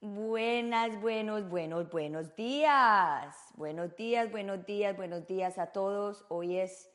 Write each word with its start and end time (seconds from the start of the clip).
Buenas, 0.00 1.00
buenos, 1.00 1.48
buenos, 1.48 1.88
buenos 1.90 2.34
días. 2.34 3.36
Buenos 3.54 3.94
días, 3.94 4.32
buenos 4.32 4.66
días, 4.66 4.96
buenos 4.96 5.26
días 5.28 5.58
a 5.58 5.66
todos. 5.68 6.24
Hoy 6.28 6.56
es 6.56 6.90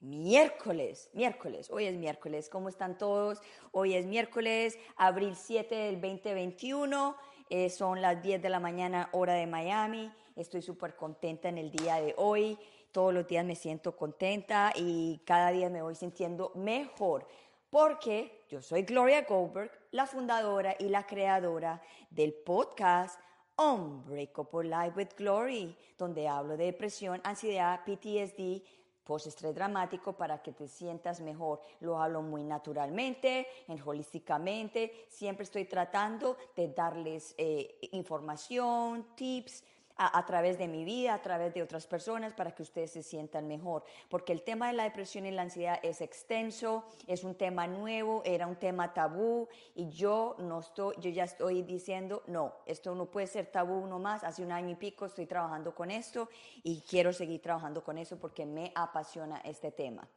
miércoles, 0.00 1.08
miércoles, 1.14 1.70
hoy 1.70 1.86
es 1.86 1.94
miércoles. 1.96 2.50
¿Cómo 2.50 2.68
están 2.68 2.98
todos? 2.98 3.40
Hoy 3.72 3.94
es 3.94 4.04
miércoles, 4.04 4.78
abril 4.96 5.36
7 5.36 5.74
del 5.74 6.02
2021. 6.02 7.16
Eh, 7.48 7.70
son 7.70 8.02
las 8.02 8.22
10 8.22 8.42
de 8.42 8.50
la 8.50 8.60
mañana, 8.60 9.08
hora 9.12 9.32
de 9.32 9.46
Miami. 9.46 10.12
Estoy 10.36 10.60
súper 10.60 10.96
contenta 10.96 11.48
en 11.48 11.58
el 11.58 11.70
día 11.70 11.96
de 11.96 12.14
hoy. 12.18 12.58
Todos 12.92 13.14
los 13.14 13.26
días 13.26 13.44
me 13.44 13.54
siento 13.54 13.96
contenta 13.96 14.72
y 14.74 15.20
cada 15.24 15.50
día 15.50 15.70
me 15.70 15.82
voy 15.82 15.94
sintiendo 15.94 16.52
mejor 16.54 17.26
porque 17.70 18.44
yo 18.48 18.60
soy 18.60 18.82
Gloria 18.82 19.22
Goldberg, 19.22 19.70
la 19.92 20.06
fundadora 20.06 20.74
y 20.78 20.88
la 20.88 21.06
creadora 21.06 21.80
del 22.10 22.34
podcast 22.34 23.20
Unbreakable 23.56 24.68
Life 24.68 24.96
with 24.96 25.08
Glory, 25.16 25.76
donde 25.96 26.26
hablo 26.26 26.56
de 26.56 26.64
depresión, 26.64 27.20
ansiedad, 27.22 27.80
PTSD, 27.84 28.62
post-estrés 29.04 29.54
dramático 29.54 30.12
para 30.14 30.42
que 30.42 30.52
te 30.52 30.66
sientas 30.66 31.20
mejor. 31.20 31.60
Lo 31.80 32.00
hablo 32.00 32.22
muy 32.22 32.42
naturalmente, 32.42 33.46
en 33.68 33.80
holísticamente. 33.84 35.06
Siempre 35.08 35.44
estoy 35.44 35.66
tratando 35.66 36.36
de 36.56 36.68
darles 36.68 37.34
eh, 37.38 37.78
información, 37.92 39.14
tips, 39.14 39.62
a, 40.02 40.24
través 40.24 40.56
de 40.56 40.66
mi 40.66 40.84
vida, 40.84 41.12
a 41.12 41.20
través 41.20 41.52
de 41.52 41.62
otras 41.62 41.86
personas, 41.86 42.32
para 42.32 42.54
que 42.54 42.62
ustedes 42.62 42.90
se 42.90 43.02
sientan 43.02 43.46
mejor. 43.46 43.84
Porque 44.08 44.32
el 44.32 44.42
tema 44.42 44.68
de 44.68 44.72
la 44.72 44.84
depresión 44.84 45.26
y 45.26 45.30
la 45.30 45.42
ansiedad 45.42 45.78
es 45.82 46.00
extenso, 46.00 46.84
es 47.06 47.22
un 47.22 47.34
tema 47.34 47.66
nuevo, 47.66 48.22
era 48.24 48.46
un 48.46 48.56
tema 48.56 48.94
tabú 48.94 49.46
y 49.74 49.90
yo 49.90 50.36
no 50.38 50.60
estoy, 50.60 50.96
yo 51.00 51.10
ya 51.10 51.24
estoy 51.24 51.62
diciendo, 51.62 52.22
no, 52.26 52.54
esto 52.64 52.94
no 52.94 53.10
puede 53.10 53.26
ser 53.26 53.46
tabú 53.46 53.74
uno 53.74 53.98
más. 53.98 54.24
Hace 54.24 54.42
un 54.42 54.52
año 54.52 54.70
y 54.70 54.76
pico 54.76 55.04
estoy 55.04 55.26
trabajando 55.26 55.74
con 55.74 55.90
esto 55.90 56.30
y 56.62 56.80
quiero 56.88 57.12
seguir 57.12 57.42
trabajando 57.42 57.84
con 57.84 57.98
eso 57.98 58.18
porque 58.18 58.46
me 58.46 58.72
apasiona 58.74 59.40
este 59.44 59.70
tema. 59.70 60.08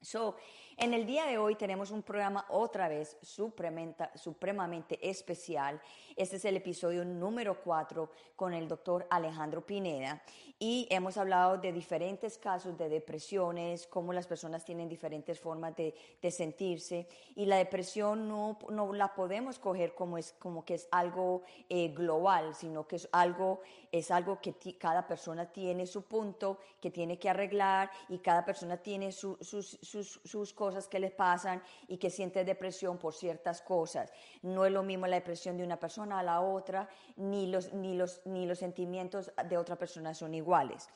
So, 0.00 0.36
en 0.78 0.92
el 0.92 1.06
día 1.06 1.24
de 1.24 1.38
hoy 1.38 1.54
tenemos 1.54 1.90
un 1.90 2.02
programa 2.02 2.44
otra 2.50 2.88
vez 2.88 3.16
supremamente 3.22 4.98
especial. 5.08 5.80
Este 6.14 6.36
es 6.36 6.44
el 6.44 6.56
episodio 6.56 7.04
número 7.04 7.62
4 7.62 8.10
con 8.36 8.52
el 8.52 8.68
doctor 8.68 9.06
Alejandro 9.08 9.64
Pineda 9.64 10.22
y 10.58 10.86
hemos 10.90 11.16
hablado 11.16 11.58
de 11.58 11.72
diferentes 11.72 12.36
casos 12.36 12.76
de 12.76 12.88
depresiones, 12.88 13.86
cómo 13.86 14.12
las 14.12 14.26
personas 14.26 14.64
tienen 14.64 14.88
diferentes 14.88 15.40
formas 15.40 15.74
de, 15.76 15.94
sentirse 16.30 17.06
y 17.34 17.46
la 17.46 17.56
depresión 17.56 18.28
no, 18.28 18.58
no, 18.70 18.92
la 18.92 19.14
podemos 19.14 19.58
coger 19.58 19.94
como, 19.94 20.18
es, 20.18 20.34
como 20.38 20.64
que 20.64 20.74
es 20.74 20.88
algo 20.90 21.42
eh, 21.68 21.88
global, 21.88 22.54
sino 22.54 22.86
que 22.86 22.96
es 22.96 23.08
algo, 23.12 23.60
es 23.92 24.10
algo 24.10 24.40
que 24.40 24.54
cada 24.76 25.06
persona 25.06 25.52
tiene 25.52 25.86
su 25.86 26.02
punto 26.02 26.58
que 26.80 26.90
tiene 26.90 27.18
que 27.18 27.30
arreglar 27.30 27.90
y 28.08 28.18
cada 28.18 28.44
persona 28.44 28.76
tiene 28.76 29.12
sus, 29.12 29.38
sus, 29.40 29.78
sus 30.24 30.52
cosas 30.52 30.65
cosas 30.66 30.88
que 30.88 30.98
les 30.98 31.12
pasan 31.12 31.62
y 31.86 31.96
que 31.96 32.10
siente 32.10 32.44
depresión 32.44 32.98
por 32.98 33.14
ciertas 33.14 33.62
cosas. 33.62 34.12
No 34.42 34.64
es 34.66 34.72
lo 34.72 34.82
mismo 34.82 35.06
la 35.06 35.14
depresión 35.22 35.56
de 35.56 35.62
una 35.62 35.78
persona 35.78 36.18
a 36.18 36.24
la 36.24 36.40
otra, 36.40 36.88
ni 37.16 37.46
los, 37.46 37.72
ni 37.72 37.94
los, 37.94 38.20
ni 38.24 38.46
los 38.46 38.58
sentimientos 38.58 39.30
de 39.48 39.56
otra 39.56 39.76
persona 39.76 40.12
son 40.12 40.34
iguales. 40.34 40.88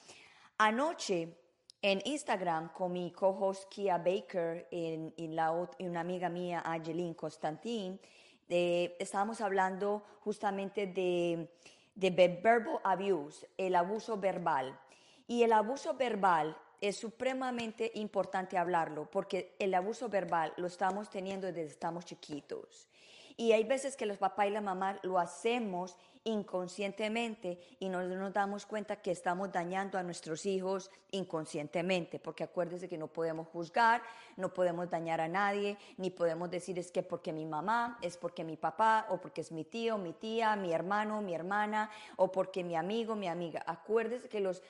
Anoche 0.58 1.36
en 1.82 2.02
Instagram 2.04 2.72
con 2.72 2.92
mi 2.92 3.12
co-host 3.12 3.68
Kia 3.68 3.96
Baker 3.98 4.66
y, 4.72 5.28
la, 5.28 5.52
una 5.52 6.00
amiga 6.00 6.28
mía, 6.28 6.62
Angeline 6.64 7.14
Constantin, 7.14 8.00
estábamos 8.48 9.40
hablando 9.40 10.02
justamente 10.24 10.88
de, 10.88 11.48
de 11.94 12.10
verbal 12.10 12.80
abuse, 12.82 13.48
el 13.56 13.76
abuso 13.76 14.16
verbal. 14.16 14.76
Y 15.28 15.44
el 15.44 15.52
abuso 15.52 15.94
verbal 15.94 16.56
es 16.80 16.96
supremamente 16.96 17.90
importante 17.94 18.56
hablarlo 18.56 19.10
porque 19.10 19.54
el 19.58 19.74
abuso 19.74 20.08
verbal 20.08 20.52
lo 20.56 20.66
estamos 20.66 21.10
teniendo 21.10 21.46
desde 21.46 21.64
estamos 21.64 22.04
chiquitos. 22.04 22.88
Y 23.36 23.52
hay 23.52 23.64
veces 23.64 23.96
que 23.96 24.04
los 24.04 24.18
papás 24.18 24.48
y 24.48 24.50
la 24.50 24.60
mamá 24.60 24.98
lo 25.02 25.18
hacemos 25.18 25.96
inconscientemente 26.24 27.58
y 27.78 27.88
no 27.88 28.02
nos 28.02 28.32
damos 28.34 28.66
cuenta 28.66 28.96
que 28.96 29.10
estamos 29.10 29.50
dañando 29.50 29.96
a 29.98 30.02
nuestros 30.02 30.44
hijos 30.44 30.90
inconscientemente, 31.10 32.18
porque 32.18 32.44
acuérdense 32.44 32.88
que 32.88 32.98
no 32.98 33.06
podemos 33.06 33.48
juzgar, 33.48 34.02
no 34.36 34.52
podemos 34.52 34.90
dañar 34.90 35.20
a 35.22 35.28
nadie, 35.28 35.78
ni 35.96 36.10
podemos 36.10 36.50
decir 36.50 36.78
es 36.78 36.90
que 36.90 37.02
porque 37.02 37.32
mi 37.32 37.46
mamá, 37.46 37.98
es 38.02 38.18
porque 38.18 38.44
mi 38.44 38.58
papá, 38.58 39.06
o 39.08 39.16
porque 39.18 39.40
es 39.40 39.50
mi 39.52 39.64
tío, 39.64 39.96
mi 39.96 40.12
tía, 40.12 40.54
mi 40.56 40.72
hermano, 40.72 41.22
mi 41.22 41.34
hermana, 41.34 41.90
o 42.16 42.30
porque 42.30 42.62
mi 42.62 42.76
amigo, 42.76 43.16
mi 43.16 43.28
amiga. 43.28 43.62
Acuérdense 43.66 44.28
que 44.28 44.40
los 44.40 44.62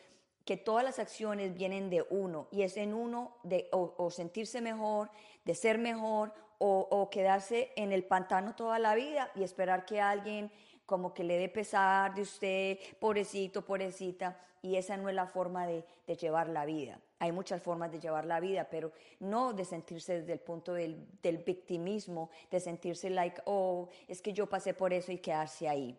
que 0.50 0.56
todas 0.56 0.82
las 0.82 0.98
acciones 0.98 1.54
vienen 1.54 1.90
de 1.90 2.04
uno 2.10 2.48
y 2.50 2.62
es 2.62 2.76
en 2.76 2.92
uno 2.92 3.36
de 3.44 3.68
o, 3.70 4.10
sentirse 4.10 4.60
mejor, 4.60 5.08
de 5.44 5.54
ser 5.54 5.78
mejor 5.78 6.32
o, 6.58 7.08
quedarse 7.08 7.70
en 7.76 7.92
el 7.92 8.02
pantano 8.02 8.56
toda 8.56 8.80
la 8.80 8.96
vida 8.96 9.30
y 9.36 9.44
esperar 9.44 9.86
que 9.86 10.00
alguien 10.00 10.50
como 10.86 11.14
que 11.14 11.22
le 11.22 11.38
dé 11.38 11.48
pesar 11.48 12.16
de 12.16 12.22
usted, 12.22 12.78
pobrecito, 12.98 13.64
pobrecita, 13.64 14.40
y 14.60 14.74
esa 14.74 14.96
no 14.96 15.08
es 15.08 15.14
la 15.14 15.28
forma 15.28 15.68
de, 15.68 15.84
llevar 16.16 16.48
la 16.48 16.64
vida. 16.64 16.98
Hay 17.20 17.30
muchas 17.30 17.62
formas 17.62 17.92
de 17.92 18.00
llevar 18.00 18.26
la 18.26 18.40
vida, 18.40 18.66
pero 18.68 18.90
no 19.20 19.52
de 19.52 19.64
sentirse 19.64 20.18
desde 20.18 20.32
el 20.32 20.40
punto 20.40 20.74
del, 20.74 21.06
del 21.22 21.38
victimismo, 21.38 22.28
de 22.50 22.58
sentirse 22.58 23.08
like, 23.08 23.40
oh, 23.44 23.88
es 24.08 24.20
que 24.20 24.32
yo 24.32 24.48
pasé 24.48 24.74
por 24.74 24.92
eso 24.92 25.12
y 25.12 25.18
quedarse 25.18 25.68
ahí. 25.68 25.96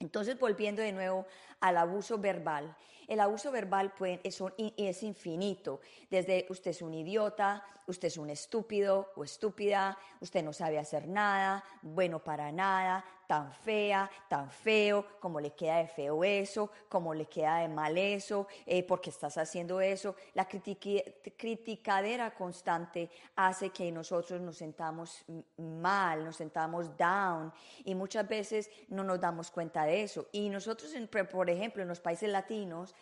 Entonces, 0.00 0.38
volviendo 0.38 0.82
de 0.82 0.92
nuevo 0.92 1.26
al 1.64 1.78
abuso 1.78 2.18
verbal, 2.18 2.76
el 3.08 3.20
abuso 3.20 3.50
verbal 3.50 3.92
pues, 3.96 4.20
es, 4.22 5.02
infinito, 5.02 5.80
desde 6.10 6.46
usted 6.48 6.70
es 6.70 6.82
un 6.82 6.94
idiota, 6.94 7.62
usted 7.86 8.08
es 8.08 8.16
un 8.16 8.30
estúpido 8.30 9.12
o 9.16 9.24
estúpida, 9.24 9.98
usted 10.20 10.42
no 10.42 10.52
sabe 10.52 10.78
hacer 10.78 11.06
nada, 11.06 11.62
bueno 11.82 12.22
para 12.22 12.50
nada, 12.50 13.04
tan 13.26 13.52
fea, 13.52 14.10
tan 14.28 14.50
feo, 14.50 15.06
como 15.20 15.40
le 15.40 15.52
queda 15.52 15.78
de 15.78 15.88
feo 15.88 16.24
eso, 16.24 16.70
como 16.88 17.14
le 17.14 17.26
queda 17.26 17.58
de 17.58 17.68
mal 17.68 17.96
eso, 17.96 18.46
eh, 18.66 18.82
porque 18.82 19.10
estás 19.10 19.38
haciendo 19.38 19.80
eso. 19.80 20.14
La 20.34 20.46
criticadera 20.46 22.34
constante 22.34 23.10
hace 23.36 23.70
que 23.70 23.90
nosotros 23.90 24.40
nos 24.40 24.56
sentamos 24.56 25.24
mal, 25.56 26.24
nos 26.24 26.36
sentamos 26.36 26.96
down 26.96 27.52
y 27.84 27.94
muchas 27.94 28.28
veces 28.28 28.70
no 28.88 29.04
nos 29.04 29.20
damos 29.20 29.50
cuenta 29.50 29.84
de 29.84 30.02
eso. 30.02 30.26
Y 30.32 30.48
nosotros, 30.48 30.94
por 31.30 31.48
ejemplo, 31.48 31.53
en 31.62 31.88
los 31.88 32.00
países 32.00 32.28
latinos, 32.28 32.94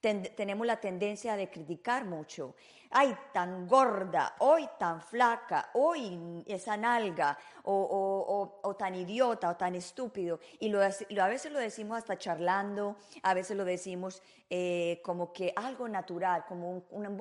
tenemos 0.00 0.66
la 0.66 0.80
tendencia 0.80 1.36
de 1.36 1.50
criticar 1.50 2.04
mucho. 2.04 2.54
Ay, 2.92 3.14
tan 3.32 3.68
gorda, 3.68 4.34
hoy 4.40 4.68
tan 4.78 5.00
flaca, 5.00 5.70
hoy 5.74 6.42
esa 6.46 6.76
nalga, 6.76 7.38
o, 7.64 8.76
tan 8.78 8.94
idiota, 8.94 9.50
o 9.50 9.56
tan 9.56 9.74
estúpido. 9.74 10.40
Y 10.58 10.70
lo, 10.70 10.80
a 10.80 11.28
veces 11.28 11.52
lo 11.52 11.58
decimos 11.58 11.98
hasta 11.98 12.18
charlando, 12.18 12.96
a 13.22 13.34
veces 13.34 13.56
lo 13.56 13.64
decimos 13.64 14.22
eh, 14.48 15.00
como 15.04 15.32
que 15.32 15.52
algo 15.54 15.88
natural, 15.88 16.44
como 16.48 16.82
un, 16.90 17.06
un 17.06 17.16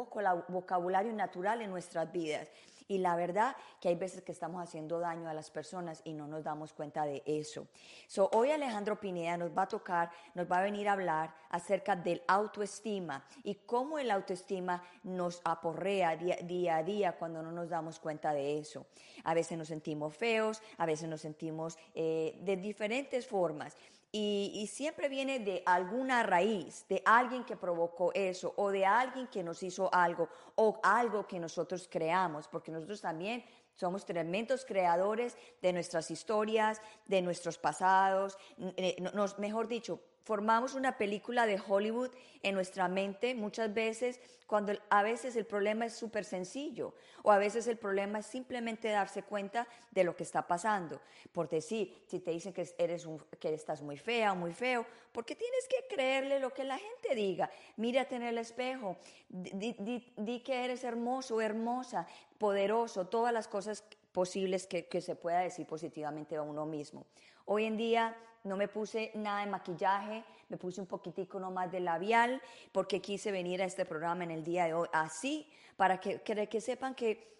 vocabulario 0.47 1.13
natural 1.13 1.61
en 1.61 1.69
nuestras 1.69 2.11
vidas. 2.11 2.49
Y 2.89 2.97
la 2.97 3.15
verdad 3.15 3.55
que 3.79 3.89
hay 3.89 3.95
veces 3.95 4.23
que 4.23 4.31
estamos 4.31 4.63
haciendo 4.63 4.99
daño 4.99 5.29
a 5.29 5.33
las 5.35 5.51
personas 5.51 6.01
y 6.03 6.13
no 6.13 6.27
nos 6.27 6.43
damos 6.43 6.73
cuenta 6.73 7.05
de 7.05 7.21
eso. 7.27 7.67
So, 8.07 8.31
hoy 8.33 8.49
Alejandro 8.49 8.99
Pineda 8.99 9.37
nos 9.37 9.55
va 9.55 9.61
a 9.61 9.67
tocar, 9.67 10.09
nos 10.33 10.51
va 10.51 10.57
a 10.57 10.63
venir 10.63 10.89
a 10.89 10.93
hablar 10.93 11.35
acerca 11.51 11.95
del 11.95 12.23
autoestima 12.27 13.23
y 13.43 13.53
cómo 13.53 13.99
el 13.99 14.09
autoestima 14.09 14.83
nos 15.03 15.39
aporrea 15.43 16.17
día, 16.17 16.75
a 16.75 16.83
día 16.83 17.11
cuando 17.15 17.43
no 17.43 17.51
nos 17.51 17.69
damos 17.69 17.99
cuenta 17.99 18.33
de 18.33 18.57
eso. 18.57 18.87
A 19.23 19.35
veces 19.35 19.55
nos 19.55 19.67
sentimos 19.67 20.17
feos, 20.17 20.59
a 20.79 20.87
veces 20.87 21.07
nos 21.07 21.21
sentimos 21.21 21.77
eh, 21.93 22.39
de 22.41 22.57
diferentes 22.57 23.27
formas. 23.27 23.77
Y, 24.11 24.67
siempre 24.71 25.07
viene 25.07 25.39
de 25.39 25.61
alguna 25.67 26.23
raíz, 26.23 26.83
de 26.89 27.01
alguien 27.05 27.43
que 27.43 27.55
provocó 27.55 28.11
eso, 28.13 28.53
o 28.57 28.71
de 28.71 28.83
alguien 28.83 29.27
que 29.27 29.43
nos 29.43 29.61
hizo 29.61 29.93
algo, 29.93 30.29
o 30.55 30.79
algo 30.81 31.27
que 31.27 31.39
nosotros 31.39 31.87
creamos, 31.87 32.47
porque 32.47 32.71
nosotros 32.71 33.01
también 33.01 33.45
somos 33.75 34.05
tremendos 34.05 34.65
creadores 34.65 35.37
de 35.61 35.73
nuestras 35.73 36.09
historias, 36.09 36.81
de 37.05 37.21
nuestros 37.21 37.59
pasados, 37.59 38.35
eh, 38.77 38.97
mejor 39.37 39.67
dicho, 39.67 40.01
formamos 40.23 40.73
una 40.73 40.97
película 40.97 41.45
de 41.45 41.59
Hollywood 41.65 42.11
en 42.43 42.55
nuestra 42.55 42.87
mente 42.87 43.35
muchas 43.35 43.73
veces 43.73 44.19
cuando 44.49 44.73
a 44.89 45.03
veces 45.03 45.35
el 45.35 45.45
problema 45.45 45.85
es 45.85 45.93
súper 45.93 46.25
sencillo 46.25 46.95
o 47.21 47.31
a 47.31 47.37
veces 47.37 47.67
el 47.67 47.77
problema 47.77 48.17
es 48.17 48.25
simplemente 48.25 48.89
darse 48.89 49.21
cuenta 49.21 49.67
de 49.91 50.03
lo 50.03 50.15
que 50.15 50.23
está 50.23 50.47
pasando. 50.47 50.99
Por 51.31 51.47
decir, 51.47 52.03
si 52.07 52.19
te 52.19 52.31
dicen 52.31 52.51
que, 52.51 52.67
eres 52.79 53.07
que 53.39 53.53
estás 53.53 53.83
muy 53.83 53.95
fea 53.95 54.31
o 54.31 54.35
muy 54.35 54.51
feo, 54.51 54.87
porque 55.11 55.35
tienes 55.35 55.67
que 55.67 55.93
creerle 55.93 56.39
lo 56.39 56.51
que 56.51 56.63
la 56.63 56.79
gente 56.79 57.13
diga. 57.13 57.51
Mírate 57.77 58.15
en 58.15 58.23
el 58.23 58.39
espejo, 58.39 58.97
di, 59.29 60.39
que 60.43 60.65
eres 60.65 60.83
hermoso 60.83 61.41
hermosa, 61.41 62.07
poderoso, 62.39 63.05
todas 63.05 63.31
las 63.31 63.47
cosas 63.47 63.83
posibles 64.11 64.65
que, 64.65 64.87
que 64.87 65.01
se 65.01 65.15
pueda 65.15 65.41
decir 65.41 65.67
positivamente 65.67 66.37
a 66.37 66.41
uno 66.41 66.65
mismo. 66.65 67.05
Hoy 67.45 67.65
en 67.65 67.77
día 67.77 68.17
no 68.43 68.57
me 68.57 68.67
puse 68.67 69.11
nada 69.15 69.41
de 69.41 69.51
maquillaje, 69.51 70.23
me 70.49 70.57
puse 70.57 70.81
un 70.81 70.87
poquitico 70.87 71.39
nomás 71.39 71.71
de 71.71 71.79
labial 71.79 72.41
porque 72.71 73.01
quise 73.01 73.31
venir 73.31 73.61
a 73.61 73.65
este 73.65 73.85
programa 73.85 74.23
en 74.23 74.31
el 74.31 74.43
día 74.43 74.65
de 74.65 74.73
hoy 74.73 74.87
así, 74.93 75.47
para 75.75 75.99
que, 75.99 76.21
que, 76.21 76.61
sepan 76.61 76.95
que 76.95 77.37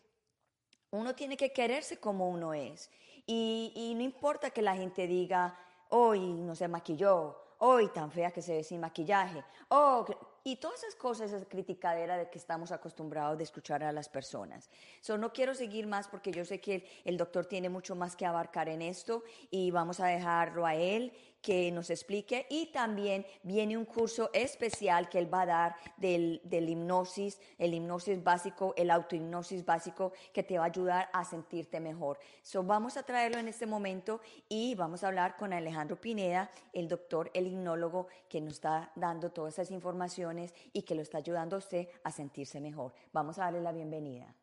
uno 0.91 1.15
tiene 1.15 1.35
que 1.35 1.51
quererse 1.51 1.97
como 1.97 2.29
uno 2.29 2.53
es. 2.53 2.89
Y, 3.25 3.73
y 3.75 3.95
no 3.95 4.01
importa 4.01 4.49
que 4.49 4.61
la 4.61 4.75
gente 4.75 5.07
diga, 5.07 5.57
hoy 5.89 6.33
no 6.33 6.55
se 6.55 6.67
maquilló, 6.67 7.48
hoy 7.59 7.89
tan 7.89 8.11
fea 8.11 8.31
que 8.31 8.41
se 8.41 8.53
ve 8.53 8.63
sin 8.63 8.79
maquillaje, 8.79 9.43
oh, 9.69 10.05
y 10.43 10.55
todas 10.55 10.83
esas 10.83 10.95
cosas, 10.95 11.31
esa 11.31 11.45
criticadera 11.45 12.17
de 12.17 12.29
que 12.29 12.37
estamos 12.37 12.71
acostumbrados 12.71 13.37
de 13.37 13.43
escuchar 13.43 13.83
a 13.83 13.91
las 13.91 14.09
personas. 14.09 14.69
So, 15.01 15.17
no 15.17 15.31
quiero 15.31 15.53
seguir 15.53 15.85
más 15.85 16.07
porque 16.07 16.31
yo 16.31 16.45
sé 16.45 16.59
que 16.59 16.87
el 17.03 17.17
doctor 17.17 17.45
tiene 17.45 17.69
mucho 17.69 17.95
más 17.95 18.15
que 18.15 18.25
abarcar 18.25 18.69
en 18.69 18.81
esto 18.81 19.23
y 19.51 19.71
vamos 19.71 19.99
a 19.99 20.07
dejarlo 20.07 20.65
a 20.65 20.75
él 20.75 21.13
que 21.41 21.71
nos 21.71 21.89
explique 21.89 22.45
y 22.49 22.67
también 22.67 23.25
viene 23.43 23.77
un 23.77 23.85
curso 23.85 24.29
especial 24.33 25.09
que 25.09 25.19
él 25.19 25.33
va 25.33 25.41
a 25.41 25.45
dar 25.45 25.75
del, 25.97 26.41
hipnosis, 26.51 27.39
el 27.57 27.73
hipnosis 27.73 28.23
básico, 28.23 28.73
el 28.77 28.91
autohipnosis 28.91 29.65
básico 29.65 30.13
que 30.33 30.43
te 30.43 30.57
va 30.57 30.65
a 30.65 30.67
ayudar 30.67 31.09
a 31.13 31.23
sentirte 31.23 31.79
mejor. 31.79 32.19
So, 32.41 32.63
vamos 32.63 32.97
a 32.97 33.03
traerlo 33.03 33.39
en 33.39 33.47
este 33.47 33.65
momento 33.65 34.21
y 34.47 34.75
vamos 34.75 35.03
a 35.03 35.07
hablar 35.07 35.37
con 35.37 35.53
Alejandro 35.53 35.99
Pineda, 35.99 36.51
el 36.73 36.87
doctor, 36.87 37.31
el 37.33 37.47
hipnólogo 37.47 38.07
que 38.27 38.41
nos 38.41 38.53
está 38.53 38.91
dando 38.95 39.31
todas 39.31 39.53
esas 39.53 39.71
informaciones 39.71 40.53
y 40.73 40.81
que 40.83 40.95
lo 40.95 41.01
está 41.01 41.19
ayudando 41.19 41.55
a 41.55 41.59
usted 41.59 41.87
a 42.03 42.11
sentirse 42.11 42.59
mejor. 42.59 42.93
Vamos 43.13 43.37
a 43.39 43.45
darle 43.45 43.61
la 43.61 43.71
bienvenida. 43.71 44.33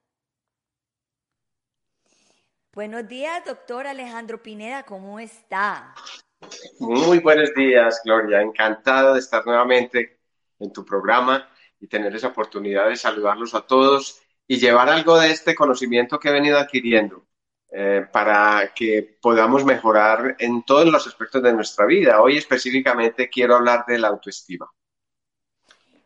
Buenos 2.72 3.08
días, 3.08 3.42
doctor 3.46 3.86
Alejandro 3.86 4.42
Pineda, 4.42 4.82
¿cómo 4.82 5.18
está? 5.18 5.94
Muy 6.78 7.18
buenos 7.20 7.54
días, 7.54 8.00
Gloria. 8.04 8.40
Encantado 8.42 9.14
de 9.14 9.20
estar 9.20 9.44
nuevamente 9.46 10.20
en 10.58 10.72
tu 10.72 10.84
programa 10.84 11.48
y 11.80 11.86
tener 11.86 12.14
esa 12.14 12.28
oportunidad 12.28 12.88
de 12.88 12.96
saludarlos 12.96 13.54
a 13.54 13.62
todos 13.62 14.20
y 14.46 14.58
llevar 14.58 14.88
algo 14.88 15.18
de 15.18 15.30
este 15.30 15.54
conocimiento 15.54 16.18
que 16.18 16.28
he 16.28 16.32
venido 16.32 16.58
adquiriendo 16.58 17.26
eh, 17.70 18.06
para 18.12 18.72
que 18.74 19.18
podamos 19.20 19.64
mejorar 19.64 20.36
en 20.38 20.62
todos 20.64 20.86
los 20.86 21.06
aspectos 21.06 21.42
de 21.42 21.52
nuestra 21.52 21.86
vida. 21.86 22.20
Hoy 22.20 22.36
específicamente 22.36 23.28
quiero 23.28 23.56
hablar 23.56 23.84
de 23.86 23.98
la 23.98 24.08
autoestima. 24.08 24.70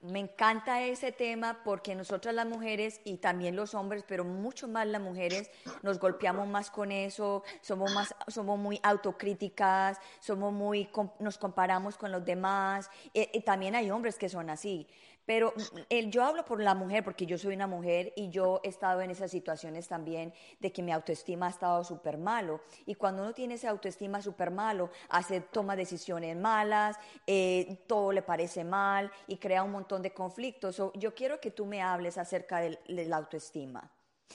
Me 0.03 0.19
encanta 0.19 0.83
ese 0.83 1.13
tema 1.13 1.61
porque 1.63 1.95
nosotras 1.95 2.35
las 2.35 2.47
mujeres 2.47 3.03
y 3.05 3.19
también 3.19 3.55
los 3.55 3.75
hombres, 3.75 4.03
pero 4.09 4.25
mucho 4.25 4.67
más 4.67 4.87
las 4.87 5.03
mujeres, 5.03 5.51
nos 5.83 5.99
golpeamos 5.99 6.49
más 6.49 6.71
con 6.71 6.91
eso, 6.91 7.43
somos 7.61 7.93
más, 7.93 8.15
somos 8.29 8.59
muy 8.59 8.81
autocríticas, 8.83 9.99
somos 10.21 10.55
muy, 10.55 10.89
nos 11.19 11.37
comparamos 11.37 11.99
con 11.99 12.13
los 12.13 12.25
demás. 12.25 12.89
y 13.13 13.41
también 13.41 13.75
hay 13.75 13.91
hombres 13.91 14.17
que 14.17 14.31
son 14.31 14.49
así. 14.49 14.87
Pero 15.31 15.55
mm, 15.55 16.09
yo 16.11 16.25
hablo 16.25 16.45
por 16.45 16.61
la 16.61 16.75
mujer 16.75 17.05
porque 17.05 17.25
yo 17.25 17.39
soy 17.39 17.55
una 17.55 17.69
mujer 17.69 18.13
y 18.17 18.31
yo 18.31 18.61
he 18.65 18.69
estado 18.69 19.01
en 19.01 19.13
esas 19.13 19.31
situaciones 19.31 19.87
también 19.87 20.35
de 20.59 20.73
que 20.73 20.83
mi 20.83 20.91
autoestima 20.91 21.47
ha 21.47 21.51
estado 21.51 21.85
súper 21.85 22.19
malo. 22.19 22.63
Y 22.85 22.97
cuando 22.97 23.23
uno 23.23 23.33
tiene 23.33 23.55
esa 23.55 23.71
autoestima 23.71 24.21
súper 24.21 24.51
malo, 24.51 24.91
hace, 25.09 25.41
toma 25.41 25.77
decisiones 25.77 26.37
malas, 26.37 26.97
eh, 27.29 27.79
todo 27.87 28.11
le 28.11 28.23
parece 28.23 28.65
mal 28.65 29.13
y 29.29 29.37
crea 29.37 29.63
un 29.63 29.71
montón 29.71 30.03
de 30.03 30.13
conflictos. 30.13 30.83
yo 30.95 31.15
quiero 31.15 31.41
que 31.41 31.53
tú 31.53 31.65
me 31.65 31.81
hables 31.81 32.19
acerca 32.19 32.59
de, 32.59 32.81
la 32.89 33.17
autoestima. 33.17 33.89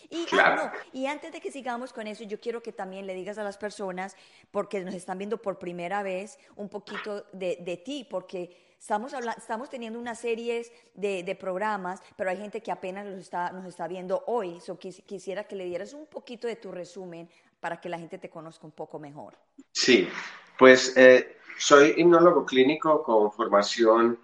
Y, 0.10 0.26
ah, 0.32 0.72
y, 0.94 1.08
antes 1.08 1.34
de 1.34 1.42
que 1.42 1.52
sigamos 1.52 1.92
con 1.92 2.08
eso, 2.08 2.24
yo 2.24 2.40
quiero 2.40 2.64
que 2.64 2.72
también 2.72 3.06
le 3.06 3.16
digas 3.16 3.38
a 3.38 3.44
las 3.44 3.58
personas, 3.58 4.16
porque 4.50 4.82
nos 4.82 4.94
están 4.94 5.18
viendo 5.18 5.42
por 5.42 5.60
primera 5.60 6.04
vez, 6.04 6.40
un 6.56 6.70
poquito 6.70 7.26
de, 7.34 7.58
de 7.58 7.76
ti, 7.76 8.08
porque 8.10 8.65
Estamos, 8.86 9.14
estamos 9.36 9.68
teniendo 9.68 9.98
una 9.98 10.14
serie 10.14 10.64
de, 10.94 11.38
programas, 11.40 12.04
pero 12.16 12.30
hay 12.30 12.38
gente 12.38 12.62
que 12.62 12.72
apenas 12.72 13.04
nos 13.08 13.18
está, 13.18 13.52
nos 13.52 13.66
está 13.66 13.88
viendo 13.88 14.24
hoy. 14.28 14.60
So, 14.62 14.78
quisiera 14.78 15.46
que 15.46 15.56
le 15.56 15.66
dieras 15.66 15.96
un 15.96 16.06
poquito 16.06 16.46
de 16.46 16.58
tu 16.58 16.72
resumen 16.72 17.28
para 17.60 17.82
que 17.82 17.90
la 17.90 17.98
gente 17.98 18.20
te 18.20 18.30
conozca 18.30 18.68
un 18.68 18.74
poco 18.74 19.00
mejor. 19.00 19.40
Sí, 19.72 20.08
pues 20.56 20.96
eh, 20.98 21.38
soy 21.58 21.96
hipnólogo 21.98 22.46
clínico 22.46 23.02
con 23.02 23.32
formación 23.32 24.20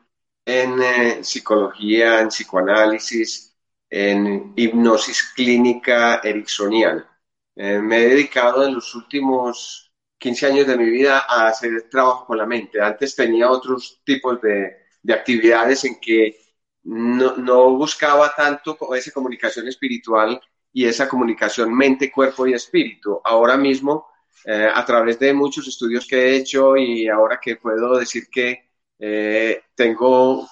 en 0.46 0.80
eh, 0.80 1.24
psicología, 1.24 2.22
en 2.22 2.28
psicoanálisis, 2.28 3.58
en 3.90 4.54
hipnosis 4.56 5.24
clínica 5.36 6.22
ericksoniana. 6.24 7.10
Eh, 7.56 7.80
me 7.80 7.98
he 7.98 8.10
dedicado 8.10 8.64
en 8.68 8.76
los 8.76 8.94
últimos 8.94 9.91
15 10.22 10.46
años 10.46 10.68
de 10.68 10.78
mi 10.78 10.88
vida 10.88 11.26
a 11.28 11.48
hacer 11.48 11.90
trabajo 11.90 12.28
con 12.28 12.38
la 12.38 12.46
mente. 12.46 12.80
Antes 12.80 13.16
tenía 13.16 13.50
otros 13.50 14.02
tipos 14.06 14.40
de, 14.40 14.78
actividades 15.12 15.84
en 15.84 16.00
que 16.00 16.38
no, 16.84 17.76
buscaba 17.76 18.32
tanto 18.36 18.78
esa 18.96 19.12
comunicación 19.12 19.68
espiritual 19.68 20.40
y 20.72 20.86
esa 20.86 21.10
comunicación 21.10 21.74
mente, 21.76 22.12
cuerpo 22.12 22.46
y 22.46 22.54
espíritu. 22.54 23.20
Ahora 23.24 23.58
mismo, 23.58 24.06
eh, 24.46 24.70
a 24.72 24.86
través 24.86 25.18
de 25.18 25.34
muchos 25.34 25.68
estudios 25.68 26.06
que 26.08 26.18
he 26.18 26.36
hecho 26.36 26.78
y 26.78 27.08
ahora 27.08 27.40
que 27.42 27.56
puedo 27.56 27.98
decir 27.98 28.28
que 28.32 28.70
eh, 29.00 29.64
tengo 29.74 30.48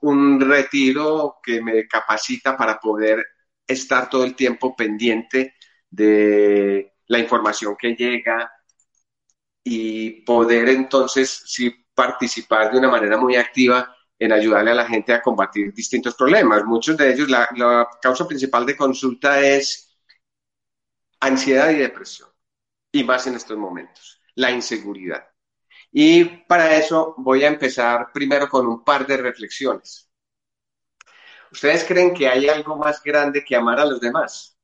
un 0.00 0.40
retiro 0.40 1.36
que 1.42 1.60
me 1.60 1.86
capacita 1.86 2.56
para 2.56 2.80
poder 2.80 3.22
estar 3.66 4.08
todo 4.08 4.24
el 4.24 4.34
tiempo 4.34 4.74
pendiente 4.74 5.56
de 5.90 6.94
la 7.08 7.18
información 7.18 7.76
que 7.78 7.94
llega, 7.94 8.50
y 9.64 10.22
poder 10.22 10.68
entonces 10.68 11.42
sí 11.46 11.70
participar 11.94 12.72
de 12.72 12.78
una 12.78 12.88
manera 12.88 13.16
muy 13.18 13.36
activa 13.36 13.94
en 14.18 14.32
ayudarle 14.32 14.70
a 14.70 14.74
la 14.74 14.86
gente 14.86 15.12
a 15.12 15.22
combatir 15.22 15.72
distintos 15.72 16.14
problemas. 16.14 16.64
Muchos 16.64 16.96
de 16.96 17.12
ellos, 17.12 17.28
la, 17.28 17.48
la 17.56 17.88
causa 18.00 18.26
principal 18.26 18.66
de 18.66 18.76
consulta 18.76 19.40
es 19.40 19.98
ansiedad 21.20 21.70
y 21.70 21.76
depresión, 21.76 22.28
y 22.92 23.04
más 23.04 23.26
en 23.26 23.34
estos 23.36 23.56
momentos, 23.56 24.20
la 24.34 24.50
inseguridad. 24.50 25.26
Y 25.92 26.24
para 26.24 26.76
eso 26.76 27.14
voy 27.18 27.44
a 27.44 27.48
empezar 27.48 28.12
primero 28.12 28.48
con 28.48 28.66
un 28.66 28.84
par 28.84 29.06
de 29.06 29.16
reflexiones. 29.16 30.10
¿Ustedes 31.52 31.84
creen 31.84 32.14
que 32.14 32.28
hay 32.28 32.48
algo 32.48 32.76
más 32.76 33.02
grande 33.02 33.44
que 33.44 33.56
amar 33.56 33.80
a 33.80 33.84
los 33.84 34.00
demás? 34.00 34.56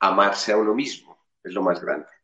Amarse 0.00 0.52
a 0.52 0.56
uno 0.56 0.74
mismo 0.74 1.16
es 1.44 1.52
lo 1.52 1.62
más 1.62 1.80
grande. 1.80 2.15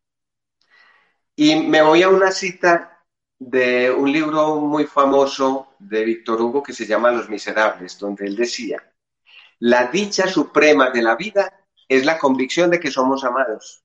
Y 1.44 1.56
me 1.56 1.82
voy 1.82 2.04
a 2.04 2.08
una 2.08 2.30
cita 2.30 3.04
de 3.36 3.90
un 3.90 4.12
libro 4.12 4.60
muy 4.60 4.84
famoso 4.86 5.74
de 5.80 6.04
Víctor 6.04 6.40
Hugo 6.40 6.62
que 6.62 6.72
se 6.72 6.86
llama 6.86 7.10
Los 7.10 7.28
Miserables, 7.28 7.98
donde 7.98 8.26
él 8.26 8.36
decía, 8.36 8.80
la 9.58 9.88
dicha 9.88 10.28
suprema 10.28 10.90
de 10.90 11.02
la 11.02 11.16
vida 11.16 11.66
es 11.88 12.04
la 12.04 12.16
convicción 12.16 12.70
de 12.70 12.78
que 12.78 12.92
somos 12.92 13.24
amados, 13.24 13.82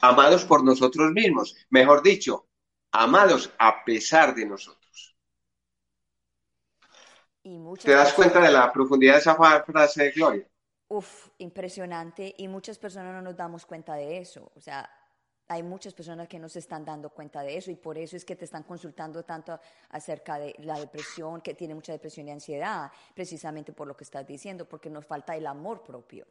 amados 0.00 0.46
por 0.46 0.64
nosotros 0.64 1.12
mismos, 1.12 1.54
mejor 1.68 2.02
dicho, 2.02 2.46
amados 2.92 3.52
a 3.58 3.84
pesar 3.84 4.34
de 4.34 4.46
nosotros. 4.46 5.18
¿Te 7.82 7.92
das 7.92 8.14
cuenta 8.14 8.40
de 8.40 8.50
la 8.50 8.72
profundidad 8.72 9.16
de 9.16 9.20
esa 9.20 9.36
frase, 9.66 10.12
Gloria? 10.12 10.48
Uf, 10.88 11.28
impresionante. 11.36 12.34
Y 12.38 12.48
muchas 12.48 12.78
personas 12.78 13.12
no 13.12 13.20
nos 13.20 13.36
damos 13.36 13.66
cuenta 13.66 13.96
de 13.96 14.16
eso. 14.16 14.50
O 14.54 14.60
sea, 14.62 14.88
hay 15.48 15.62
muchas 15.62 15.92
personas 15.92 16.28
que 16.28 16.38
no 16.38 16.48
se 16.48 16.58
están 16.58 16.84
dando 16.84 17.10
cuenta 17.10 17.42
de 17.42 17.56
eso 17.56 17.70
y 17.70 17.76
por 17.76 17.98
eso 17.98 18.16
es 18.16 18.24
que 18.24 18.36
te 18.36 18.44
están 18.44 18.62
consultando 18.62 19.22
tanto 19.24 19.58
acerca 19.90 20.38
de 20.38 20.54
la 20.58 20.78
depresión, 20.78 21.40
que 21.40 21.54
tiene 21.54 21.74
mucha 21.74 21.92
depresión 21.92 22.28
y 22.28 22.30
ansiedad, 22.30 22.90
precisamente 23.14 23.72
por 23.72 23.86
lo 23.86 23.96
que 23.96 24.04
estás 24.04 24.26
diciendo, 24.26 24.66
porque 24.66 24.88
nos 24.88 25.04
falta 25.06 25.36
el 25.36 25.46
amor 25.46 25.82
propio. 25.82 26.26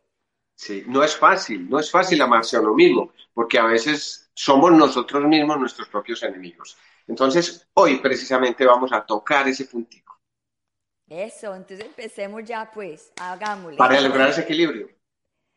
Sí, 0.55 0.83
no 0.87 1.03
es 1.03 1.15
fácil, 1.15 1.69
no 1.69 1.79
es 1.79 1.89
fácil 1.89 2.21
amarse 2.21 2.57
a 2.57 2.61
uno 2.61 2.73
mismo, 2.73 3.11
porque 3.33 3.57
a 3.57 3.65
veces 3.65 4.31
somos 4.33 4.71
nosotros 4.71 5.23
mismos 5.25 5.59
nuestros 5.59 5.87
propios 5.89 6.21
enemigos. 6.23 6.77
Entonces, 7.07 7.67
hoy 7.73 7.99
precisamente 7.99 8.65
vamos 8.65 8.91
a 8.93 9.05
tocar 9.05 9.47
ese 9.47 9.65
puntico. 9.65 10.19
Eso, 11.07 11.53
entonces 11.53 11.85
empecemos 11.85 12.43
ya 12.43 12.71
pues, 12.71 13.11
hagámoslo. 13.19 13.77
Para 13.77 13.99
lograr 14.01 14.29
ese 14.29 14.41
equilibrio. 14.41 14.89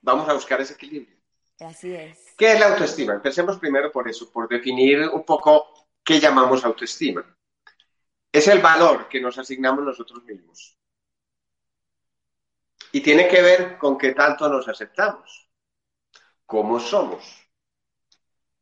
Vamos 0.02 0.28
a 0.28 0.34
buscar 0.34 0.60
ese 0.60 0.74
equilibrio. 0.74 1.16
Así 1.60 1.94
es. 1.94 2.25
¿Qué 2.36 2.52
es 2.52 2.60
la 2.60 2.68
autoestima? 2.68 3.14
Empecemos 3.14 3.58
primero 3.58 3.90
por 3.90 4.08
eso, 4.08 4.30
por 4.30 4.46
definir 4.46 5.08
un 5.08 5.24
poco 5.24 5.88
qué 6.04 6.20
llamamos 6.20 6.64
autoestima. 6.64 7.24
es 8.30 8.48
el 8.48 8.60
valor 8.60 9.08
que 9.08 9.20
nos 9.20 9.38
asignamos 9.38 9.82
nosotros 9.82 10.22
mismos. 10.24 10.76
Y 12.92 13.00
tiene 13.00 13.26
que 13.28 13.40
ver 13.40 13.78
con 13.78 13.96
qué 13.96 14.12
tanto 14.12 14.48
nos 14.48 14.68
aceptamos, 14.68 15.48
cómo 16.44 16.78
somos, 16.78 17.24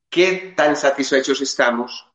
qué 0.08 0.54
tan 0.56 0.76
satisfechos 0.76 1.40
estamos 1.40 2.08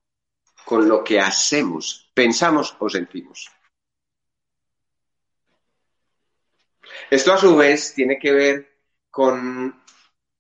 con 0.64 0.88
lo 0.88 1.04
que 1.04 1.20
hacemos, 1.20 2.10
pensamos 2.14 2.76
o 2.80 2.90
sentimos. 2.90 3.50
Esto 7.10 7.34
a 7.34 7.38
su 7.38 7.56
vez 7.58 7.94
tiene 7.94 8.18
que 8.18 8.32
ver 8.32 8.80
con 9.10 9.84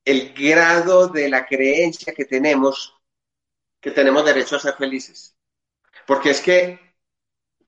el 0.06 0.34
grado 0.34 1.08
de 1.08 1.29
la 1.29 1.46
creencia 1.46 2.13
que 2.13 2.25
tenemos 2.25 2.96
que 3.82 3.91
tenemos 3.91 4.25
derecho 4.25 4.56
a 4.56 4.60
ser 4.60 4.75
felices. 4.75 5.36
Porque 6.06 6.32
es 6.32 6.41
que 6.41 6.79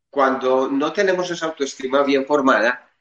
cuando 0.09 0.67
no 0.67 0.91
tenemos 0.91 1.29
esa 1.31 1.45
autoestima 1.45 2.03
bien 2.03 2.25
formada, 2.25 2.91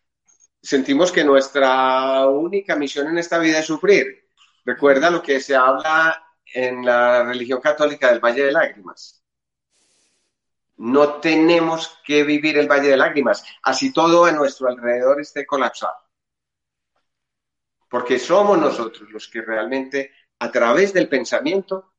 sentimos 0.63 1.11
que 1.11 1.25
nuestra 1.25 2.27
única 2.29 2.77
misión 2.77 3.09
en 3.09 3.19
esta 3.19 3.39
vida 3.39 3.59
es 3.59 3.67
sufrir. 3.67 4.29
Recuerda 4.65 5.11
lo 5.11 5.23
que 5.23 5.41
se 5.41 5.57
habla 5.57 6.25
en 6.53 6.85
la 6.85 7.25
religión 7.25 7.61
católica 7.61 8.11
del 8.11 8.21
Valle 8.21 8.45
de 8.45 8.53
Lágrimas. 8.53 9.25
No 10.77 11.21
tenemos 11.21 11.99
que 12.05 12.23
vivir 12.23 12.57
el 12.59 12.69
Valle 12.69 12.89
de 12.89 12.97
Lágrimas, 12.97 13.45
así 13.63 13.93
todo 13.93 14.25
a 14.25 14.33
nuestro 14.33 14.69
alrededor 14.69 15.21
esté 15.21 15.45
colapsado. 15.45 15.97
Porque 17.91 18.19
somos 18.19 18.57
nosotros 18.57 19.11
los 19.11 19.29
que 19.29 19.43
realmente, 19.43 20.13
a 20.39 20.51
través 20.51 20.95
del 20.95 21.09
pensamiento, 21.09 21.93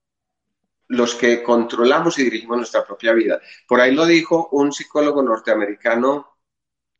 los 0.87 1.15
que 1.15 1.43
controlamos 1.43 2.17
y 2.17 2.23
dirigimos 2.23 2.57
nuestra 2.57 2.85
propia 2.85 3.13
vida. 3.13 3.39
Por 3.67 3.79
ahí 3.79 3.93
lo 3.93 4.05
dijo 4.05 4.49
un 4.53 4.71
psicólogo 4.71 5.21
norteamericano 5.21 6.37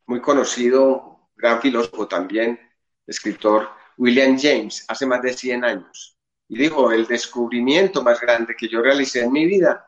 muy 0.08 0.22
conocido, 0.22 1.30
gran 1.36 1.62
filósofo 1.62 2.08
también, 2.08 2.60
escritor, 3.08 3.70
William 3.98 4.38
James, 4.40 4.86
hace 4.88 5.06
más 5.06 5.22
de 5.22 5.34
100 5.34 5.64
años. 5.64 6.18
Y 6.50 6.58
dijo, 6.58 6.92
el 6.92 7.08
descubrimiento 7.08 8.04
más 8.04 8.20
grande 8.20 8.56
que 8.58 8.68
yo 8.68 8.82
realicé 8.82 9.22
en 9.22 9.32
mi 9.32 9.46
vida 9.46 9.88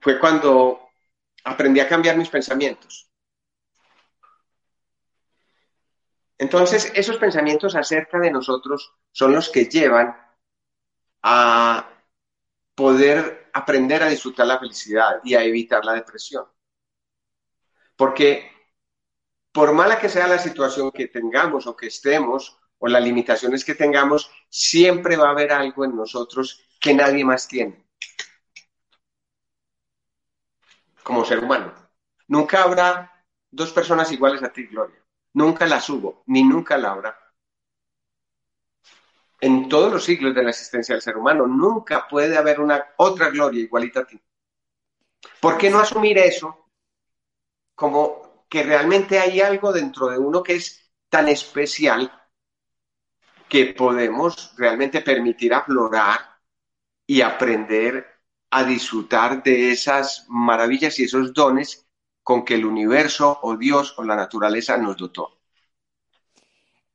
fue 0.00 0.18
cuando 0.18 0.80
aprendí 1.44 1.78
a 1.78 1.88
cambiar 1.88 2.16
mis 2.16 2.28
pensamientos. 2.28 3.08
Entonces, 6.38 6.92
esos 6.94 7.16
pensamientos 7.16 7.74
acerca 7.76 8.18
de 8.18 8.30
nosotros 8.30 8.92
son 9.12 9.32
los 9.32 9.48
que 9.48 9.66
llevan 9.66 10.16
a 11.22 11.88
poder 12.74 13.50
aprender 13.52 14.02
a 14.02 14.08
disfrutar 14.08 14.46
la 14.46 14.58
felicidad 14.58 15.20
y 15.22 15.34
a 15.34 15.44
evitar 15.44 15.84
la 15.84 15.94
depresión. 15.94 16.44
Porque 17.96 18.50
por 19.52 19.72
mala 19.72 20.00
que 20.00 20.08
sea 20.08 20.26
la 20.26 20.38
situación 20.38 20.90
que 20.90 21.06
tengamos 21.06 21.68
o 21.68 21.76
que 21.76 21.86
estemos, 21.86 22.58
o 22.78 22.88
las 22.88 23.02
limitaciones 23.04 23.64
que 23.64 23.76
tengamos, 23.76 24.28
siempre 24.48 25.16
va 25.16 25.28
a 25.28 25.30
haber 25.30 25.52
algo 25.52 25.84
en 25.84 25.94
nosotros 25.94 26.60
que 26.80 26.92
nadie 26.92 27.24
más 27.24 27.46
tiene. 27.46 27.86
Como 31.04 31.24
ser 31.24 31.38
humano. 31.38 31.72
Nunca 32.26 32.64
habrá 32.64 33.24
dos 33.50 33.70
personas 33.72 34.10
iguales 34.10 34.42
a 34.42 34.52
ti, 34.52 34.66
Gloria. 34.66 35.03
Nunca 35.34 35.66
las 35.66 35.88
hubo, 35.90 36.22
ni 36.26 36.42
nunca 36.42 36.78
la 36.78 36.90
habrá 36.92 37.24
en 39.44 39.68
todos 39.68 39.92
los 39.92 40.02
siglos 40.02 40.34
de 40.34 40.42
la 40.42 40.50
existencia 40.50 40.94
del 40.94 41.02
ser 41.02 41.18
humano. 41.18 41.46
Nunca 41.46 42.08
puede 42.08 42.38
haber 42.38 42.60
una 42.60 42.82
otra 42.96 43.28
gloria 43.28 43.60
igualita 43.60 44.00
a 44.00 44.06
ti. 44.06 44.18
¿Por 45.38 45.58
qué 45.58 45.68
no 45.68 45.80
asumir 45.80 46.16
eso 46.16 46.70
como 47.74 48.46
que 48.48 48.62
realmente 48.62 49.18
hay 49.18 49.42
algo 49.42 49.70
dentro 49.70 50.08
de 50.08 50.16
uno 50.16 50.42
que 50.42 50.54
es 50.54 50.90
tan 51.10 51.28
especial 51.28 52.10
que 53.46 53.74
podemos 53.74 54.54
realmente 54.56 55.02
permitir 55.02 55.52
aflorar 55.52 56.20
y 57.06 57.20
aprender 57.20 58.06
a 58.48 58.64
disfrutar 58.64 59.42
de 59.42 59.72
esas 59.72 60.24
maravillas 60.28 60.98
y 60.98 61.04
esos 61.04 61.34
dones 61.34 61.83
con 62.24 62.44
que 62.44 62.54
el 62.54 62.64
universo 62.64 63.38
o 63.42 63.56
Dios 63.56 63.94
o 63.98 64.02
la 64.02 64.16
naturaleza 64.16 64.76
nos 64.78 64.96
dotó? 64.96 65.38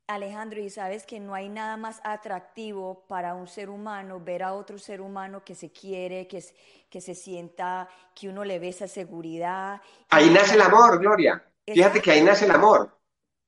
Alejandro, 0.08 0.60
y 0.60 0.72
sabes 0.72 1.06
que 1.06 1.20
no 1.20 1.36
hay 1.36 1.50
nada 1.50 1.78
más 1.78 2.02
atractivo 2.04 3.06
para 3.08 3.36
un 3.36 3.48
ser 3.48 3.70
humano 3.70 4.20
ver 4.20 4.42
a 4.42 4.54
otro 4.54 4.80
ser 4.80 5.02
humano 5.02 5.44
que 5.46 5.54
se 5.54 5.72
quiere, 5.72 6.28
que, 6.28 6.44
que 6.90 7.00
se 7.00 7.14
sienta, 7.14 7.88
que 8.16 8.28
uno 8.28 8.44
le 8.44 8.58
ve 8.58 8.70
esa 8.70 8.88
seguridad. 8.88 9.80
Ahí 10.10 10.32
nace 10.32 10.56
el 10.56 10.62
amor, 10.62 11.00
Gloria. 11.00 11.44
Fíjate 11.64 12.02
que 12.02 12.12
ahí 12.12 12.24
nace 12.24 12.46
el 12.46 12.52
amor. 12.52 12.98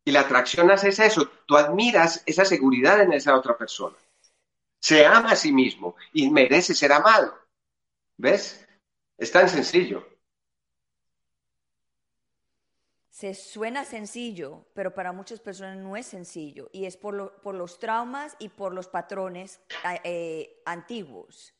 Y 0.05 0.11
la 0.11 0.21
atracción 0.21 0.69
hace 0.69 0.89
eso. 0.89 1.27
Tú 1.47 1.57
admiras 1.57 2.21
esa 2.27 2.45
seguridad 2.45 3.01
en 3.01 3.13
esa 3.13 3.35
otra 3.35 3.57
persona. 3.57 3.97
Se 4.79 5.03
ama 5.03 5.31
a 5.31 5.35
sí 5.35 5.51
mismo 5.51 5.95
y 6.13 6.29
merece 6.29 6.75
ser 6.75 6.91
amado. 6.93 7.33
¿Ves? 8.17 8.67
Es 9.17 9.31
tan 9.31 9.49
sencillo. 9.49 10.10
Se 13.11 13.33
suena 13.33 13.83
sencillo, 13.83 14.65
pero 14.73 14.95
para 14.95 15.11
muchas 15.11 15.41
personas 15.41 15.77
no 15.77 15.97
es 15.97 16.05
sencillo 16.05 16.69
y 16.71 16.85
es 16.85 16.95
por, 16.95 17.13
los 17.53 17.77
traumas 17.77 18.37
y 18.39 18.47
por 18.47 18.73
los 18.73 18.87
patrones 18.87 19.59
eh, 20.05 20.61
antiguos. 20.65 21.53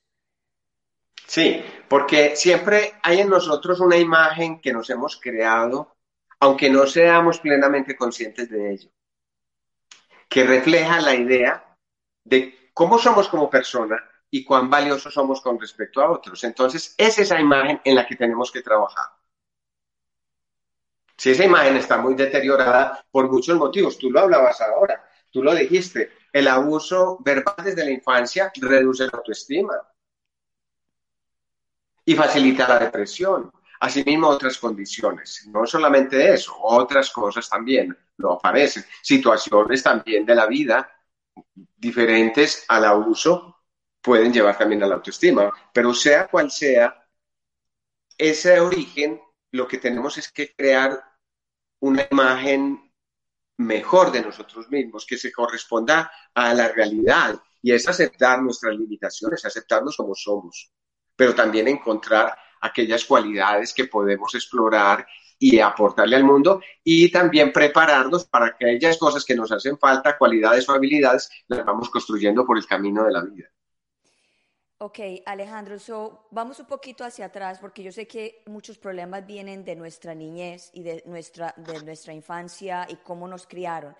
Sí, 1.28 1.62
porque 1.90 2.38
siempre 2.38 2.94
hay 3.04 3.20
en 3.20 3.30
nosotros 3.30 3.82
una 3.82 3.98
imagen 3.98 4.62
que 4.62 4.72
nos 4.72 4.90
hemos 4.90 5.20
creado, 5.20 5.98
aunque 6.40 6.70
no 6.70 6.88
seamos 6.88 7.40
plenamente 7.40 7.98
conscientes 7.98 8.50
de 8.50 8.72
ello, 8.72 8.90
que 10.30 10.46
refleja 10.46 11.02
la 11.02 11.16
idea 11.16 11.78
de 12.24 12.72
cómo 12.74 12.98
somos 12.98 13.28
como 13.28 13.50
persona 13.50 14.02
y 14.30 14.46
cuán 14.46 14.70
valiosos 14.70 15.14
somos 15.14 15.42
con 15.42 15.60
respecto 15.60 16.02
a 16.02 16.12
otros. 16.12 16.46
Entonces, 16.46 16.96
es 16.98 17.20
esa 17.20 17.40
imagen 17.42 17.82
en 17.84 17.96
la 17.96 18.08
que 18.08 18.16
tenemos 18.16 18.52
que 18.52 18.62
trabajar. 18.62 19.21
Si 21.22 21.30
esa 21.30 21.46
imagen 21.46 21.78
está 21.78 22.00
muy 22.00 22.16
deteriorada 22.16 23.06
por 23.12 23.30
muchos 23.30 23.56
motivos, 23.56 23.96
tú 23.96 24.10
lo 24.10 24.22
hablabas 24.22 24.60
ahora, 24.60 25.08
tú 25.30 25.44
lo 25.44 25.54
dijiste, 25.54 26.14
el 26.34 26.48
abuso 26.48 27.20
verbal 27.20 27.58
desde 27.64 27.86
la 27.86 27.92
infancia 27.92 28.52
reduce 28.60 29.04
la 29.04 29.20
autoestima 29.20 29.76
y 32.04 32.16
facilita 32.16 32.68
la 32.68 32.80
depresión. 32.80 33.52
Asimismo, 33.82 34.30
otras 34.30 34.58
condiciones. 34.58 35.48
No 35.54 35.68
solamente 35.68 36.34
eso, 36.34 36.56
otras 36.60 37.12
cosas 37.12 37.48
también 37.48 37.96
lo 38.18 38.34
aparecen. 38.34 38.84
Situaciones 39.04 39.84
también 39.84 40.26
de 40.26 40.34
la 40.34 40.48
vida 40.48 40.90
diferentes 41.78 42.66
al 42.68 42.86
abuso 42.86 43.58
pueden 44.02 44.34
llevar 44.34 44.58
también 44.58 44.82
a 44.82 44.88
la 44.88 44.96
autoestima. 44.96 45.52
Pero 45.72 45.94
sea 45.94 46.28
cual 46.28 46.50
sea, 46.50 47.08
ese 48.18 48.60
origen, 48.60 49.22
lo 49.52 49.68
que 49.68 49.78
tenemos 49.78 50.18
es 50.18 50.32
que 50.32 50.56
crear 50.56 51.11
una 51.82 52.08
imagen 52.10 52.92
mejor 53.58 54.12
de 54.12 54.22
nosotros 54.22 54.70
mismos, 54.70 55.06
que 55.06 55.18
se 55.18 55.32
corresponda 55.32 56.12
a 56.34 56.54
la 56.54 56.70
realidad 56.70 57.40
y 57.62 57.72
es 57.72 57.88
aceptar 57.88 58.42
nuestras 58.42 58.76
limitaciones, 58.76 59.46
aceptarnos 59.46 59.96
como 59.96 60.16
somos, 60.16 60.72
pero 61.16 61.36
también 61.36 61.68
encontrar 61.68 62.36
aquellas 62.62 63.06
cualidades 63.06 63.74
que 63.74 63.86
podemos 63.86 64.34
explorar 64.36 65.06
y 65.38 65.60
aportarle 65.60 66.16
al 66.16 66.24
mundo 66.24 66.62
y 66.84 67.12
también 67.12 67.52
prepararnos 67.52 68.26
para 68.26 68.48
aquellas 68.48 68.98
cosas 68.98 69.26
que 69.26 69.36
nos 69.36 69.52
hacen 69.52 69.78
falta, 69.78 70.18
cualidades 70.18 70.70
o 70.70 70.74
habilidades, 70.74 71.30
las 71.48 71.66
vamos 71.66 71.90
construyendo 71.90 72.46
por 72.46 72.58
el 72.58 72.66
camino 72.66 73.04
de 73.04 73.12
la 73.12 73.24
vida. 73.24 73.50
Ok, 74.84 75.00
Alejandro, 75.28 75.78
so, 75.78 76.26
vamos 76.32 76.60
un 76.60 76.66
poquito 76.66 77.04
hacia 77.04 77.26
atrás 77.26 77.60
porque 77.60 77.84
yo 77.84 77.92
sé 77.92 78.08
que 78.08 78.42
muchos 78.48 78.80
problemas 78.80 79.28
vienen 79.28 79.64
de 79.64 79.76
nuestra 79.76 80.16
niñez 80.16 80.72
y 80.74 80.82
de 80.82 81.04
nuestra, 81.06 81.54
de 81.56 81.84
nuestra 81.84 82.14
infancia 82.14 82.88
y 82.90 82.96
cómo 82.96 83.28
nos 83.28 83.46
criaron. 83.46 83.96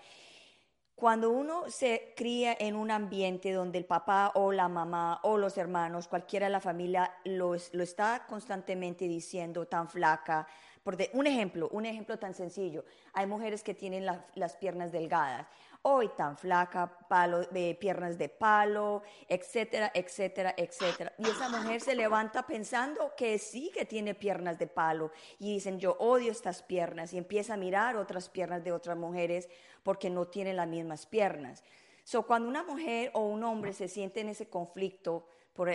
Cuando 0.96 1.30
uno 1.30 1.70
se 1.70 2.12
cría 2.16 2.56
en 2.58 2.74
un 2.74 2.90
ambiente 2.90 3.52
donde 3.52 3.78
el 3.78 3.84
papá 3.84 4.32
o 4.34 4.50
la 4.50 4.68
mamá 4.68 5.20
o 5.22 5.38
los 5.38 5.56
hermanos, 5.56 6.08
cualquiera 6.08 6.46
de 6.46 6.52
la 6.52 6.60
familia, 6.60 7.14
lo, 7.26 7.54
lo 7.54 7.82
está 7.84 8.26
constantemente 8.26 9.06
diciendo 9.06 9.66
tan 9.66 9.88
flaca, 9.88 10.48
por 10.82 10.98
un 11.12 11.28
ejemplo, 11.28 11.68
un 11.70 11.86
ejemplo 11.86 12.18
tan 12.18 12.34
sencillo, 12.34 12.84
hay 13.12 13.26
mujeres 13.26 13.62
que 13.62 13.72
tienen 13.72 14.04
las 14.04 14.56
piernas 14.56 14.90
delgadas, 14.90 15.46
hoy 15.82 16.08
tan 16.16 16.36
flaca, 16.36 16.98
palo, 17.08 17.42
de 17.46 17.74
piernas 17.74 18.16
de 18.16 18.28
palo, 18.28 19.02
etcétera, 19.28 19.90
etcétera, 19.94 20.54
etcétera. 20.56 21.12
Y 21.18 21.28
esa 21.28 21.48
mujer 21.48 21.80
se 21.80 21.94
levanta 21.94 22.46
pensando 22.46 23.12
que 23.16 23.38
sí 23.38 23.70
que 23.74 23.84
tiene 23.84 24.14
piernas 24.14 24.58
de 24.58 24.68
palo 24.68 25.10
y 25.38 25.54
dicen, 25.54 25.80
yo 25.80 25.96
odio 25.98 26.30
estas 26.30 26.62
piernas 26.62 27.12
y 27.12 27.18
empieza 27.18 27.54
a 27.54 27.56
mirar 27.56 27.96
otras 27.96 28.28
piernas 28.28 28.62
de 28.62 28.72
otras 28.72 28.96
mujeres 28.96 29.48
porque 29.82 30.08
no 30.08 30.26
tienen 30.28 30.56
las 30.56 30.68
mismas 30.68 31.06
piernas. 31.06 31.64
So, 32.04 32.26
cuando 32.26 32.48
una 32.48 32.62
mujer 32.62 33.10
o 33.14 33.20
un 33.20 33.42
hombre 33.44 33.72
se 33.72 33.88
siente 33.88 34.20
en 34.20 34.28
ese 34.28 34.48
conflicto 34.48 35.26
por 35.52 35.70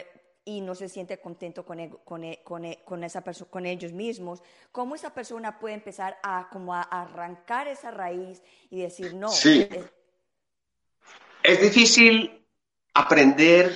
y 0.47 0.61
no 0.61 0.75
se 0.75 0.87
siente 0.87 1.19
contento 1.19 1.65
con, 1.65 1.81
e, 1.81 1.89
con, 2.05 2.23
e, 2.23 2.41
con, 2.41 2.63
e, 2.63 2.79
con 2.85 3.03
esa 3.03 3.21
con 3.49 3.65
ellos 3.65 3.91
mismos, 3.91 4.41
¿cómo 4.71 4.95
esa 4.95 5.13
persona 5.13 5.59
puede 5.59 5.75
empezar 5.75 6.17
a, 6.23 6.47
como 6.49 6.73
a 6.73 6.83
arrancar 6.83 7.67
esa 7.67 7.91
raíz 7.91 8.41
y 8.69 8.79
decir 8.79 9.13
no? 9.13 9.27
Sí. 9.27 9.67
Es, 9.69 9.91
difícil 11.61 12.45
aprender 12.93 13.71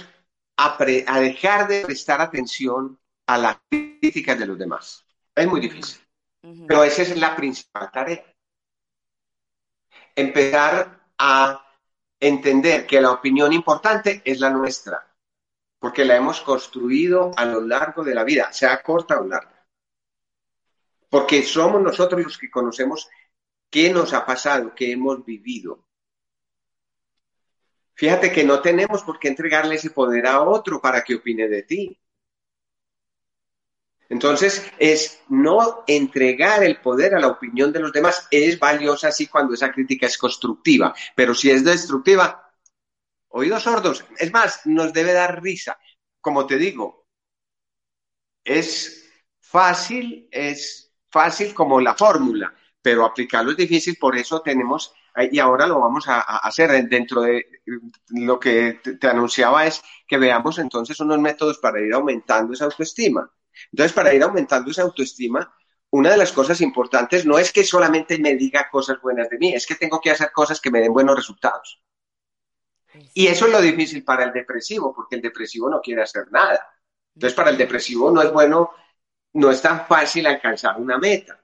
a, 0.57 0.77
a, 0.77 1.19
dejar 1.19 1.67
de 1.67 1.85
prestar 1.85 2.21
atención 2.21 2.99
a 3.27 3.37
las 3.37 3.57
críticas 3.69 4.37
de 4.37 4.45
los 4.45 4.57
demás. 4.57 5.05
Es 5.35 5.47
muy 5.47 5.61
difícil. 5.61 6.01
Pero 6.67 6.83
esa 6.83 7.03
es 7.03 7.17
la 7.17 7.35
principal 7.35 7.91
tarea. 7.91 8.25
Empezar 10.15 11.07
a 11.17 11.65
entender 12.19 12.85
que 12.85 12.99
la 12.99 13.11
opinión 13.11 13.53
importante 13.53 14.21
es 14.25 14.39
la 14.39 14.49
nuestra 14.49 15.11
porque 15.81 16.05
la 16.05 16.15
hemos 16.15 16.41
construido 16.41 17.31
a 17.35 17.43
lo 17.43 17.59
largo 17.59 18.03
de 18.03 18.13
la 18.13 18.23
vida, 18.23 18.53
sea 18.53 18.83
corta 18.83 19.19
o 19.19 19.25
larga. 19.25 19.65
Porque 21.09 21.41
somos 21.41 21.81
nosotros 21.81 22.21
los 22.21 22.37
que 22.37 22.51
conocemos 22.51 23.09
qué 23.67 23.91
nos 23.91 24.13
ha 24.13 24.23
pasado, 24.23 24.75
qué 24.75 24.91
hemos 24.91 25.25
vivido. 25.25 25.87
Fíjate 28.01 28.31
que 28.31 28.43
no 28.43 28.63
tenemos 28.63 29.03
por 29.03 29.19
qué 29.19 29.27
entregarle 29.27 29.75
ese 29.75 29.91
poder 29.91 30.25
a 30.25 30.41
otro 30.41 30.81
para 30.81 31.03
que 31.03 31.13
opine 31.13 31.47
de 31.47 31.61
ti. 31.61 32.01
Entonces, 34.09 34.65
es 34.79 35.21
no 35.29 35.83
entregar 35.85 36.63
el 36.63 36.81
poder 36.81 37.13
a 37.13 37.19
la 37.19 37.27
opinión 37.27 37.71
de 37.71 37.79
los 37.79 37.91
demás. 37.91 38.27
Es 38.31 38.57
valiosa 38.57 39.09
así 39.09 39.27
cuando 39.27 39.53
esa 39.53 39.71
crítica 39.71 40.07
es 40.07 40.17
constructiva, 40.17 40.95
pero 41.15 41.35
si 41.35 41.51
es 41.51 41.63
destructiva, 41.63 42.51
Oídos 43.33 43.61
sordos. 43.61 44.03
Es 44.17 44.33
más, 44.33 44.65
nos 44.65 44.91
debe 44.93 45.13
dar 45.13 45.39
risa. 45.39 45.77
Como 46.19 46.47
te 46.47 46.57
digo, 46.57 47.05
es 48.43 49.11
fácil, 49.39 50.27
es 50.31 50.91
fácil 51.07 51.53
como 51.53 51.79
la 51.79 51.93
fórmula, 51.93 52.51
pero 52.81 53.05
aplicarlo 53.05 53.51
es 53.51 53.57
difícil, 53.57 53.95
por 53.99 54.17
eso 54.17 54.41
tenemos, 54.41 54.91
y 55.31 55.39
ahora 55.39 55.67
lo 55.67 55.79
vamos 55.79 56.07
a, 56.07 56.19
hacer 56.21 56.87
dentro 56.87 57.21
de 57.21 57.45
lo 58.09 58.39
que 58.39 58.79
te, 58.99 59.07
anunciaba 59.07 59.65
es 59.65 59.81
que 60.07 60.17
veamos 60.17 60.57
entonces 60.59 60.99
unos 60.99 61.19
métodos 61.19 61.57
para 61.57 61.81
ir 61.81 61.93
aumentando 61.93 62.53
esa 62.53 62.65
autoestima. 62.65 63.29
Entonces, 63.71 63.93
para 63.93 64.13
ir 64.13 64.23
aumentando 64.23 64.71
esa 64.71 64.83
autoestima, 64.83 65.53
una 65.89 66.11
de 66.11 66.17
las 66.17 66.31
cosas 66.31 66.61
importantes 66.61 67.25
no 67.25 67.37
es 67.37 67.51
que 67.51 67.65
solamente 67.65 68.17
me 68.17 68.35
diga 68.35 68.69
cosas 68.69 69.01
buenas 69.01 69.29
de 69.29 69.37
mí, 69.37 69.53
es 69.53 69.67
que 69.67 69.75
tengo 69.75 69.99
que 69.99 70.11
hacer 70.11 70.31
cosas 70.31 70.61
que 70.61 70.71
me 70.71 70.79
den 70.79 70.93
buenos 70.93 71.15
resultados. 71.15 71.81
Y 73.13 73.27
eso 73.27 73.45
es 73.45 73.51
lo 73.51 73.61
difícil 73.61 74.03
para 74.03 74.23
el 74.23 74.31
depresivo, 74.31 74.93
porque 74.93 75.15
el 75.15 75.21
depresivo 75.21 75.69
no 75.69 75.81
quiere 75.81 76.03
hacer 76.03 76.31
nada. 76.31 76.65
Entonces, 77.13 77.35
para 77.35 77.49
el 77.49 77.57
depresivo 77.57 78.09
no 78.11 78.21
es 78.21 78.31
bueno, 78.31 78.71
no 79.33 79.51
es 79.51 79.61
tan 79.61 79.85
fácil 79.85 80.25
alcanzar 80.25 80.79
una 80.79 80.97
meta, 80.97 81.43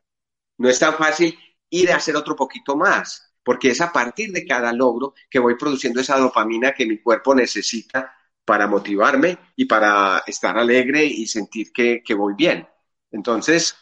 no 0.58 0.70
es 0.70 0.80
tan 0.80 0.96
fácil 0.96 1.38
ir 1.70 1.92
a 1.92 1.98
hacer 1.98 2.16
otro 2.16 2.36
poquito 2.36 2.76
más, 2.76 3.27
porque 3.48 3.70
es 3.70 3.80
a 3.80 3.94
partir 3.94 4.34
de 4.34 4.46
cada 4.46 4.74
logro 4.74 5.14
que 5.30 5.40
voy 5.40 5.56
produciendo 5.56 6.02
esa 6.02 6.18
dopamina 6.18 6.74
que 6.74 6.86
mi 6.86 6.98
cuerpo 6.98 7.34
necesita 7.34 8.14
para 8.44 8.68
motivarme 8.68 9.38
y 9.56 9.64
para 9.64 10.22
estar 10.28 10.58
alegre 10.58 11.06
y 11.06 11.26
sentir 11.28 11.72
que, 11.72 12.14
voy 12.14 12.34
bien. 12.34 12.68
Entonces, 13.10 13.74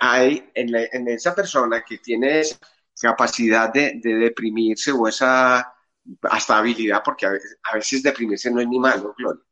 hay 0.00 0.50
en, 0.54 1.06
esa 1.08 1.34
persona 1.34 1.84
que 1.86 1.98
tiene 1.98 2.40
esa 2.40 2.56
capacidad 3.02 3.70
de 3.70 4.00
deprimirse 4.02 4.90
o 4.90 5.06
esa 5.06 5.74
hasta 6.22 6.56
habilidad, 6.56 7.02
porque 7.04 7.26
a 7.26 7.74
veces, 7.74 8.02
deprimirse 8.02 8.50
no 8.50 8.62
es 8.62 8.68
ni 8.68 8.78
malo, 8.78 9.14
Gloria. 9.18 9.42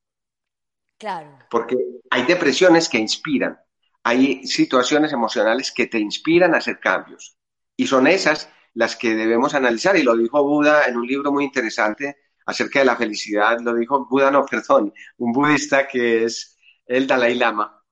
Claro. 0.98 1.38
Porque 1.50 1.76
hay 2.08 2.24
depresiones 2.24 2.88
que 2.88 2.96
inspiran, 2.96 3.60
hay 4.02 4.46
situaciones 4.46 5.12
emocionales 5.12 5.70
que 5.70 5.88
te 5.88 5.98
inspiran 5.98 6.54
a 6.54 6.58
hacer 6.58 6.80
cambios. 6.80 7.36
Y 7.76 7.86
son 7.86 8.06
esas 8.06 8.48
las 8.74 8.96
que 8.96 9.14
debemos 9.14 9.54
analizar. 9.54 9.96
Y 9.96 10.02
lo 10.02 10.16
dijo 10.16 10.42
Buda 10.42 10.84
en 10.86 10.96
un 10.96 11.06
libro 11.06 11.32
muy 11.32 11.44
interesante 11.44 12.16
acerca 12.46 12.80
de 12.80 12.86
la 12.86 12.96
felicidad. 12.96 13.58
Lo 13.60 13.74
dijo 13.74 14.06
Buda, 14.06 14.30
no, 14.30 14.44
perdón, 14.46 14.92
un 15.18 15.32
budista 15.32 15.86
que 15.88 16.24
es 16.24 16.58
el 16.86 17.06
Dalai 17.06 17.34
Lama. 17.34 17.84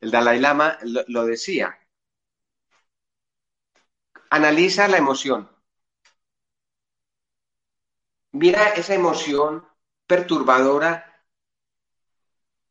El 0.00 0.10
Dalai 0.10 0.40
Lama 0.40 0.78
lo 1.08 1.24
decía. 1.26 1.78
Analiza 4.30 4.86
la 4.88 4.98
emoción 4.98 5.48
mira 8.34 8.70
esa 8.70 8.94
emoción 8.94 9.64
perturbadora 10.06 11.24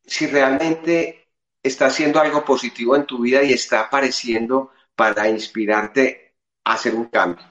si 0.06 0.28
realmente 0.28 1.30
está 1.64 1.88
haciendo 1.88 2.20
algo 2.20 2.44
positivo 2.44 2.96
en 2.96 3.06
tu 3.06 3.20
vida 3.20 3.44
y 3.44 3.54
está 3.54 3.82
apareciendo 3.82 4.72
para 4.96 5.30
inspirarte 5.30 6.23
hacer 6.64 6.96
un 6.96 7.06
cambio. 7.06 7.46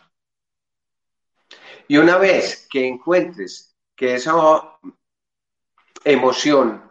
Y 1.89 1.97
una 1.99 2.17
vez 2.17 2.67
que 2.71 2.87
encuentres 2.87 3.77
que 3.95 4.15
esa 4.15 4.35
emoción 6.05 6.91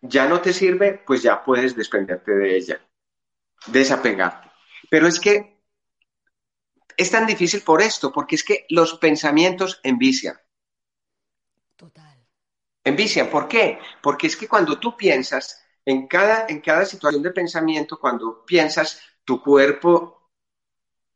ya 0.00 0.28
no 0.28 0.40
te 0.40 0.52
sirve, 0.52 1.02
pues 1.06 1.22
ya 1.22 1.42
puedes 1.42 1.76
desprenderte 1.76 2.32
de 2.32 2.56
ella, 2.56 2.80
desapegarte. 3.66 4.50
Pero 4.90 5.06
es 5.06 5.18
que 5.18 5.62
es 6.96 7.10
tan 7.10 7.26
difícil 7.26 7.62
por 7.62 7.80
esto, 7.80 8.12
porque 8.12 8.34
es 8.34 8.44
que 8.44 8.66
los 8.68 8.98
pensamientos 8.98 9.80
envician. 9.82 10.38
Total. 11.76 12.26
Envician, 12.84 13.30
¿por 13.30 13.48
qué? 13.48 13.78
Porque 14.02 14.26
es 14.26 14.36
que 14.36 14.48
cuando 14.48 14.78
tú 14.78 14.96
piensas, 14.96 15.64
en 15.84 16.06
cada, 16.06 16.46
en 16.48 16.60
cada 16.60 16.84
situación 16.84 17.22
de 17.22 17.30
pensamiento, 17.30 17.98
cuando 17.98 18.44
piensas, 18.44 19.00
tu 19.24 19.40
cuerpo 19.40 20.21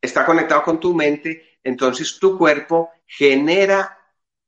está 0.01 0.25
conectado 0.25 0.63
con 0.63 0.79
tu 0.79 0.93
mente, 0.93 1.59
entonces 1.63 2.19
tu 2.19 2.37
cuerpo 2.37 2.91
genera 3.05 3.97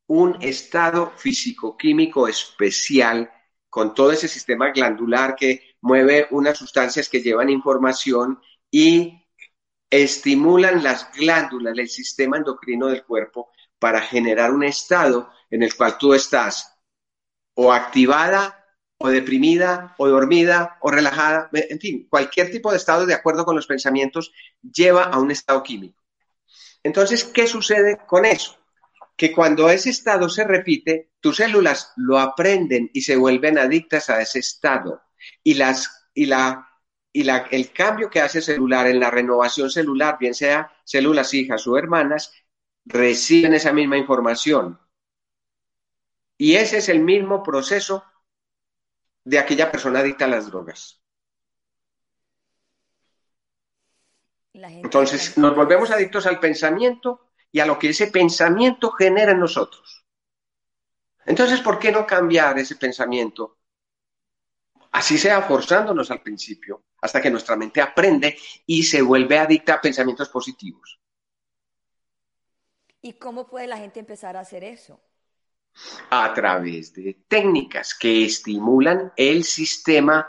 un 0.07 0.37
estado 0.41 1.11
físico-químico 1.15 2.27
especial 2.27 3.31
con 3.69 3.93
todo 3.93 4.11
ese 4.11 4.27
sistema 4.27 4.71
glandular 4.71 5.35
que 5.35 5.75
mueve 5.81 6.27
unas 6.31 6.57
sustancias 6.57 7.07
que 7.07 7.21
llevan 7.21 7.49
información 7.49 8.41
y 8.71 9.27
estimulan 9.89 10.83
las 10.83 11.11
glándulas 11.13 11.75
del 11.75 11.89
sistema 11.89 12.37
endocrino 12.37 12.87
del 12.87 13.03
cuerpo 13.03 13.51
para 13.77 14.01
generar 14.01 14.51
un 14.51 14.63
estado 14.63 15.31
en 15.49 15.63
el 15.63 15.75
cual 15.75 15.97
tú 15.97 16.13
estás 16.13 16.77
o 17.55 17.71
activada 17.71 18.58
o 18.99 19.09
deprimida 19.09 19.95
o 19.97 20.07
dormida 20.07 20.77
o 20.81 20.91
relajada, 20.91 21.49
en 21.53 21.79
fin, 21.79 22.07
cualquier 22.09 22.51
tipo 22.51 22.71
de 22.71 22.77
estado 22.77 23.05
de 23.05 23.13
acuerdo 23.13 23.45
con 23.45 23.55
los 23.55 23.65
pensamientos 23.65 24.31
lleva 24.61 25.03
a 25.03 25.19
un 25.19 25.31
estado 25.31 25.63
químico. 25.63 26.03
Entonces, 26.83 27.23
¿qué 27.23 27.47
sucede 27.47 27.97
con 28.05 28.25
eso? 28.25 28.57
Que 29.15 29.31
cuando 29.31 29.69
ese 29.69 29.89
estado 29.89 30.29
se 30.29 30.43
repite, 30.43 31.11
tus 31.19 31.37
células 31.37 31.93
lo 31.95 32.19
aprenden 32.19 32.89
y 32.93 33.01
se 33.01 33.15
vuelven 33.15 33.57
adictas 33.57 34.09
a 34.09 34.21
ese 34.21 34.39
estado. 34.39 35.01
Y, 35.43 35.55
las, 35.55 36.09
y 36.13 36.25
la 36.25 36.69
y 37.11 37.27
el 37.27 37.71
cambio 37.71 38.09
que 38.09 38.21
hace 38.21 38.41
celular 38.41 38.87
en 38.87 38.99
la 38.99 39.09
renovación 39.09 39.69
celular, 39.69 40.17
bien 40.19 40.33
sea 40.33 40.71
células 40.83 41.33
hijas 41.33 41.65
o 41.67 41.77
hermanas, 41.77 42.33
reciben 42.85 43.53
esa 43.53 43.73
misma 43.73 43.97
información. 43.97 44.79
Y 46.37 46.55
ese 46.55 46.77
es 46.77 46.89
el 46.89 46.99
mismo 46.99 47.43
proceso 47.43 48.03
de 49.23 49.39
aquella 49.39 49.71
persona 49.71 49.99
adicta 49.99 50.25
a 50.25 50.29
las 50.29 50.47
drogas. 50.47 51.01
Entonces 54.53 55.37
nos 55.37 55.55
volvemos 55.55 55.91
adictos 55.91 56.25
al 56.25 56.39
pensamiento 56.39 57.31
y 57.51 57.59
a 57.59 57.65
lo 57.65 57.79
que 57.79 57.89
ese 57.89 58.07
pensamiento 58.07 58.91
genera 58.91 59.31
en 59.31 59.39
nosotros. 59.39 60.05
Entonces, 61.25 61.61
¿por 61.61 61.79
qué 61.79 61.91
no 61.91 62.05
cambiar 62.05 62.57
ese 62.59 62.75
pensamiento 62.75 63.59
así 64.91 65.17
sea 65.17 65.41
forzándonos 65.41 66.11
al 66.11 66.21
principio, 66.21 66.85
hasta 67.01 67.21
que 67.21 67.31
nuestra 67.31 67.55
mente 67.55 67.81
aprende 67.81 68.37
y 68.65 68.83
se 68.83 69.01
vuelve 69.01 69.37
adicta 69.37 69.75
a 69.75 69.81
pensamientos 69.81 70.29
positivos. 70.29 70.99
¿Y 73.01 73.13
cómo 73.13 73.47
puede 73.47 73.67
la 73.67 73.77
gente 73.77 73.99
empezar 73.99 74.35
a 74.35 74.41
hacer 74.41 74.63
eso? 74.63 74.99
A 76.09 76.33
través 76.33 76.93
de 76.93 77.17
técnicas 77.27 77.93
que 77.93 78.25
estimulan 78.25 79.13
el 79.15 79.43
sistema 79.43 80.27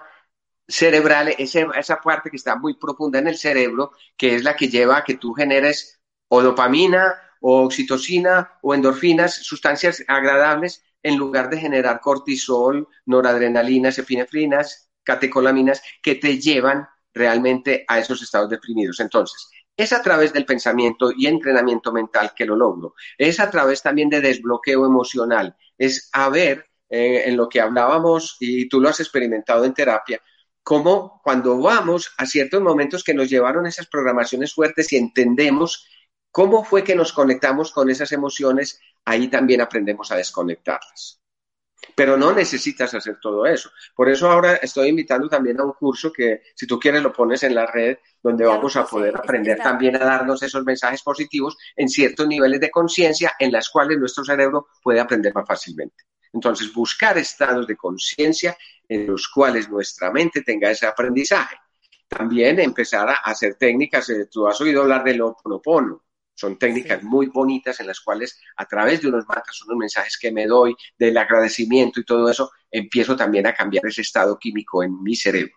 cerebral, 0.69 1.35
esa 1.39 2.01
parte 2.01 2.31
que 2.31 2.37
está 2.37 2.57
muy 2.57 2.75
profunda 2.75 3.19
en 3.19 3.29
el 3.29 3.37
cerebro, 3.37 3.93
que 4.17 4.37
es 4.37 4.45
la 4.45 4.55
que 4.55 4.69
lleva 4.69 4.99
a 4.99 5.05
que 5.05 5.17
tú 5.17 5.33
generes 5.33 6.01
o 6.29 6.43
dopamina 6.43 7.15
o 7.41 7.65
oxitocina 7.65 8.59
o 8.63 8.75
endorfinas, 8.75 9.35
sustancias 9.35 10.05
agradables 10.07 10.85
en 11.03 11.17
lugar 11.17 11.51
de 11.51 11.59
generar 11.59 12.01
cortisol, 12.01 12.87
noradrenalinas, 13.07 13.99
epinefrinas, 13.99 14.91
catecolaminas, 15.03 15.83
que 16.03 16.15
te 16.17 16.39
llevan 16.39 16.87
realmente 17.13 17.85
a 17.89 17.99
esos 17.99 18.23
estados 18.23 18.51
deprimidos. 18.51 19.01
Entonces, 19.01 19.51
es 19.83 19.93
a 19.93 20.03
través 20.03 20.33
del 20.33 20.45
pensamiento 20.45 21.11
y 21.17 21.27
entrenamiento 21.27 21.93
mental 21.93 22.33
que 22.37 22.45
lo 22.45 22.57
logro. 22.57 22.95
Es 23.17 23.41
a 23.41 23.51
través 23.51 23.83
también 23.83 24.11
de 24.11 24.21
desbloqueo 24.21 24.85
emocional. 24.85 25.57
Es 25.79 26.11
a 26.13 26.29
ver 26.29 26.67
eh, 26.89 27.23
en 27.27 27.37
lo 27.37 27.49
que 27.49 27.61
hablábamos 27.61 28.37
y 28.41 28.69
tú 28.69 28.81
lo 28.81 28.89
has 28.89 29.01
experimentado 29.01 29.65
en 29.65 29.73
terapia, 29.73 30.21
cómo 30.63 31.21
cuando 31.23 31.59
vamos 31.59 32.13
a 32.19 32.27
ciertos 32.27 32.61
momentos 32.61 33.05
que 33.05 33.15
nos 33.15 33.31
llevaron 33.31 33.67
esas 33.67 33.87
programaciones 33.87 34.55
fuertes 34.55 34.93
y 34.93 34.97
entendemos 34.97 35.87
cómo 36.31 36.65
fue 36.65 36.85
que 36.85 36.97
nos 36.97 37.13
conectamos 37.13 37.73
con 37.73 37.91
esas 37.91 38.13
emociones, 38.13 38.81
ahí 39.05 39.29
también 39.29 39.61
aprendemos 39.61 40.11
a 40.11 40.17
desconectarlas. 40.17 41.20
Pero 41.95 42.17
no 42.17 42.33
necesitas 42.33 42.93
hacer 42.95 43.19
todo 43.21 43.47
eso. 43.47 43.71
Por 43.95 44.09
eso 44.09 44.31
ahora 44.31 44.57
estoy 44.57 44.89
invitando 44.89 45.29
también 45.29 45.61
a 45.61 45.65
un 45.65 45.73
curso 45.73 46.13
que, 46.13 46.43
si 46.55 46.67
tú 46.67 46.79
quieres, 46.79 47.03
lo 47.03 47.13
pones 47.13 47.43
en 47.43 47.55
la 47.55 47.67
red, 47.67 47.99
donde 48.23 48.45
vamos 48.45 48.77
a 48.77 48.85
poder 48.85 49.17
aprender 49.17 49.59
también 49.59 49.97
a 49.97 50.01
darnos 50.01 50.43
esos 50.43 50.65
mensajes 50.65 51.03
positivos 51.03 51.57
en 51.77 51.89
ciertos 51.89 52.27
niveles 52.27 52.61
de 52.61 52.71
conciencia 52.71 53.33
en 53.39 53.53
las 53.53 53.69
cuales 53.69 53.99
nuestro 53.99 54.25
cerebro 54.25 54.69
puede 54.83 55.01
aprender 55.01 55.35
más 55.35 55.47
fácilmente. 55.47 56.05
Entonces, 56.33 56.73
buscar 56.73 57.19
estados 57.19 57.67
de 57.67 57.77
conciencia 57.77 58.57
en 58.89 59.07
los 59.07 59.29
cuales 59.29 59.69
nuestra 59.69 60.11
mente 60.11 60.43
tenga 60.43 60.71
ese 60.71 60.87
aprendizaje. 60.87 61.57
También 62.09 62.59
empezar 62.59 63.09
a 63.09 63.15
hacer 63.25 63.55
técnicas, 63.55 64.09
eh, 64.11 64.27
tú 64.27 64.47
has 64.47 64.61
oído 64.61 64.83
hablar 64.83 65.05
del 65.05 65.21
Oponopono. 65.23 66.05
Son 66.41 66.59
técnicas 66.59 67.03
muy 67.03 67.27
bonitas 67.27 67.81
en 67.81 67.87
las 67.87 68.01
cuales 68.01 68.41
a 68.57 68.65
través 68.65 69.03
de 69.03 69.09
unos 69.09 69.27
mantras, 69.29 69.61
unos 69.67 69.77
mensajes 69.77 70.17
que 70.19 70.33
me 70.33 70.47
doy, 70.47 70.75
del 70.99 71.19
agradecimiento 71.19 72.01
y 72.01 72.05
todo 72.05 72.31
eso, 72.31 72.51
empiezo 72.71 73.15
también 73.15 73.47
a 73.47 73.53
cambiar 73.53 73.85
ese 73.85 74.01
estado 74.01 74.39
químico 74.39 74.83
en 74.83 75.03
mi 75.03 75.15
cerebro. 75.15 75.53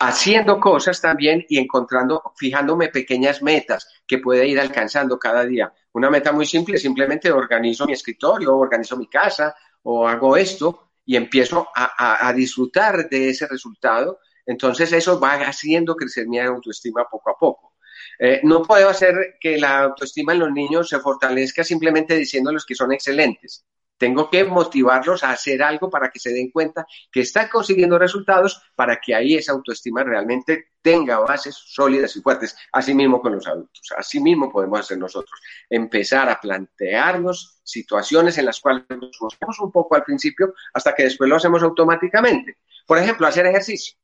Haciendo 0.00 0.58
cosas 0.58 1.00
también 1.00 1.46
y 1.48 1.58
encontrando, 1.58 2.32
fijándome 2.36 2.88
pequeñas 2.88 3.40
metas 3.40 3.86
que 4.04 4.18
puede 4.18 4.48
ir 4.48 4.58
alcanzando 4.58 5.16
cada 5.16 5.44
día. 5.44 5.72
Una 5.92 6.10
meta 6.10 6.32
muy 6.32 6.46
simple, 6.46 6.76
simplemente 6.76 7.30
organizo 7.30 7.86
mi 7.86 7.92
escritorio, 7.92 8.56
organizo 8.56 8.96
mi 8.96 9.06
casa 9.06 9.54
o 9.84 10.08
hago 10.08 10.36
esto 10.36 10.90
y 11.06 11.14
empiezo 11.14 11.68
a, 11.72 12.26
a 12.26 12.32
disfrutar 12.32 13.08
de 13.08 13.28
ese 13.28 13.46
resultado. 13.46 14.18
Entonces 14.44 14.92
eso 14.92 15.20
va 15.20 15.34
haciendo 15.34 15.94
crecer 15.94 16.26
mi 16.26 16.40
autoestima 16.40 17.06
poco 17.08 17.30
a 17.30 17.38
poco. 17.38 17.73
Eh, 18.18 18.40
no 18.42 18.62
puedo 18.62 18.88
hacer 18.88 19.36
que 19.40 19.58
la 19.58 19.80
autoestima 19.80 20.32
en 20.32 20.40
los 20.40 20.52
niños 20.52 20.88
se 20.88 21.00
fortalezca 21.00 21.64
simplemente 21.64 22.16
diciéndoles 22.16 22.64
que 22.64 22.74
son 22.74 22.92
excelentes. 22.92 23.64
Tengo 23.96 24.28
que 24.28 24.44
motivarlos 24.44 25.22
a 25.22 25.30
hacer 25.30 25.62
algo 25.62 25.88
para 25.88 26.10
que 26.10 26.18
se 26.18 26.32
den 26.32 26.50
cuenta 26.50 26.84
que 27.12 27.20
están 27.20 27.48
consiguiendo 27.48 27.98
resultados 27.98 28.60
para 28.74 29.00
que 29.00 29.14
ahí 29.14 29.36
esa 29.36 29.52
autoestima 29.52 30.02
realmente 30.02 30.72
tenga 30.82 31.20
bases 31.20 31.54
sólidas 31.54 32.16
y 32.16 32.20
fuertes. 32.20 32.56
Así 32.72 32.92
mismo 32.92 33.22
con 33.22 33.34
los 33.34 33.46
adultos. 33.46 33.92
Así 33.96 34.20
mismo 34.20 34.50
podemos 34.50 34.80
hacer 34.80 34.98
nosotros. 34.98 35.40
Empezar 35.70 36.28
a 36.28 36.40
plantearnos 36.40 37.60
situaciones 37.62 38.36
en 38.38 38.46
las 38.46 38.60
cuales 38.60 38.84
nos 38.90 39.16
mostramos 39.20 39.60
un 39.60 39.70
poco 39.70 39.94
al 39.94 40.04
principio 40.04 40.54
hasta 40.72 40.94
que 40.94 41.04
después 41.04 41.30
lo 41.30 41.36
hacemos 41.36 41.62
automáticamente. 41.62 42.58
Por 42.86 42.98
ejemplo, 42.98 43.26
hacer 43.26 43.46
ejercicio. 43.46 43.96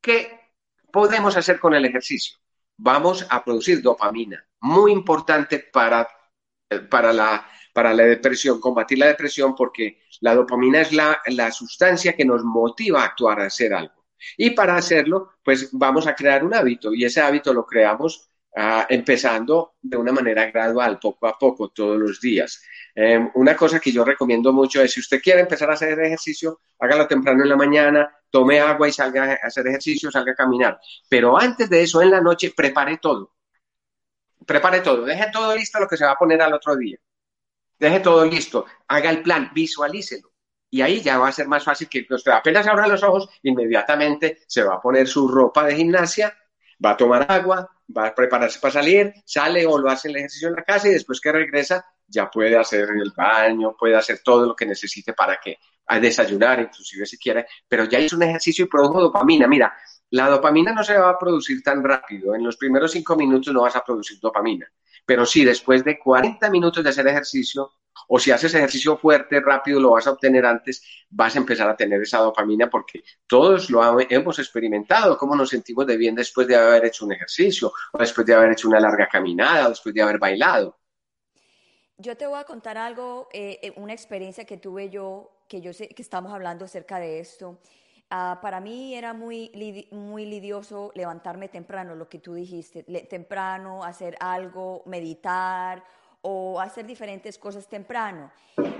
¿Qué 0.00 0.40
podemos 0.90 1.36
hacer 1.36 1.60
con 1.60 1.74
el 1.74 1.84
ejercicio? 1.84 2.38
Vamos 2.82 3.26
a 3.28 3.44
producir 3.44 3.82
dopamina, 3.82 4.44
muy 4.60 4.92
importante 4.92 5.58
para, 5.58 6.08
eh, 6.68 6.78
para, 6.80 7.12
la, 7.12 7.46
para 7.72 7.92
la 7.94 8.04
depresión, 8.04 8.60
combatir 8.60 8.98
la 8.98 9.06
depresión, 9.06 9.54
porque 9.54 10.02
la 10.20 10.34
dopamina 10.34 10.80
es 10.80 10.92
la, 10.92 11.20
la 11.26 11.50
sustancia 11.50 12.14
que 12.14 12.24
nos 12.24 12.42
motiva 12.44 13.02
a 13.02 13.06
actuar, 13.06 13.40
a 13.40 13.46
hacer 13.46 13.74
algo. 13.74 14.06
Y 14.36 14.50
para 14.50 14.76
hacerlo, 14.76 15.32
pues 15.42 15.70
vamos 15.72 16.06
a 16.06 16.14
crear 16.14 16.44
un 16.44 16.54
hábito 16.54 16.92
y 16.92 17.04
ese 17.04 17.20
hábito 17.20 17.54
lo 17.54 17.64
creamos 17.64 18.30
Ah, 18.56 18.84
empezando 18.90 19.74
de 19.80 19.96
una 19.96 20.10
manera 20.12 20.50
gradual, 20.50 20.98
poco 20.98 21.26
a 21.28 21.38
poco, 21.38 21.68
todos 21.68 21.96
los 21.98 22.20
días. 22.20 22.60
Em, 22.94 23.30
una 23.34 23.54
cosa 23.56 23.78
que 23.78 23.92
yo 23.92 24.04
recomiendo 24.04 24.52
mucho 24.52 24.82
es, 24.82 24.92
si 24.92 25.00
usted 25.00 25.20
quiere 25.22 25.40
empezar 25.42 25.70
a 25.70 25.74
hacer 25.74 25.98
ejercicio, 26.00 26.60
hágalo 26.80 27.06
temprano 27.06 27.44
en 27.44 27.48
la 27.48 27.56
mañana, 27.56 28.12
tome 28.30 28.60
agua 28.60 28.88
y 28.88 28.92
salga 28.92 29.32
a 29.32 29.46
hacer 29.46 29.66
ejercicio, 29.66 30.10
salga 30.10 30.32
a 30.32 30.36
caminar. 30.36 30.80
Pero 31.08 31.38
antes 31.38 31.68
de 31.68 31.82
eso, 31.82 32.00
en 32.02 32.10
la 32.10 32.20
noche, 32.20 32.52
prepare 32.56 32.98
todo. 32.98 33.34
Prepare 34.46 34.80
todo, 34.80 35.04
deje 35.04 35.26
todo 35.32 35.54
listo 35.54 35.78
lo 35.78 35.86
que 35.86 35.96
se 35.96 36.04
va 36.04 36.12
a 36.12 36.16
poner 36.16 36.40
al 36.40 36.54
otro 36.54 36.76
día. 36.76 36.96
Deje 37.78 38.00
todo 38.00 38.24
listo, 38.24 38.66
haga 38.88 39.10
el 39.10 39.22
plan, 39.22 39.50
visualícelo. 39.54 40.30
Y 40.70 40.82
ahí 40.82 41.00
ya 41.00 41.18
va 41.18 41.28
a 41.28 41.32
ser 41.32 41.48
más 41.48 41.64
fácil 41.64 41.88
que 41.88 42.06
usted 42.08 42.30
apenas 42.30 42.66
abra 42.66 42.86
los 42.86 43.02
ojos, 43.02 43.28
inmediatamente 43.42 44.38
se 44.46 44.62
va 44.62 44.76
a 44.76 44.80
poner 44.80 45.08
su 45.08 45.26
ropa 45.26 45.64
de 45.64 45.74
gimnasia, 45.74 46.36
va 46.84 46.90
a 46.90 46.96
tomar 46.96 47.30
agua, 47.30 47.68
va 47.96 48.06
a 48.06 48.14
prepararse 48.14 48.60
para 48.60 48.74
salir, 48.74 49.12
sale 49.24 49.66
o 49.66 49.78
lo 49.78 49.90
hace 49.90 50.08
el 50.08 50.16
ejercicio 50.16 50.48
en 50.48 50.54
la 50.54 50.62
casa 50.62 50.88
y 50.88 50.92
después 50.92 51.20
que 51.20 51.32
regresa 51.32 51.84
ya 52.06 52.30
puede 52.30 52.56
hacer 52.56 52.88
el 52.90 53.12
baño, 53.16 53.76
puede 53.78 53.96
hacer 53.96 54.20
todo 54.22 54.46
lo 54.46 54.54
que 54.54 54.66
necesite 54.66 55.12
para 55.12 55.38
que 55.40 55.58
a 55.90 55.98
desayunar, 55.98 56.60
inclusive 56.60 57.04
si 57.04 57.18
quiere, 57.18 57.46
pero 57.66 57.84
ya 57.84 57.98
hizo 57.98 58.16
un 58.16 58.22
ejercicio 58.22 58.64
y 58.64 58.68
produjo 58.68 59.00
dopamina. 59.00 59.48
Mira, 59.48 59.74
la 60.10 60.28
dopamina 60.28 60.72
no 60.72 60.84
se 60.84 60.96
va 60.96 61.10
a 61.10 61.18
producir 61.18 61.62
tan 61.62 61.82
rápido. 61.82 62.34
En 62.34 62.44
los 62.44 62.56
primeros 62.56 62.92
cinco 62.92 63.16
minutos 63.16 63.52
no 63.52 63.62
vas 63.62 63.74
a 63.74 63.84
producir 63.84 64.18
dopamina. 64.20 64.70
Pero 65.04 65.26
sí, 65.26 65.44
después 65.44 65.82
de 65.82 65.98
40 65.98 66.48
minutos 66.48 66.84
de 66.84 66.90
hacer 66.90 67.08
ejercicio, 67.08 67.72
o 68.06 68.20
si 68.20 68.30
haces 68.30 68.54
ejercicio 68.54 68.96
fuerte, 68.96 69.40
rápido, 69.40 69.80
lo 69.80 69.90
vas 69.90 70.06
a 70.06 70.12
obtener 70.12 70.46
antes, 70.46 70.82
vas 71.10 71.34
a 71.34 71.38
empezar 71.38 71.68
a 71.68 71.76
tener 71.76 72.00
esa 72.00 72.18
dopamina 72.18 72.70
porque 72.70 73.02
todos 73.26 73.68
lo 73.68 73.98
hemos 74.00 74.38
experimentado, 74.38 75.18
cómo 75.18 75.34
nos 75.34 75.48
sentimos 75.48 75.86
de 75.86 75.96
bien 75.96 76.14
después 76.14 76.46
de 76.46 76.54
haber 76.54 76.84
hecho 76.84 77.04
un 77.04 77.12
ejercicio, 77.12 77.72
o 77.92 77.98
después 77.98 78.24
de 78.26 78.34
haber 78.34 78.52
hecho 78.52 78.68
una 78.68 78.78
larga 78.78 79.08
caminada, 79.08 79.66
o 79.66 79.70
después 79.70 79.92
de 79.92 80.02
haber 80.02 80.18
bailado. 80.18 80.79
Yo 82.00 82.16
te 82.16 82.26
voy 82.26 82.40
a 82.40 82.44
contar 82.44 82.78
algo, 82.78 83.28
eh, 83.30 83.58
eh, 83.60 83.72
una 83.76 83.92
experiencia 83.92 84.46
que 84.46 84.56
tuve 84.56 84.88
yo, 84.88 85.32
que 85.46 85.60
yo 85.60 85.74
sé 85.74 85.88
que 85.88 86.00
estamos 86.00 86.32
hablando 86.32 86.64
acerca 86.64 86.98
de 86.98 87.20
esto. 87.20 87.58
Ah, 88.08 88.38
para 88.40 88.58
mí 88.58 88.94
era 88.94 89.12
muy, 89.12 89.52
muy 89.90 90.24
lidioso 90.24 90.92
levantarme 90.94 91.48
temprano, 91.48 91.94
lo 91.94 92.08
que 92.08 92.18
tú 92.18 92.32
dijiste, 92.32 92.84
temprano, 93.04 93.84
hacer 93.84 94.16
algo, 94.18 94.82
meditar 94.86 95.84
o 96.22 96.58
hacer 96.58 96.86
diferentes 96.86 97.36
cosas 97.36 97.68
temprano. 97.68 98.32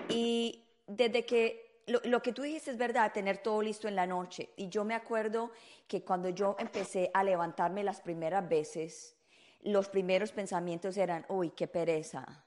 Y 0.09 0.65
desde 0.87 1.27
que 1.27 1.83
lo, 1.89 2.23
que 2.23 2.33
tú 2.33 2.41
dijiste 2.41 2.71
es 2.71 2.79
verdad, 2.79 3.13
tener 3.13 3.37
todo 3.37 3.61
listo 3.61 3.87
en 3.87 3.97
la 3.97 4.07
noche. 4.07 4.49
Y 4.57 4.71
yo 4.71 4.83
me 4.83 4.95
acuerdo 4.95 5.51
que 5.87 6.03
cuando 6.05 6.31
yo 6.31 6.57
empecé 6.59 7.11
a 7.13 7.23
levantarme 7.23 7.85
las 7.85 8.01
primeras 8.01 8.49
veces, 8.49 9.15
los 9.61 9.91
primeros 9.91 10.33
pensamientos 10.33 10.97
eran, 10.97 11.27
uy, 11.29 11.51
qué 11.51 11.69
pereza. 11.69 12.47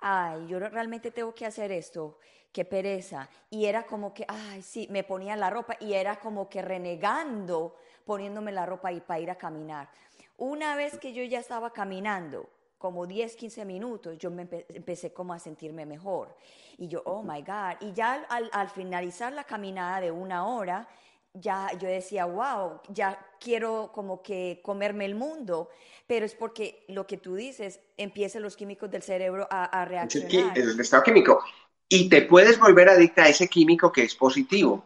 Ay, 0.00 0.46
yo 0.48 0.58
realmente 0.58 1.10
tengo 1.10 1.34
que 1.34 1.46
hacer 1.46 1.72
esto, 1.72 2.18
qué 2.52 2.64
pereza. 2.64 3.28
Y 3.50 3.66
era 3.66 3.84
como 3.84 4.12
que, 4.14 4.24
ay, 4.28 4.62
sí, 4.62 4.86
me 4.90 5.04
ponía 5.04 5.36
la 5.36 5.50
ropa 5.50 5.76
y 5.80 5.94
era 5.94 6.18
como 6.18 6.48
que 6.48 6.62
renegando 6.62 7.76
poniéndome 8.04 8.50
la 8.52 8.66
ropa 8.66 8.90
y 8.92 9.00
para 9.00 9.20
ir 9.20 9.30
a 9.30 9.36
caminar. 9.36 9.88
Una 10.36 10.74
vez 10.74 10.98
que 10.98 11.12
yo 11.12 11.22
ya 11.22 11.38
estaba 11.38 11.72
caminando, 11.72 12.48
como 12.80 13.06
10, 13.06 13.36
15 13.36 13.64
minutos, 13.66 14.16
yo 14.16 14.30
me 14.30 14.48
empecé 14.70 15.12
como 15.12 15.34
a 15.34 15.38
sentirme 15.38 15.84
mejor. 15.84 16.34
Y 16.78 16.88
yo, 16.88 17.02
oh 17.04 17.22
my 17.22 17.42
God. 17.42 17.76
Y 17.80 17.92
ya 17.92 18.26
al, 18.30 18.70
finalizar 18.70 19.34
la 19.34 19.44
caminada 19.44 20.00
de 20.00 20.10
una 20.10 20.46
hora, 20.46 20.88
ya 21.34 21.70
yo 21.78 21.88
decía, 21.88 22.24
wow, 22.24 22.80
ya 22.88 23.18
quiero 23.38 23.90
como 23.92 24.22
que 24.22 24.60
comerme 24.62 25.04
el 25.04 25.14
mundo, 25.14 25.70
pero 26.06 26.26
es 26.26 26.34
porque 26.34 26.84
lo 26.88 27.06
que 27.06 27.16
tú 27.16 27.34
dices, 27.34 27.80
empiezan 27.96 28.42
los 28.42 28.56
químicos 28.56 28.90
del 28.90 29.02
cerebro 29.02 29.46
a, 29.50 29.64
a 29.64 29.84
reaccionar. 29.84 30.58
Es 30.58 30.66
el 30.66 30.80
estado 30.80 31.02
químico. 31.02 31.42
Y 31.88 32.08
te 32.08 32.22
puedes 32.22 32.58
volver 32.58 32.88
adicta 32.88 33.24
a 33.24 33.28
ese 33.28 33.48
químico 33.48 33.90
que 33.90 34.04
es 34.04 34.14
positivo. 34.14 34.84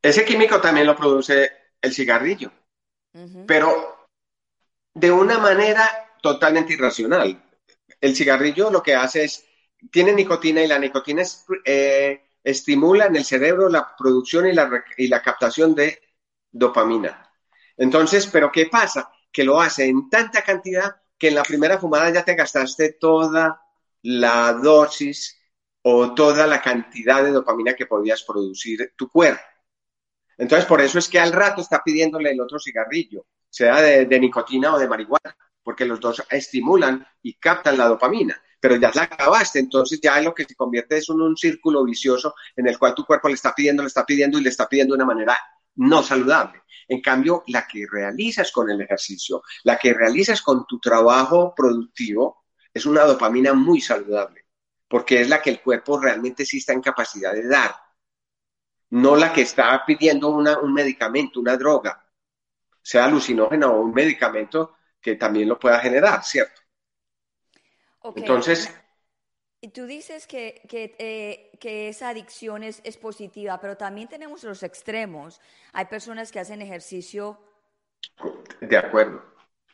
Ese 0.00 0.24
químico 0.24 0.60
también 0.60 0.86
lo 0.86 0.94
produce 0.94 1.50
el 1.80 1.92
cigarrillo, 1.92 2.52
pero 3.46 4.06
de 4.92 5.10
una 5.10 5.38
manera 5.38 5.88
totalmente 6.20 6.74
irracional. 6.74 7.42
El 8.00 8.14
cigarrillo 8.14 8.70
lo 8.70 8.82
que 8.82 8.94
hace 8.94 9.24
es, 9.24 9.46
tiene 9.90 10.12
nicotina 10.12 10.62
y 10.62 10.66
la 10.66 10.78
nicotina 10.78 11.22
eh, 11.64 12.23
estimula 12.44 13.06
en 13.06 13.16
el 13.16 13.24
cerebro 13.24 13.68
la 13.68 13.96
producción 13.96 14.46
y 14.46 14.52
la, 14.52 14.84
y 14.96 15.08
la 15.08 15.22
captación 15.22 15.74
de 15.74 16.00
dopamina. 16.52 17.28
Entonces, 17.76 18.26
¿pero 18.28 18.52
qué 18.52 18.66
pasa? 18.66 19.10
Que 19.32 19.42
lo 19.42 19.60
hace 19.60 19.86
en 19.86 20.08
tanta 20.08 20.42
cantidad 20.42 20.94
que 21.18 21.28
en 21.28 21.34
la 21.34 21.42
primera 21.42 21.78
fumada 21.78 22.10
ya 22.10 22.24
te 22.24 22.34
gastaste 22.34 22.92
toda 22.92 23.60
la 24.02 24.52
dosis 24.52 25.40
o 25.82 26.14
toda 26.14 26.46
la 26.46 26.60
cantidad 26.62 27.24
de 27.24 27.32
dopamina 27.32 27.74
que 27.74 27.86
podías 27.86 28.22
producir 28.22 28.92
tu 28.96 29.08
cuerpo. 29.08 29.42
Entonces, 30.36 30.66
por 30.66 30.80
eso 30.80 30.98
es 30.98 31.08
que 31.08 31.18
al 31.18 31.32
rato 31.32 31.62
está 31.62 31.82
pidiéndole 31.82 32.30
el 32.30 32.40
otro 32.40 32.58
cigarrillo, 32.58 33.26
sea 33.48 33.80
de 33.80 34.20
nicotina 34.20 34.74
o 34.74 34.78
de 34.78 34.88
marihuana 34.88 35.36
porque 35.64 35.86
los 35.86 35.98
dos 35.98 36.22
estimulan 36.30 37.04
y 37.22 37.34
captan 37.34 37.76
la 37.76 37.88
dopamina, 37.88 38.40
pero 38.64 38.76
ya 38.76 38.90
la 38.94 39.02
acabaste, 39.02 39.58
entonces 39.58 40.00
ya 40.00 40.18
lo 40.22 40.34
que 40.34 40.46
se 40.46 40.54
convierte 40.54 40.96
es 40.96 41.10
en 41.10 41.20
un 41.20 41.36
círculo 41.36 41.84
vicioso 41.84 42.34
en 42.56 42.66
el 42.66 42.78
cual 42.78 42.94
tu 42.94 43.04
cuerpo 43.04 43.28
le 43.28 43.34
está 43.34 43.54
pidiendo, 43.54 43.82
le 43.82 43.88
está 43.88 44.06
pidiendo 44.06 44.38
y 44.38 44.42
le 44.42 44.48
está 44.48 44.66
pidiendo 44.66 44.94
de 44.94 45.02
una 45.02 45.14
manera 45.14 45.38
no 45.74 46.02
saludable. 46.02 46.62
En 46.88 47.02
cambio, 47.02 47.44
la 47.48 47.66
que 47.66 47.84
realizas 47.86 48.50
con 48.50 48.70
el 48.70 48.80
ejercicio, 48.80 49.42
la 49.64 49.76
que 49.76 49.92
realizas 49.92 50.40
con 50.40 50.64
tu 50.66 50.80
trabajo 50.80 51.52
productivo, 51.54 52.46
es 52.72 52.86
una 52.86 53.02
dopamina 53.02 53.52
muy 53.52 53.82
saludable 53.82 54.46
porque 54.88 55.20
es 55.20 55.28
la 55.28 55.42
que 55.42 55.50
el 55.50 55.60
cuerpo 55.60 56.00
realmente 56.00 56.46
sí 56.46 56.56
está 56.56 56.72
en 56.72 56.80
capacidad 56.80 57.34
de 57.34 57.46
dar, 57.46 57.74
no 58.92 59.14
la 59.14 59.30
que 59.30 59.42
está 59.42 59.84
pidiendo 59.84 60.30
un 60.30 60.72
medicamento, 60.72 61.38
una 61.38 61.58
droga, 61.58 62.02
sea 62.80 63.04
alucinógena 63.04 63.68
o 63.68 63.82
un 63.82 63.92
medicamento 63.92 64.78
que 65.02 65.16
también 65.16 65.50
lo 65.50 65.58
pueda 65.58 65.80
generar, 65.80 66.24
¿cierto? 66.24 66.62
Entonces... 68.16 68.72
Tú 69.72 69.86
dices 69.86 70.26
que, 70.26 70.60
eh, 70.98 71.50
que, 71.58 71.88
esa 71.88 72.10
adicción 72.10 72.62
es, 72.62 72.82
es, 72.84 72.98
positiva, 72.98 73.58
pero 73.62 73.78
también 73.78 74.08
tenemos 74.08 74.44
los 74.44 74.62
extremos. 74.62 75.40
Hay 75.72 75.86
personas 75.86 76.30
que 76.30 76.38
hacen 76.38 76.60
ejercicio. 76.60 77.40
De 78.60 78.76
acuerdo. 78.76 79.24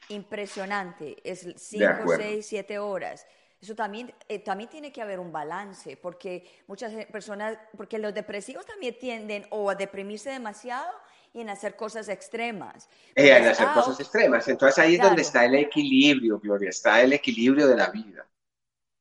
Impresionante. 0.09 1.17
Es 1.25 1.41
5, 1.57 2.05
6, 2.17 2.47
7 2.47 2.79
horas. 2.79 3.27
Eso 3.61 3.75
también, 3.75 4.15
eh, 4.29 4.39
también 4.39 4.71
tiene 4.71 4.91
que 4.91 5.03
haber 5.03 5.21
un 5.21 5.33
balance, 5.33 5.97
porque 5.97 6.49
muchas 6.67 6.93
personas, 7.07 7.59
porque 7.77 7.99
los 7.99 8.15
depresivos 8.15 8.65
también 8.65 8.97
tienden 8.99 9.47
o 9.51 9.69
a 9.69 9.75
deprimirse 9.75 10.31
demasiado 10.31 10.89
y 11.33 11.41
en 11.41 11.51
hacer 11.51 11.77
cosas 11.77 12.09
extremas. 12.09 12.89
Eh, 13.15 13.37
en 13.37 13.47
hacer 13.47 13.69
cosas 13.69 14.01
extremas. 14.01 14.47
Entonces 14.49 14.79
ahí 14.79 14.97
es 14.97 15.03
donde 15.03 15.23
está 15.23 15.45
el 15.45 15.55
equilibrio, 15.55 16.39
Gloria, 16.41 16.71
está 16.71 17.01
el 17.01 17.13
equilibrio 17.13 17.69
de 17.69 17.77
la 17.77 17.91
vida. 17.91 18.27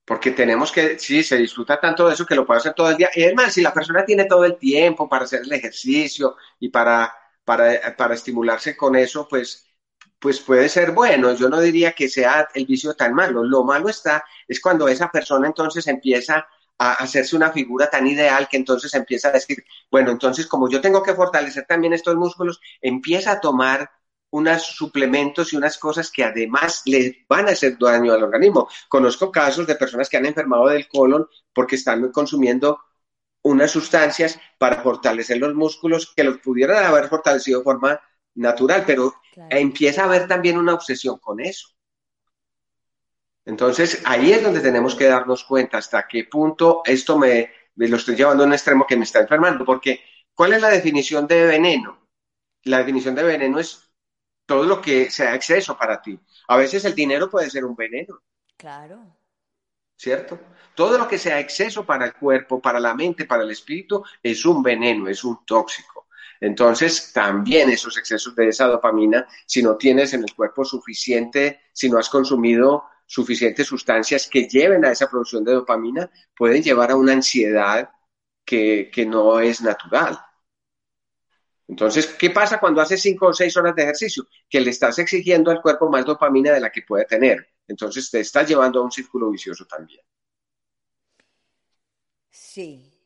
Porque 0.05 0.31
tenemos 0.31 0.71
que, 0.71 0.97
sí, 0.97 1.23
se 1.23 1.37
disfruta 1.37 1.79
tanto 1.79 2.07
de 2.07 2.13
eso 2.13 2.25
que 2.25 2.35
lo 2.35 2.45
puede 2.45 2.59
hacer 2.59 2.73
todo 2.73 2.89
el 2.89 2.97
día. 2.97 3.09
Y 3.13 3.23
es 3.23 3.35
más, 3.35 3.53
si 3.53 3.61
la 3.61 3.73
persona 3.73 4.05
tiene 4.05 4.25
todo 4.25 4.43
el 4.45 4.57
tiempo 4.57 5.07
para 5.07 5.25
hacer 5.25 5.41
el 5.41 5.51
ejercicio 5.51 6.35
y 6.59 6.69
para, 6.69 7.13
para, 7.43 7.95
para 7.95 8.15
estimularse 8.15 8.75
con 8.75 8.95
eso, 8.95 9.27
pues, 9.27 9.67
pues 10.19 10.39
puede 10.39 10.67
ser 10.69 10.91
bueno. 10.91 11.33
Yo 11.33 11.47
no 11.47 11.59
diría 11.61 11.93
que 11.93 12.09
sea 12.09 12.47
el 12.53 12.65
vicio 12.65 12.95
tan 12.95 13.13
malo. 13.13 13.43
Lo 13.43 13.63
malo 13.63 13.89
está 13.89 14.23
es 14.47 14.59
cuando 14.59 14.87
esa 14.87 15.09
persona 15.11 15.47
entonces 15.47 15.85
empieza 15.87 16.47
a 16.79 16.93
hacerse 16.93 17.35
una 17.35 17.51
figura 17.51 17.89
tan 17.89 18.07
ideal 18.07 18.47
que 18.49 18.57
entonces 18.57 18.93
empieza 18.95 19.27
a 19.27 19.33
decir, 19.33 19.63
bueno, 19.91 20.11
entonces 20.11 20.47
como 20.47 20.69
yo 20.69 20.81
tengo 20.81 21.03
que 21.03 21.13
fortalecer 21.13 21.65
también 21.67 21.93
estos 21.93 22.15
músculos, 22.15 22.61
empieza 22.81 23.33
a 23.33 23.41
tomar 23.41 23.91
unos 24.31 24.63
suplementos 24.63 25.51
y 25.51 25.57
unas 25.57 25.77
cosas 25.77 26.09
que 26.11 26.23
además 26.23 26.83
le 26.85 27.25
van 27.27 27.47
a 27.47 27.51
hacer 27.51 27.77
daño 27.77 28.13
al 28.13 28.23
organismo. 28.23 28.69
Conozco 28.87 29.31
casos 29.31 29.67
de 29.67 29.75
personas 29.75 30.07
que 30.07 30.17
han 30.17 30.25
enfermado 30.25 30.67
del 30.67 30.87
colon 30.87 31.27
porque 31.53 31.75
están 31.75 32.11
consumiendo 32.11 32.79
unas 33.41 33.71
sustancias 33.71 34.39
para 34.57 34.81
fortalecer 34.81 35.37
los 35.37 35.55
músculos 35.55 36.13
que 36.15 36.23
los 36.23 36.37
pudieran 36.37 36.85
haber 36.85 37.09
fortalecido 37.09 37.59
de 37.59 37.63
forma 37.63 38.01
natural, 38.35 38.83
pero 38.85 39.15
empieza 39.49 40.03
a 40.03 40.05
haber 40.05 40.27
también 40.27 40.57
una 40.57 40.75
obsesión 40.75 41.17
con 41.17 41.39
eso. 41.39 41.69
Entonces, 43.49 44.03
ahí 44.05 44.31
es 44.31 44.43
donde 44.43 44.59
tenemos 44.59 44.93
que 44.93 45.07
darnos 45.07 45.43
cuenta 45.43 45.79
hasta 45.79 46.07
qué 46.07 46.25
punto 46.25 46.83
esto 46.85 47.17
me, 47.17 47.51
lo 47.77 47.97
estoy 47.97 48.15
llevando 48.15 48.43
a 48.43 48.45
un 48.45 48.53
extremo 48.53 48.85
que 48.85 48.95
me 48.95 49.05
está 49.05 49.21
enfermando, 49.21 49.65
porque 49.65 50.01
¿cuál 50.35 50.53
es 50.53 50.61
la 50.61 50.69
definición 50.69 51.25
de 51.25 51.47
veneno? 51.47 52.09
La 52.65 52.77
definición 52.77 53.15
de 53.15 53.23
veneno 53.23 53.57
es 53.57 53.89
todo 54.45 54.65
lo 54.65 54.79
que 54.79 55.09
sea 55.09 55.33
exceso 55.33 55.75
para 55.75 55.99
ti. 55.99 56.19
A 56.47 56.57
veces 56.57 56.85
el 56.85 56.93
dinero 56.93 57.27
puede 57.27 57.49
ser 57.49 57.65
un 57.65 57.75
veneno. 57.75 58.21
Claro. 58.55 59.17
¿Cierto? 59.97 60.39
Todo 60.75 60.99
lo 60.99 61.07
que 61.07 61.17
sea 61.17 61.39
exceso 61.39 61.83
para 61.83 62.05
el 62.05 62.13
cuerpo, 62.13 62.61
para 62.61 62.79
la 62.79 62.93
mente, 62.93 63.25
para 63.25 63.41
el 63.41 63.49
espíritu, 63.49 64.03
es 64.21 64.45
un 64.45 64.61
veneno, 64.61 65.07
es 65.07 65.23
un 65.23 65.43
tóxico. 65.43 66.07
Entonces, 66.39 67.11
también 67.11 67.71
esos 67.71 67.97
excesos 67.97 68.35
de 68.35 68.49
esa 68.49 68.67
dopamina, 68.67 69.27
si 69.47 69.63
no 69.63 69.75
tienes 69.75 70.13
en 70.13 70.21
el 70.21 70.35
cuerpo 70.35 70.63
suficiente, 70.63 71.61
si 71.73 71.89
no 71.89 71.97
has 71.97 72.09
consumido 72.09 72.83
suficientes 73.09 73.65
sustancias 73.65 74.29
que 74.31 74.47
lleven 74.47 74.85
a 74.85 74.91
esa 74.91 75.09
producción 75.09 75.43
de 75.43 75.53
dopamina, 75.53 76.11
pueden 76.37 76.61
llevar 76.61 76.91
a 76.91 76.95
una 76.95 77.13
ansiedad 77.13 77.89
que, 78.45 78.91
no 79.07 79.39
es 79.39 79.61
natural. 79.61 80.19
Entonces, 81.67 82.05
¿qué 82.19 82.29
pasa 82.29 82.59
cuando 82.59 82.81
haces 82.81 83.01
cinco 83.01 83.27
o 83.27 83.33
seis 83.33 83.57
horas 83.57 83.75
de 83.75 83.81
ejercicio? 83.81 84.27
Que 84.47 84.61
le 84.61 84.69
estás 84.69 84.99
exigiendo 84.99 85.49
al 85.49 85.61
cuerpo 85.61 85.89
más 85.89 86.05
dopamina 86.05 86.51
de 86.51 86.59
la 86.59 86.71
que 86.71 86.83
puede 86.83 87.05
tener. 87.05 87.47
Entonces, 87.67 88.11
te 88.11 88.19
estás 88.19 88.47
llevando 88.47 88.79
a 88.79 88.83
un 88.83 88.91
círculo 88.91 89.31
vicioso 89.31 89.65
también. 89.65 90.01
Sí, 92.29 92.98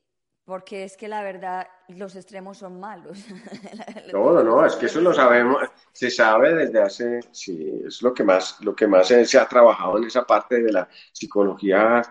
porque 0.46 0.84
es 0.84 0.98
que 0.98 1.08
la 1.08 1.24
verdad, 1.24 1.68
los 1.88 2.16
extremos 2.16 2.58
son 2.58 2.80
malos. 2.80 3.18
No, 4.12 4.32
no, 4.32 4.44
no, 4.44 4.66
es 4.66 4.76
que 4.76 4.86
eso 4.86 5.02
lo 5.02 5.14
sabemos, 5.14 5.58
se 5.92 6.12
sabe 6.12 6.54
desde 6.54 6.82
hace, 6.82 7.20
sí, 7.32 7.82
es 7.88 8.02
lo 8.02 8.14
que 8.14 8.24
más, 8.24 8.58
lo 8.62 8.76
que 8.76 8.86
más 8.86 9.08
se, 9.08 9.40
ha 9.40 9.48
trabajado 9.48 9.98
en 9.98 10.04
esa 10.04 10.26
parte 10.26 10.62
de 10.62 10.72
la 10.72 10.88
psicología, 11.12 12.02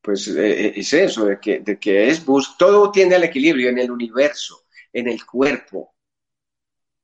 pues 0.00 0.26
eh, 0.28 0.66
eh, 0.66 0.72
es 0.76 0.92
eso, 0.92 1.26
de 1.26 1.38
que, 1.38 1.60
de 1.60 1.78
que 1.78 2.08
es 2.08 2.24
bus, 2.24 2.56
todo 2.58 2.90
tiende 2.90 3.14
al 3.14 3.24
equilibrio 3.24 3.68
en 3.68 3.78
el 3.78 3.90
universo, 3.90 4.64
en 4.92 5.08
el 5.08 5.24
cuerpo, 5.24 5.94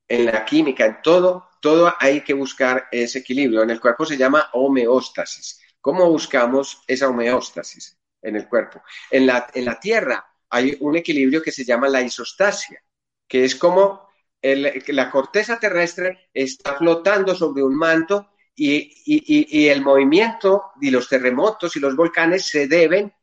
en 0.07 0.25
la 0.25 0.43
química, 0.43 0.85
en 0.85 1.01
todo, 1.01 1.49
todo 1.61 1.93
hay 1.97 2.21
que 2.21 2.33
buscar 2.33 2.87
ese 2.91 3.19
equilibrio. 3.19 3.63
En 3.63 3.69
el 3.69 3.79
cuerpo 3.79 4.05
se 4.05 4.17
llama 4.17 4.49
homeostasis. 4.53 5.61
¿Cómo 5.79 6.09
buscamos 6.09 6.83
esa 6.87 7.07
homeostasis 7.07 7.97
en 8.21 8.35
el 8.35 8.49
cuerpo? 8.49 8.81
En 9.09 9.25
la, 9.25 9.47
en 9.53 9.65
la 9.65 9.79
tierra 9.79 10.30
hay 10.51 10.77
un 10.81 10.97
equilibrio 10.97 11.41
que 11.41 11.51
se 11.51 11.63
llama 11.63 11.87
la 11.87 12.01
isostasia, 12.01 12.83
que 13.27 13.45
es 13.45 13.55
como 13.55 14.09
la 14.41 15.11
corteza 15.11 15.59
terrestre 15.59 16.29
está 16.33 16.75
flotando 16.75 17.35
sobre 17.35 17.63
un 17.63 17.75
manto 17.75 18.31
y, 18.55 19.67
el 19.67 19.81
movimiento 19.81 20.71
y 20.81 20.91
los 20.91 21.07
terremotos 21.07 21.75
y 21.75 21.79
los 21.79 21.95
volcanes 21.95 22.47
se 22.47 22.67
deben 22.67 23.13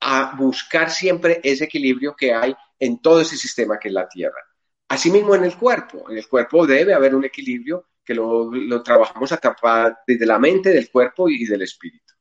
a 0.00 0.34
buscar 0.36 0.90
siempre 0.90 1.40
ese 1.42 1.64
equilibrio 1.64 2.16
que 2.16 2.32
hay 2.32 2.56
en 2.78 3.02
todo 3.02 3.20
ese 3.20 3.36
sistema 3.36 3.78
que 3.78 3.88
es 3.88 3.94
la 3.94 4.08
Tierra. 4.08 4.40
Asimismo 4.88 5.34
en 5.34 5.44
el 5.44 5.56
cuerpo, 5.56 6.10
en 6.10 6.16
el 6.16 6.26
cuerpo 6.26 6.66
debe 6.66 6.94
haber 6.94 7.14
un 7.14 7.24
equilibrio 7.24 7.88
que 8.02 8.14
lo, 8.14 8.50
lo 8.50 8.82
trabajamos 8.82 9.30
a 9.32 10.02
desde 10.06 10.26
la 10.26 10.38
mente, 10.38 10.70
del 10.70 10.90
cuerpo 10.90 11.28
y 11.28 11.44
del 11.44 11.62
espíritu. 11.62 12.14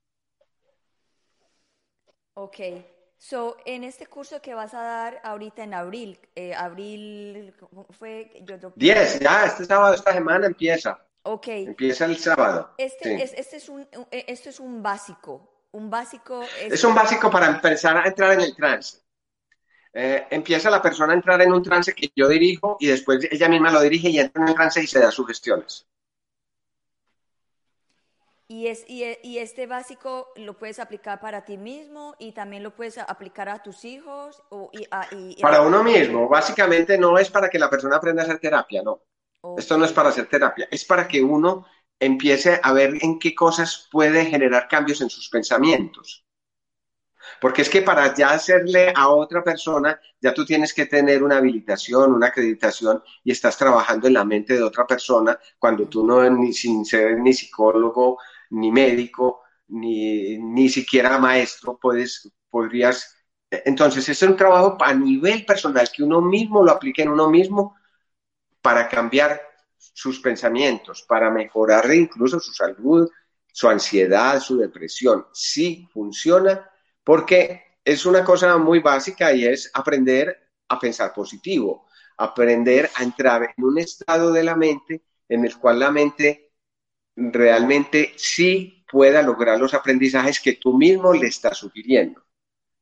Ok, 2.33 2.57
So, 3.21 3.57
en 3.65 3.83
este 3.83 4.07
curso 4.07 4.41
que 4.41 4.53
vas 4.53 4.73
a 4.73 4.81
dar 4.81 5.19
ahorita 5.25 5.61
en 5.61 5.73
abril, 5.73 6.17
eh, 6.35 6.55
abril 6.55 7.53
fue... 7.89 8.31
10, 8.75 9.19
ya, 9.19 9.45
este 9.45 9.65
sábado, 9.65 9.93
esta 9.93 10.13
semana 10.13 10.47
empieza. 10.47 11.05
Ok. 11.23 11.47
Empieza 11.49 12.05
el 12.05 12.17
sábado. 12.17 12.73
Este, 12.77 13.21
es, 13.21 13.33
este 13.33 13.57
es 13.57 13.67
un, 13.67 13.81
eh, 14.09 14.23
esto 14.29 14.49
es 14.49 14.61
un 14.61 14.81
básico, 14.81 15.65
un 15.71 15.89
básico... 15.89 16.45
Es, 16.61 16.81
un 16.85 16.95
básico 16.95 17.29
para 17.29 17.47
empezar 17.47 17.97
a 17.97 18.07
entrar 18.07 18.31
en 18.31 18.39
el 18.39 18.55
trance. 18.55 18.99
Eh, 19.91 20.27
empieza 20.29 20.69
la 20.69 20.81
persona 20.81 21.11
a 21.11 21.17
entrar 21.17 21.41
en 21.41 21.51
un 21.51 21.61
trance 21.61 21.93
que 21.93 22.09
yo 22.15 22.29
dirijo 22.29 22.77
y 22.79 22.87
después 22.87 23.27
ella 23.29 23.49
misma 23.49 23.69
lo 23.69 23.81
dirige 23.81 24.09
y 24.09 24.19
entra 24.19 24.43
en 24.43 24.47
el 24.47 24.55
trance 24.55 24.81
y 24.81 24.87
se 24.87 24.99
da 24.99 25.11
sugestiones. 25.11 25.85
Y, 28.51 28.65
es, 28.65 28.83
y, 28.87 29.37
este 29.37 29.67
básico 29.67 30.29
lo 30.35 30.57
puedes 30.57 30.79
aplicar 30.79 31.19
para 31.19 31.45
ti 31.45 31.55
mismo 31.55 32.15
y 32.17 32.31
también 32.31 32.63
lo 32.63 32.75
puedes 32.75 32.97
aplicar 32.97 33.47
a 33.47 33.61
tus 33.61 33.85
hijos. 33.85 34.41
O, 34.49 34.71
para 35.39 35.61
uno 35.61 35.83
mismo, 35.83 36.27
básicamente 36.27 36.97
no 36.97 37.19
es 37.19 37.29
para 37.29 37.47
que 37.47 37.59
la 37.59 37.69
persona 37.69 37.97
aprenda 37.97 38.23
a 38.23 38.25
hacer 38.25 38.39
terapia, 38.39 38.81
no. 38.81 39.03
Esto 39.55 39.77
no 39.77 39.85
es 39.85 39.93
para 39.93 40.09
hacer 40.09 40.27
terapia, 40.27 40.67
es 40.71 40.83
para 40.83 41.07
que 41.07 41.21
uno 41.21 41.67
empiece 41.99 42.59
a 42.63 42.73
ver 42.73 42.95
en 43.01 43.19
qué 43.19 43.35
cosas 43.35 43.87
puede 43.91 44.25
generar 44.25 44.67
cambios 44.67 45.01
en 45.01 45.11
sus 45.11 45.29
pensamientos. 45.29 46.25
Porque 47.39 47.61
es 47.61 47.69
que 47.69 47.83
para 47.83 48.15
ya 48.15 48.31
hacerle 48.31 48.91
a 48.95 49.09
otra 49.09 49.43
persona, 49.43 50.01
ya 50.19 50.33
tú 50.33 50.43
tienes 50.43 50.73
que 50.73 50.87
tener 50.87 51.21
una 51.21 51.37
habilitación, 51.37 52.13
una 52.13 52.27
acreditación 52.27 53.03
y 53.23 53.31
estás 53.31 53.57
trabajando 53.57 54.07
en 54.07 54.13
la 54.13 54.25
mente 54.25 54.55
de 54.55 54.63
otra 54.63 54.87
persona 54.87 55.39
cuando 55.59 55.87
tú 55.87 56.03
no, 56.05 56.27
ni 56.29 56.51
sin 56.51 56.83
ser 56.83 57.19
ni 57.19 57.31
psicólogo, 57.31 58.17
ni 58.49 58.71
médico, 58.71 59.41
ni, 59.67 60.37
ni 60.37 60.69
siquiera 60.69 61.17
maestro, 61.17 61.77
puedes, 61.81 62.31
podrías... 62.49 63.15
Entonces, 63.49 64.07
es 64.09 64.21
un 64.21 64.35
trabajo 64.35 64.77
a 64.79 64.93
nivel 64.93 65.45
personal, 65.45 65.89
que 65.91 66.03
uno 66.03 66.21
mismo 66.21 66.63
lo 66.63 66.71
aplique 66.71 67.01
en 67.01 67.09
uno 67.09 67.29
mismo 67.29 67.75
para 68.61 68.87
cambiar 68.87 69.41
sus 69.77 70.19
pensamientos, 70.19 71.03
para 71.07 71.29
mejorar 71.29 71.93
incluso 71.93 72.39
su 72.39 72.53
salud, 72.53 73.09
su 73.51 73.67
ansiedad, 73.67 74.39
su 74.39 74.57
depresión. 74.57 75.25
Sí 75.33 75.87
funciona 75.91 76.69
porque 77.03 77.63
es 77.83 78.05
una 78.05 78.23
cosa 78.23 78.57
muy 78.57 78.79
básica 78.79 79.33
y 79.33 79.45
es 79.45 79.71
aprender 79.73 80.37
a 80.67 80.79
pensar 80.79 81.13
positivo, 81.13 81.87
aprender 82.17 82.89
a 82.95 83.03
entrar 83.03 83.53
en 83.57 83.63
un 83.63 83.79
estado 83.79 84.31
de 84.31 84.43
la 84.43 84.55
mente 84.55 85.03
en 85.27 85.45
el 85.45 85.57
cual 85.57 85.79
la 85.79 85.91
mente 85.91 86.48
realmente 87.19 88.13
sí 88.15 88.85
pueda 88.89 89.21
lograr 89.21 89.59
los 89.59 89.73
aprendizajes 89.73 90.39
que 90.39 90.53
tú 90.53 90.77
mismo 90.77 91.13
le 91.13 91.27
estás 91.27 91.57
sugiriendo. 91.57 92.23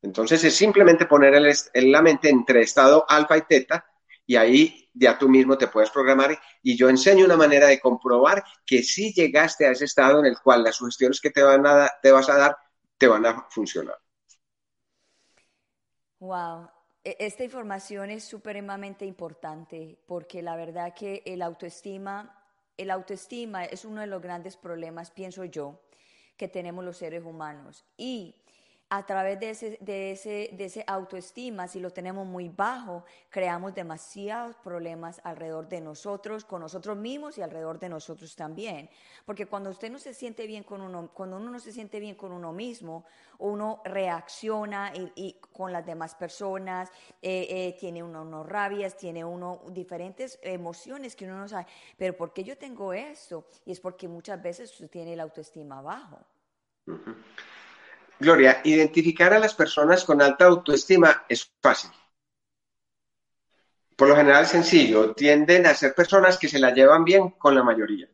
Entonces 0.02 0.44
es 0.44 0.56
simplemente 0.56 1.06
poner 1.06 1.34
el, 1.36 1.92
la 1.92 2.02
mente 2.02 2.30
entre 2.30 2.62
estado 2.62 3.06
alfa 3.10 3.38
y 3.38 3.42
teta 3.42 3.86
y 4.26 4.36
ahí 4.36 4.90
ya 4.94 5.18
tú 5.18 5.28
mismo 5.28 5.58
te 5.58 5.68
puedes 5.68 5.90
programar 5.90 6.38
y 6.62 6.78
yo 6.78 6.90
enseño 6.90 7.26
una 7.26 7.38
manera 7.38 7.68
de 7.68 7.80
comprobar 7.80 8.44
que 8.66 8.84
sí 8.84 9.14
llegaste 9.14 9.66
a 9.66 9.72
ese 9.72 9.86
estado 9.86 10.20
en 10.20 10.26
el 10.28 10.38
cual 10.40 10.64
las 10.64 10.76
sugestiones 10.76 11.20
que 11.20 11.32
te, 11.32 11.42
van 11.42 11.66
a 11.66 11.90
te 12.02 12.12
vas 12.12 12.30
a 12.30 12.38
dar 12.38 12.58
te 12.98 13.08
van 13.08 13.26
a 13.26 13.48
funcionar. 13.50 13.98
Wow, 16.20 16.70
e, 17.04 17.16
esta 17.20 17.44
información 17.44 18.10
es 18.10 18.24
supremamente 18.24 19.06
importante 19.06 19.98
porque 20.08 20.42
la 20.42 20.56
verdad 20.56 20.94
que 20.94 21.24
el 21.26 21.42
autoestima, 21.42 22.37
el 22.78 22.92
autoestima 22.92 23.66
es 23.66 23.86
uno 23.86 24.02
de 24.02 24.08
los 24.08 24.22
grandes 24.22 24.56
problemas, 24.56 25.12
pienso 25.12 25.44
yo, 25.46 25.80
que 26.38 26.48
tenemos 26.48 26.86
los 26.86 26.98
seres 26.98 27.24
humanos. 27.24 27.84
Y 27.98 28.36
a 28.90 29.06
través 29.06 29.40
de 29.40 29.50
ese, 29.50 29.78
de, 29.82 30.12
ese, 30.12 30.50
de 30.54 30.66
ese 30.66 30.84
autoestima, 30.88 31.68
si 31.68 31.82
lo 31.82 31.92
tenemos 31.92 32.26
muy 32.26 32.48
bajo, 32.48 33.04
creamos 33.30 33.76
demasiados 33.76 34.56
problemas 34.58 35.20
alrededor 35.26 35.68
de 35.68 35.82
nosotros, 35.82 36.46
con 36.46 36.62
nosotros 36.62 36.96
mismos 36.96 37.38
y 37.38 37.42
alrededor 37.42 37.80
de 37.80 37.90
nosotros 37.90 38.34
también. 38.36 38.90
Porque 39.26 39.46
cuando 39.46 39.72
usted 39.72 39.92
no 39.92 40.00
se 40.00 40.14
siente 40.14 40.48
bien 40.48 40.64
con 40.64 40.82
uno, 40.82 41.10
cuando 41.14 41.36
uno 41.36 41.52
no 41.52 41.60
se 41.60 41.74
siente 41.74 42.00
bien 42.00 42.16
con 42.16 42.32
uno 42.32 42.54
mismo, 42.54 43.04
uno 43.40 43.82
reacciona 43.84 44.94
y, 45.16 45.34
con 45.52 45.74
las 45.74 45.86
demás 45.86 46.16
personas, 46.16 46.90
eh, 47.22 47.48
eh, 47.50 47.78
tiene 47.78 48.02
uno, 48.02 48.44
rabias, 48.44 48.96
tiene 48.96 49.26
uno 49.26 49.62
diferentes 49.70 50.40
emociones 50.42 51.16
que 51.16 51.26
uno 51.26 51.38
no 51.38 51.48
sabe. 51.50 51.68
Pero 51.98 52.16
¿por 52.16 52.32
qué 52.32 52.44
yo 52.44 52.58
tengo 52.58 52.94
esto? 52.94 53.48
Y 53.66 53.74
es 53.74 53.82
porque 53.82 54.08
muchas 54.08 54.42
veces 54.42 54.72
usted 54.72 54.90
tiene 54.90 55.16
la 55.16 55.24
autoestima 55.24 55.82
bajo. 55.82 56.20
Gloria, 58.20 58.62
identificar 58.64 59.34
a 59.34 59.40
las 59.40 59.54
personas 59.54 60.04
con 60.04 60.22
alta 60.22 60.46
autoestima 60.46 61.26
es 61.30 61.52
fácil. 61.62 61.92
Por 63.96 64.10
lo 64.10 64.16
general 64.16 64.46
sencillo, 64.46 65.14
tienden 65.14 65.66
a 65.66 65.74
ser 65.74 65.94
personas 65.94 66.38
que 66.38 66.48
se 66.48 66.60
la 66.60 66.74
llevan 66.74 67.04
bien 67.04 67.32
con 67.32 67.54
la 67.56 67.64
mayoría. 67.64 68.08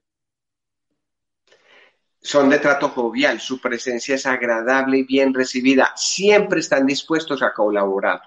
Son 2.21 2.49
de 2.49 2.59
trato 2.59 2.89
jovial, 2.89 3.41
su 3.41 3.59
presencia 3.59 4.15
es 4.15 4.25
agradable 4.25 4.99
y 4.99 5.03
bien 5.03 5.33
recibida, 5.33 5.91
siempre 5.95 6.61
están 6.61 6.85
dispuestos 6.85 7.41
a 7.41 7.53
colaborar. 7.53 8.21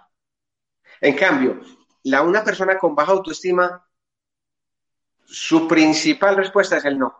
En 1.01 1.17
cambio, 1.17 1.61
la 2.05 2.23
una 2.23 2.45
persona 2.45 2.79
con 2.79 2.95
baja 2.95 3.13
autoestima, 3.13 3.87
su 5.25 5.67
principal 5.67 6.37
respuesta 6.37 6.77
es 6.77 6.85
el 6.85 6.99
no. 6.99 7.17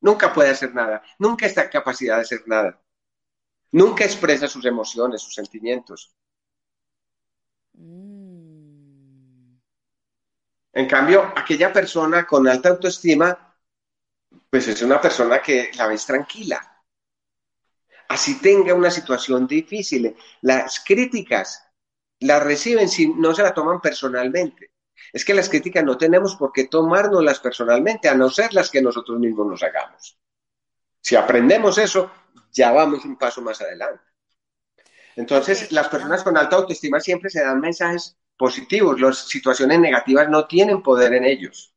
Nunca 0.00 0.32
puede 0.32 0.50
hacer 0.50 0.72
nada, 0.72 1.02
nunca 1.18 1.46
está 1.46 1.64
en 1.64 1.70
capacidad 1.70 2.16
de 2.16 2.22
hacer 2.22 2.42
nada. 2.46 2.80
Nunca 3.72 4.04
expresa 4.04 4.48
sus 4.48 4.64
emociones, 4.64 5.22
sus 5.22 5.34
sentimientos. 5.34 6.14
Mm. 7.74 9.56
En 10.72 10.86
cambio, 10.86 11.32
aquella 11.36 11.72
persona 11.72 12.26
con 12.26 12.46
alta 12.48 12.68
autoestima, 12.68 13.56
pues 14.48 14.68
es 14.68 14.82
una 14.82 15.00
persona 15.00 15.40
que 15.42 15.70
la 15.76 15.88
ves 15.88 16.06
tranquila. 16.06 16.82
Así 18.08 18.40
tenga 18.40 18.74
una 18.74 18.90
situación 18.90 19.46
difícil. 19.46 20.16
Las 20.42 20.80
críticas 20.80 21.64
las 22.20 22.42
reciben 22.42 22.88
si 22.88 23.08
no 23.08 23.34
se 23.34 23.42
la 23.42 23.54
toman 23.54 23.80
personalmente. 23.80 24.72
Es 25.12 25.24
que 25.24 25.34
las 25.34 25.48
críticas 25.48 25.84
no 25.84 25.96
tenemos 25.96 26.36
por 26.36 26.52
qué 26.52 26.66
tomárnoslas 26.66 27.40
personalmente, 27.40 28.08
a 28.08 28.14
no 28.14 28.28
ser 28.30 28.52
las 28.52 28.70
que 28.70 28.82
nosotros 28.82 29.18
mismos 29.18 29.46
nos 29.46 29.62
hagamos. 29.62 30.18
Si 31.10 31.16
aprendemos 31.16 31.76
eso, 31.76 32.08
ya 32.52 32.70
vamos 32.70 33.04
un 33.04 33.18
paso 33.18 33.42
más 33.42 33.60
adelante. 33.60 34.04
Entonces, 35.16 35.72
las 35.72 35.88
personas 35.88 36.22
con 36.22 36.36
alta 36.36 36.54
autoestima 36.54 37.00
siempre 37.00 37.30
se 37.30 37.42
dan 37.42 37.58
mensajes 37.58 38.16
positivos, 38.36 39.00
las 39.00 39.26
situaciones 39.26 39.80
negativas 39.80 40.28
no 40.28 40.46
tienen 40.46 40.84
poder 40.84 41.14
en 41.14 41.24
ellos. 41.24 41.74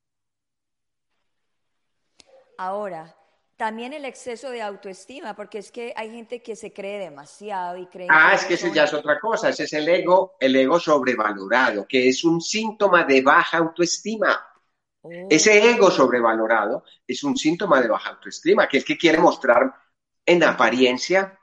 Ahora, 2.60 3.16
también 3.58 3.94
el 3.94 4.06
exceso 4.06 4.52
de 4.52 4.62
autoestima, 4.62 5.36
porque 5.36 5.58
es 5.58 5.72
que 5.72 5.94
hay 5.96 6.12
gente 6.12 6.44
que 6.44 6.56
se 6.56 6.72
cree 6.72 7.00
demasiado 7.00 7.76
y 7.78 7.88
cree... 7.88 8.10
Ah, 8.12 8.34
es 8.36 8.46
que 8.46 8.54
ese 8.54 8.72
ya 8.72 8.84
es 8.84 8.94
otra 8.94 9.20
cosa, 9.20 9.50
ese 9.50 9.64
es 9.64 9.74
el 9.74 9.90
ego, 9.90 10.36
el 10.40 10.56
ego 10.56 10.80
sobrevalorado, 10.80 11.88
que 11.88 12.08
es 12.08 12.24
un 12.24 12.40
síntoma 12.40 13.04
de 13.04 13.24
baja 13.24 13.58
autoestima. 13.58 14.53
Oh. 15.04 15.28
Ese 15.30 15.70
ego 15.70 15.92
sobrevalorado 15.92 16.84
es 17.06 17.24
un 17.24 17.38
síntoma 17.38 17.82
de 17.82 17.90
baja 17.90 18.12
autoestima, 18.12 18.68
que 18.68 18.78
es 18.78 18.86
que 18.86 18.98
quiere 18.98 19.20
mostrar 19.20 19.74
en 20.26 20.44
apariencia 20.44 21.38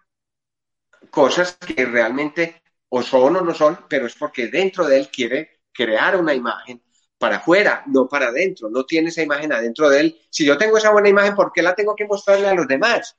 cosas 1.10 1.56
que 1.56 1.84
realmente 1.84 2.62
o 2.88 3.02
son 3.02 3.36
o 3.36 3.40
no 3.42 3.54
son, 3.54 3.86
pero 3.88 4.06
es 4.06 4.14
porque 4.14 4.48
dentro 4.48 4.86
de 4.86 4.98
él 4.98 5.10
quiere 5.10 5.60
crear 5.72 6.16
una 6.16 6.34
imagen 6.34 6.82
para 7.18 7.36
afuera, 7.36 7.84
no 7.86 8.08
para 8.08 8.28
adentro, 8.28 8.70
no 8.70 8.84
tiene 8.84 9.10
esa 9.10 9.22
imagen 9.22 9.52
adentro 9.52 9.90
de 9.90 10.00
él. 10.00 10.20
Si 10.30 10.44
yo 10.44 10.56
tengo 10.56 10.78
esa 10.78 10.90
buena 10.90 11.10
imagen, 11.10 11.34
¿por 11.34 11.52
qué 11.52 11.62
la 11.62 11.74
tengo 11.74 11.94
que 11.94 12.06
mostrarle 12.06 12.48
a 12.48 12.54
los 12.54 12.66
demás? 12.66 13.16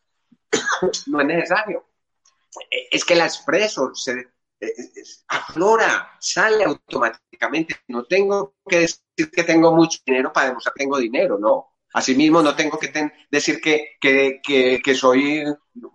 no 1.08 1.22
es 1.22 1.28
necesario. 1.28 1.86
Es 2.90 3.06
que 3.06 3.16
la 3.16 3.26
expreso, 3.26 3.94
se 3.94 4.28
aflora, 5.28 6.18
sale 6.20 6.64
automáticamente. 6.64 7.76
No 7.88 8.06
tengo 8.06 8.56
que 8.68 8.80
decir 8.80 9.32
que 9.32 9.44
tengo 9.44 9.76
mucho 9.76 10.00
dinero 10.06 10.32
para 10.32 10.48
demostrar 10.48 10.74
que 10.74 10.84
tengo 10.84 10.98
dinero, 10.98 11.38
no. 11.40 11.68
Asimismo, 11.94 12.42
no 12.42 12.56
tengo 12.56 12.80
que 12.80 13.12
decir 13.30 13.60
que, 13.60 13.98
que, 14.00 14.96
soy 14.96 15.44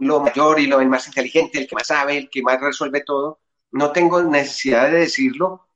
lo 0.00 0.20
mayor 0.20 0.60
y 0.60 0.66
lo 0.66 0.84
más 0.84 1.06
inteligente, 1.06 1.58
el 1.58 1.66
que 1.66 1.74
más 1.74 1.86
sabe, 1.86 2.18
el 2.18 2.30
que 2.30 2.42
más 2.42 2.60
resuelve 2.60 3.02
todo. 3.02 3.40
No 3.72 3.92
tengo 3.92 4.22
necesidad 4.22 4.90
de 4.90 4.98
decirlo 5.00 5.68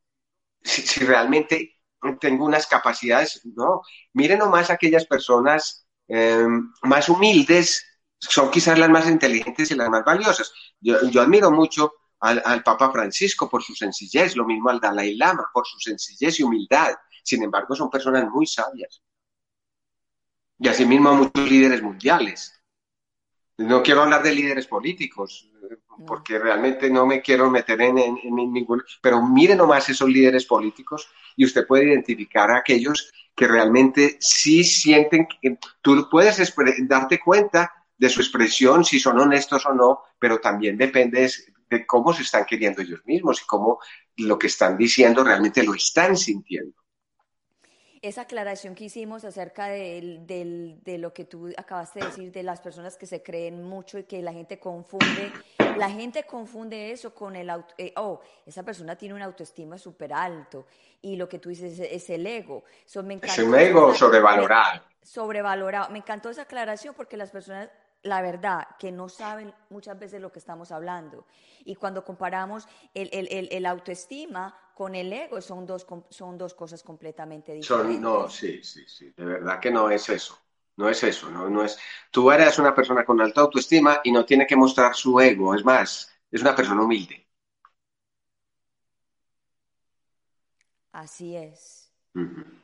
si, 0.63 1.01
realmente 1.05 1.81
tengo 2.21 2.45
unas 2.45 2.67
capacidades. 2.67 3.41
No, 3.57 3.83
miren 4.13 4.39
nomás 4.39 4.71
aquellas 4.71 5.07
personas 5.07 5.87
em, 6.09 6.71
más 6.83 7.09
humildes, 7.09 7.87
son 8.19 8.51
quizás 8.51 8.79
las 8.79 8.91
más 8.91 9.09
inteligentes 9.09 9.71
y 9.71 9.75
las 9.75 9.89
más 9.89 10.05
valiosas. 10.05 10.53
Yo, 10.81 10.97
admiro 11.23 11.51
mucho 11.51 11.93
al, 12.21 12.43
al, 12.45 12.63
Papa 12.63 12.91
Francisco 12.91 13.49
por 13.49 13.63
su 13.63 13.75
sencillez, 13.75 14.37
lo 14.37 14.45
mismo 14.45 14.71
al 14.71 14.81
Dalai 14.81 15.17
Lama 15.17 15.49
por 15.53 15.67
su 15.67 15.79
sencillez 15.79 16.41
y 16.41 16.43
humildad. 16.43 16.95
Sin 17.23 17.43
embargo, 17.43 17.75
son 17.75 17.91
personas 17.91 18.29
muy 18.31 18.47
sabias 18.47 19.03
y 20.61 20.69
asimismo 20.69 21.09
a 21.09 21.15
muchos 21.15 21.51
líderes 21.51 21.83
mundiales. 21.83 22.53
No 23.57 23.83
quiero 23.83 24.03
hablar 24.03 24.23
de 24.23 24.35
líderes 24.35 24.67
políticos, 24.67 25.51
porque 26.07 26.39
realmente 26.39 26.91
no 26.91 27.07
me 27.07 27.21
quiero 27.23 27.51
meter 27.51 27.81
en, 27.81 27.95
ningún... 28.25 28.83
Pero 29.01 29.23
mire 29.23 29.57
nomás 29.57 29.89
esos 29.89 30.09
líderes 30.09 30.45
políticos 30.45 31.09
y 31.37 31.47
usted 31.47 31.67
puede 31.67 31.85
identificar 31.85 32.51
a 32.51 32.59
aquellos 32.59 33.11
que 33.35 33.49
realmente 33.49 34.19
sí 34.21 34.63
sienten 34.65 35.27
que 35.41 35.59
tú 35.81 36.09
puedes 36.11 36.55
darte 36.87 37.19
cuenta 37.19 37.73
de 37.97 38.09
su 38.09 38.21
expresión, 38.21 38.85
si 38.85 38.99
son 38.99 39.19
honestos 39.19 39.65
o 39.67 39.75
no, 39.75 40.01
pero 40.19 40.41
también 40.41 40.77
depende 40.77 41.31
de 41.71 41.87
cómo 41.87 42.13
se 42.13 42.23
están 42.23 42.45
queriendo 42.45 42.83
ellos 42.83 43.01
mismos 43.05 43.41
y 43.41 43.47
cómo 43.47 43.79
lo 44.17 44.39
que 44.39 44.49
están 44.49 44.77
diciendo 44.77 45.25
realmente 45.25 45.63
lo 45.63 45.75
están 45.75 46.17
sintiendo 46.17 46.81
esa 48.03 48.23
aclaración 48.23 48.75
que 48.75 48.85
hicimos 48.85 49.25
acerca 49.25 49.67
de, 49.69 50.99
lo 50.99 51.13
que 51.13 51.25
tú 51.25 51.53
acabaste 51.57 52.01
de 52.01 52.07
decir, 52.07 52.33
de 52.33 52.43
las 52.43 52.61
personas 52.61 52.97
que 52.97 53.07
se 53.07 53.23
creen 53.23 53.63
mucho 53.63 53.99
y 53.99 54.05
que 54.05 54.23
la 54.23 54.33
gente 54.33 54.59
confunde, 54.59 55.31
la 55.77 55.91
gente 55.91 56.25
confunde 56.25 56.93
eso 56.93 57.15
con 57.15 57.37
el, 57.37 57.51
auto, 57.51 57.75
eh, 57.77 57.93
oh, 57.97 58.21
esa 58.47 58.63
persona 58.63 58.97
tiene 58.97 59.15
una 59.15 59.27
autoestima 59.27 59.77
súper 59.77 60.15
alto 60.15 60.67
y 61.03 61.17
lo 61.17 61.29
que 61.29 61.39
tú 61.39 61.51
dices 61.51 61.79
es, 61.79 62.11
el 62.11 62.27
ego. 62.27 62.65
es 62.87 62.97
un 62.97 63.55
ego 63.55 63.95
sobrevalorado. 63.95 64.83
Sobrevalorado. 65.03 65.91
Me 65.91 65.99
encantó 65.99 66.31
esa 66.31 66.43
aclaración 66.43 66.95
porque 66.95 67.17
las 67.17 67.31
personas 67.31 67.69
la 68.03 68.23
verdad, 68.23 68.67
que 68.79 68.93
no 68.93 69.09
saben 69.09 69.53
muchas 69.69 69.99
veces 69.99 70.21
lo 70.21 70.33
que 70.33 70.39
estamos 70.39 70.73
hablando. 70.73 71.27
Y 71.65 71.75
cuando 71.75 72.05
comparamos 72.05 72.67
el, 72.95 73.11
el, 73.13 73.49
el, 73.51 73.67
autoestima 73.67 74.57
con 74.75 74.95
el 74.95 75.13
ego, 75.13 75.41
son 75.41 75.67
dos, 75.67 75.87
son 76.09 76.39
dos 76.39 76.55
cosas 76.55 76.83
completamente 76.83 77.53
diferentes. 77.53 78.01
no, 78.01 78.29
sí, 78.29 78.63
sí, 78.63 78.85
sí, 78.87 79.13
de 79.17 79.25
verdad 79.25 79.61
que 79.61 79.71
no 79.71 79.91
es 79.91 80.09
eso. 80.09 80.39
No 80.77 80.89
es 80.89 81.03
eso, 81.05 81.31
no, 81.31 81.51
no 81.51 81.63
es. 81.63 81.79
Tú 82.11 82.31
eres 82.31 82.59
una 82.59 82.75
persona 82.75 83.05
con 83.05 83.21
alta 83.21 83.43
autoestima 83.43 84.01
y 84.03 84.13
no 84.13 84.25
tiene 84.25 84.47
que 84.47 84.57
mostrar 84.57 84.95
su 84.95 85.21
ego, 85.21 85.55
es 85.55 85.63
más, 85.63 86.11
es 86.31 86.41
una 86.41 86.57
persona 86.57 86.83
humilde. 86.83 87.29
Así 90.93 91.37
es. 91.37 91.90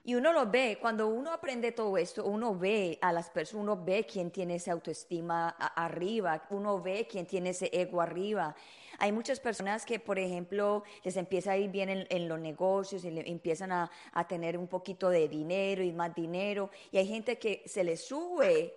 Y 0.04 0.14
uno 0.16 0.32
lo 0.32 0.50
ve, 0.50 0.78
cuando 0.80 1.06
uno 1.06 1.32
aprende 1.32 1.70
todo 1.70 1.96
esto, 1.98 2.24
uno 2.24 2.56
ve 2.56 2.98
a 3.00 3.12
las 3.12 3.30
personas, 3.30 3.62
uno 3.62 3.84
ve 3.84 4.04
quién 4.04 4.30
tiene 4.30 4.56
esa 4.56 4.72
autoestima 4.72 5.50
arriba, 5.50 6.46
uno 6.50 6.80
ve 6.80 7.06
quién 7.08 7.26
tiene 7.26 7.50
ese 7.50 7.70
ego 7.72 8.00
arriba. 8.00 8.56
Hay 8.98 9.12
muchas 9.12 9.38
personas 9.38 9.84
que, 9.84 10.00
por 10.00 10.18
ejemplo, 10.18 10.82
les 11.04 11.16
empieza 11.16 11.52
a 11.52 11.56
ir 11.56 11.70
bien 11.70 12.06
en, 12.08 12.28
los 12.28 12.40
negocios 12.40 13.04
y 13.04 13.08
empiezan 13.08 13.70
a, 13.70 13.90
tener 14.28 14.58
un 14.58 14.66
poquito 14.66 15.10
de 15.10 15.28
dinero 15.28 15.82
y 15.84 15.92
más 15.92 16.14
dinero. 16.14 16.70
Y 16.90 16.98
hay 16.98 17.06
gente 17.06 17.38
que 17.38 17.62
se 17.66 17.84
les 17.84 18.04
sube, 18.04 18.74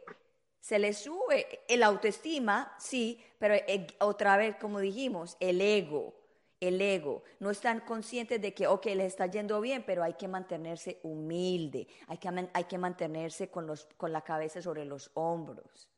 se 0.59 0.78
les 0.78 0.99
sube 0.99 1.61
el 1.67 1.82
autoestima, 1.82 2.76
sí, 2.78 3.20
pero 3.39 3.55
eh, 3.55 3.88
otra 3.99 4.38
vez, 4.38 4.55
como 4.57 4.80
dijimos, 4.80 5.36
el 5.39 5.61
ego 5.61 6.18
el 6.60 6.82
ego. 6.82 7.24
No 7.39 7.51
están 7.51 7.82
conscientes 7.82 8.41
de 8.41 8.53
que, 8.53 8.68
ok, 8.68 8.86
les 8.88 9.07
está 9.07 9.28
yendo 9.28 9.60
bien, 9.62 9.84
pero 9.86 10.03
hay 10.03 10.14
que 10.14 10.28
mantenerse 10.28 10.99
humilde, 11.03 11.88
hay 12.07 12.18
que, 12.18 12.49
hay 12.53 12.64
que 12.66 12.78
mantenerse 12.78 13.49
con, 13.49 13.66
los, 13.66 13.88
con 13.97 14.12
la 14.12 14.22
cabeza 14.22 14.62
sobre 14.62 14.86
los 14.86 15.12
hombros. 15.14 15.89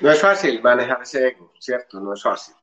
No 0.00 0.10
es 0.10 0.20
fácil 0.20 0.62
manejar 0.62 1.02
ese 1.02 1.28
ego, 1.28 1.52
¿cierto? 1.58 2.00
No 2.00 2.14
es 2.14 2.22
fácil. 2.22 2.54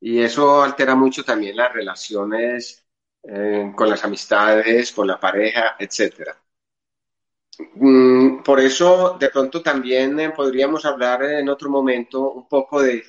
y 0.00 0.20
eso 0.20 0.62
altera 0.62 0.94
mucho 0.94 1.24
también 1.24 1.56
las 1.56 1.72
relaciones 1.72 2.84
eh, 3.22 3.72
con 3.74 3.88
las 3.88 4.04
amistades, 4.04 4.92
con 4.92 5.06
la 5.06 5.18
pareja, 5.18 5.76
etc. 5.78 6.36
Mm, 7.74 8.42
por 8.42 8.60
eso, 8.60 9.16
de 9.18 9.30
pronto 9.30 9.62
también 9.62 10.18
eh, 10.20 10.30
podríamos 10.30 10.84
hablar 10.84 11.22
en 11.24 11.48
otro 11.48 11.70
momento 11.70 12.32
un 12.32 12.48
poco 12.48 12.82
de, 12.82 13.04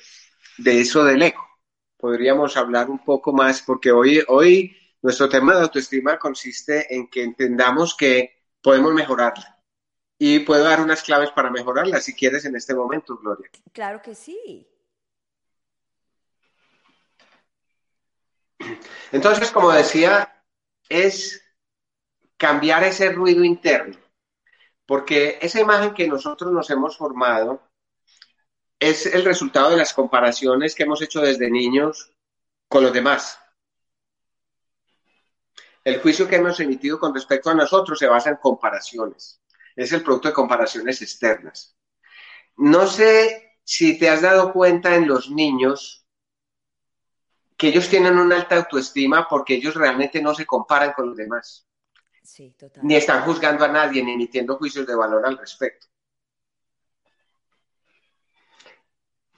de 0.58 0.80
eso 0.80 1.04
del 1.04 1.22
ego. 1.22 1.46
Podríamos 2.06 2.56
hablar 2.56 2.88
un 2.88 3.04
poco 3.04 3.32
más, 3.32 3.62
porque 3.62 3.90
hoy, 3.90 4.22
hoy 4.28 4.76
nuestro 5.02 5.28
tema 5.28 5.56
de 5.56 5.62
autoestima 5.62 6.20
consiste 6.20 6.94
en 6.94 7.10
que 7.10 7.24
entendamos 7.24 7.96
que 7.96 8.44
podemos 8.62 8.94
mejorarla. 8.94 9.60
Y 10.16 10.38
puedo 10.38 10.62
dar 10.62 10.80
unas 10.80 11.02
claves 11.02 11.32
para 11.32 11.50
mejorarla, 11.50 12.00
si 12.00 12.14
quieres, 12.14 12.44
en 12.44 12.54
este 12.54 12.76
momento, 12.76 13.18
Gloria. 13.18 13.50
Claro 13.72 14.00
que 14.00 14.14
sí. 14.14 14.68
Entonces, 19.10 19.50
como 19.50 19.72
decía, 19.72 20.44
es 20.88 21.44
cambiar 22.36 22.84
ese 22.84 23.10
ruido 23.10 23.42
interno, 23.42 23.98
porque 24.86 25.40
esa 25.42 25.60
imagen 25.60 25.92
que 25.92 26.06
nosotros 26.06 26.52
nos 26.52 26.70
hemos 26.70 26.96
formado 26.96 27.68
es 28.78 29.06
el 29.06 29.24
resultado 29.24 29.70
de 29.70 29.76
las 29.76 29.94
comparaciones 29.94 30.74
que 30.74 30.82
hemos 30.82 31.00
hecho 31.02 31.20
desde 31.20 31.50
niños 31.50 32.12
con 32.68 32.82
los 32.82 32.92
demás. 32.92 33.38
El 35.84 36.00
juicio 36.00 36.28
que 36.28 36.36
hemos 36.36 36.58
emitido 36.60 36.98
con 36.98 37.14
respecto 37.14 37.48
a 37.50 37.54
nosotros 37.54 37.98
se 37.98 38.08
basa 38.08 38.30
en 38.30 38.36
comparaciones. 38.36 39.40
Es 39.74 39.92
el 39.92 40.02
producto 40.02 40.28
de 40.28 40.34
comparaciones 40.34 41.00
externas. 41.00 41.76
No 42.56 42.86
sé 42.86 43.58
si 43.62 43.98
te 43.98 44.08
has 44.08 44.22
dado 44.22 44.52
cuenta 44.52 44.94
en 44.94 45.06
los 45.06 45.30
niños 45.30 46.04
que 47.56 47.68
ellos 47.68 47.88
tienen 47.88 48.18
una 48.18 48.36
alta 48.36 48.56
autoestima 48.56 49.26
porque 49.28 49.54
ellos 49.54 49.74
realmente 49.74 50.20
no 50.20 50.34
se 50.34 50.44
comparan 50.44 50.92
con 50.92 51.08
los 51.08 51.16
demás. 51.16 51.66
Sí, 52.22 52.54
total. 52.58 52.84
Ni 52.84 52.96
están 52.96 53.22
juzgando 53.22 53.64
a 53.64 53.68
nadie, 53.68 54.02
ni 54.02 54.12
emitiendo 54.12 54.56
juicios 54.56 54.86
de 54.86 54.94
valor 54.94 55.24
al 55.24 55.38
respecto. 55.38 55.86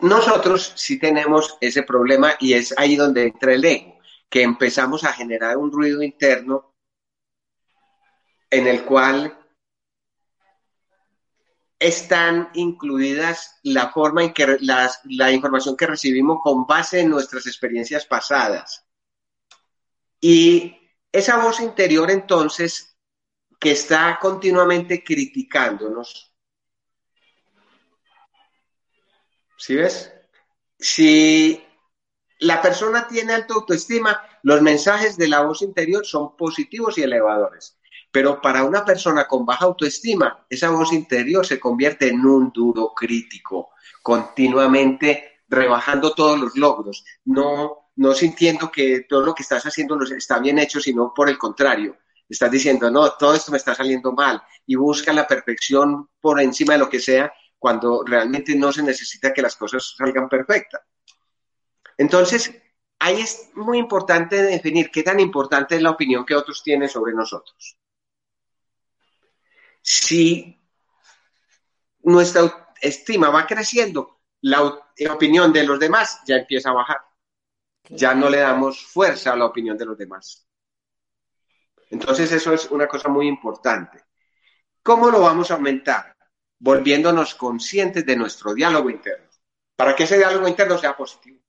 Nosotros 0.01 0.73
sí 0.77 0.99
tenemos 0.99 1.57
ese 1.61 1.83
problema 1.83 2.35
y 2.39 2.53
es 2.53 2.73
ahí 2.79 2.95
donde 2.97 3.25
entra 3.25 3.55
el 3.55 3.65
ego, 3.65 3.99
que 4.29 4.43
empezamos 4.43 5.05
a 5.05 5.13
generar 5.13 5.57
un 5.57 5.73
ruido 5.73 6.03
interno 6.03 6.75
en 8.51 8.67
el 8.67 8.85
cual 8.85 9.37
están 11.79 12.51
incluidas 12.55 13.59
la 13.63 13.91
forma 13.91 14.25
en 14.25 14.33
que 14.33 14.57
la 14.61 15.33
información 15.33 15.77
que 15.77 15.87
recibimos 15.87 16.41
con 16.43 16.67
base 16.67 17.01
en 17.01 17.11
nuestras 17.11 17.47
experiencias 17.47 18.05
pasadas. 18.07 18.85
Y 20.21 20.77
esa 21.13 21.37
voz 21.39 21.61
interior 21.61 22.11
entonces 22.11 22.97
que 23.59 23.73
está 23.73 24.19
continuamente 24.21 25.03
criticándonos. 25.03 26.28
¿Sí 29.59 29.75
ves? 29.75 30.13
Si 30.79 31.63
la 32.39 32.63
persona 32.63 33.09
tiene 33.09 33.35
alta 33.35 33.55
autoestima, 33.55 34.23
los 34.45 34.63
mensajes 34.63 35.17
de 35.17 35.29
la 35.29 35.41
voz 35.41 35.63
interior 35.63 36.07
son 36.07 36.37
positivos 36.37 36.97
y 36.97 37.03
elevadores. 37.03 37.77
Pero 38.13 38.41
para 38.41 38.65
una 38.65 38.85
persona 38.85 39.27
con 39.27 39.45
baja 39.45 39.67
autoestima, 39.67 40.47
esa 40.49 40.71
voz 40.71 40.93
interior 40.93 41.45
se 41.45 41.59
convierte 41.59 42.09
en 42.09 42.25
un 42.25 42.53
duro 42.53 42.95
crítico, 42.95 43.71
continuamente 44.01 45.41
rebajando 45.49 46.15
todos 46.15 46.39
los 46.39 46.57
logros, 46.57 47.05
no, 47.25 47.91
no 47.97 48.15
sintiendo 48.15 48.71
que 48.71 49.01
todo 49.09 49.25
lo 49.25 49.35
que 49.35 49.43
estás 49.43 49.67
haciendo 49.67 49.99
está 50.05 50.39
bien 50.39 50.59
hecho, 50.59 50.81
sino 50.81 51.13
por 51.13 51.29
el 51.29 51.37
contrario, 51.37 51.97
estás 52.29 52.51
diciendo, 52.51 52.91
no, 52.91 53.11
todo 53.13 53.35
esto 53.35 53.51
me 53.51 53.59
está 53.59 53.75
saliendo 53.75 54.13
mal 54.13 54.41
y 54.67 54.77
busca 54.77 55.13
la 55.13 55.27
perfección 55.27 56.09
por 56.21 56.41
encima 56.41 56.75
de 56.75 56.79
lo 56.79 56.89
que 56.89 57.01
sea 57.01 57.33
cuando 57.59 58.05
realmente 58.05 58.55
no 58.55 58.73
se 58.73 58.83
necesita 58.83 59.33
que 59.33 59.43
las 59.43 59.57
cosas 59.57 59.95
salgan 59.97 60.29
perfectas. 60.29 60.83
Entonces, 61.97 62.55
ahí 62.99 63.21
es 63.21 63.51
muy 63.55 63.79
importante 63.79 64.43
definir 64.43 64.91
qué 64.91 65.03
tan 65.03 65.19
importante 65.21 65.77
es 65.77 65.83
la 65.83 65.91
opinión 65.91 66.25
que 66.25 66.35
otros 66.35 66.63
tienen 66.63 66.89
sobre 66.89 67.13
nosotros 67.13 67.79
si 69.89 70.55
nuestra 72.03 72.75
estima 72.81 73.31
va 73.31 73.47
creciendo, 73.47 74.21
la 74.43 74.63
opinión 75.11 75.51
de 75.51 75.65
los 75.65 75.81
demás 75.81 76.21
ya 76.27 76.37
empieza 76.37 76.71
a 76.71 76.75
bajar. 76.75 77.01
Ya 77.89 78.15
no 78.15 78.29
le 78.29 78.41
damos 78.41 78.85
fuerza 78.85 79.33
a 79.33 79.37
la 79.37 79.47
opinión 79.47 79.79
de 79.79 79.87
los 79.87 79.97
demás. 79.97 80.47
Entonces 81.89 82.31
eso 82.33 82.53
es 82.53 82.71
una 82.71 82.87
cosa 82.87 83.09
muy 83.09 83.27
importante. 83.27 84.05
¿Cómo 84.83 85.11
lo 85.11 85.21
vamos 85.21 85.51
a 85.51 85.55
aumentar? 85.55 86.15
Volviéndonos 86.59 87.35
conscientes 87.35 88.05
de 88.05 88.17
nuestro 88.17 88.55
diálogo 88.55 88.91
interno, 88.91 89.29
para 89.77 89.95
que 89.95 90.05
ese 90.05 90.19
diálogo 90.19 90.49
interno 90.49 90.77
sea 90.79 90.97
positivo. 90.97 91.41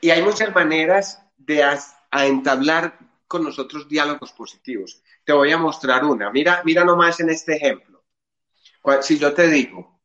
Y 0.00 0.10
hay 0.10 0.22
muchas 0.22 0.54
maneras 0.54 1.22
de 1.36 1.64
entablar 2.12 2.98
con 3.26 3.44
nosotros 3.44 3.88
diálogos 3.88 4.32
positivos. 4.32 5.02
Te 5.24 5.32
voy 5.32 5.50
a 5.50 5.58
mostrar 5.58 6.04
una. 6.04 6.30
Mira, 6.30 6.62
mira 6.64 6.84
nomás 6.84 7.20
en 7.20 7.30
este 7.30 7.56
ejemplo. 7.56 8.04
Si 9.02 9.18
yo 9.18 9.34
te 9.34 9.48
digo, 9.48 10.00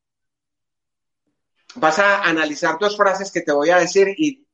vas 1.75 1.99
a 1.99 2.23
analizar 2.23 2.77
dos 2.79 2.97
frases 2.97 3.31
que 3.31 3.41
te 3.41 3.51
voy 3.51 3.69
a 3.69 3.77
decir 3.77 4.09
y 4.17 4.45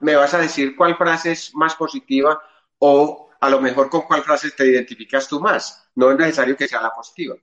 me 0.00 0.14
vas 0.14 0.34
a 0.34 0.38
decir 0.38 0.76
cuál 0.76 0.96
frase 0.96 1.32
es 1.32 1.54
más 1.54 1.74
positiva 1.74 2.40
o 2.78 3.25
a 3.40 3.50
lo 3.50 3.60
mejor 3.60 3.90
con 3.90 4.02
cuál 4.02 4.22
frase 4.22 4.50
te 4.50 4.66
identificas 4.66 5.28
tú 5.28 5.40
más. 5.40 5.90
No 5.94 6.10
es 6.10 6.18
necesario 6.18 6.56
que 6.56 6.68
sea 6.68 6.80
la 6.80 6.90
positiva. 6.90 7.36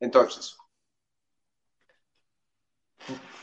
Entonces, 0.00 0.56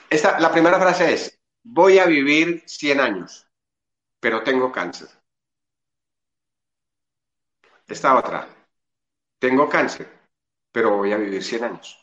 esta, 0.10 0.40
la 0.40 0.52
primera 0.52 0.80
frase 0.80 1.14
es, 1.14 1.40
voy 1.64 2.00
a 2.00 2.06
vivir 2.06 2.64
100 2.66 3.00
años, 3.00 3.48
pero 4.20 4.44
tengo 4.44 4.72
cáncer. 4.72 5.10
Esta 7.88 8.18
otra, 8.18 8.48
tengo 9.40 9.70
cáncer, 9.70 10.10
pero 10.72 10.98
voy 10.98 11.14
a 11.14 11.18
vivir 11.18 11.44
100 11.44 11.64
años. 11.64 12.00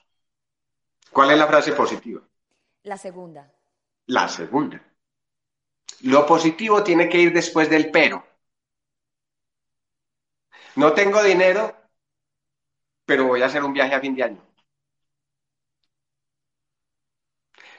¿Cuál 1.11 1.33
es 1.33 1.39
la 1.39 1.47
frase 1.47 1.73
positiva? 1.73 2.23
La 2.85 2.97
segunda. 2.97 3.53
La 4.07 4.29
segunda. 4.29 4.83
Lo 6.03 6.27
positivo 6.27 6.83
tiene 6.83 7.09
que 7.09 7.19
ir 7.19 7.33
después 7.33 7.69
del 7.71 7.91
pero. 7.91 8.32
No 10.77 10.93
tengo 10.93 11.23
dinero, 11.23 11.75
pero 13.05 13.27
voy 13.27 13.43
a 13.43 13.47
hacer 13.47 13.63
un 13.65 13.73
viaje 13.73 13.95
a 13.95 14.01
fin 14.01 14.15
de 14.15 14.23
año. 14.25 14.43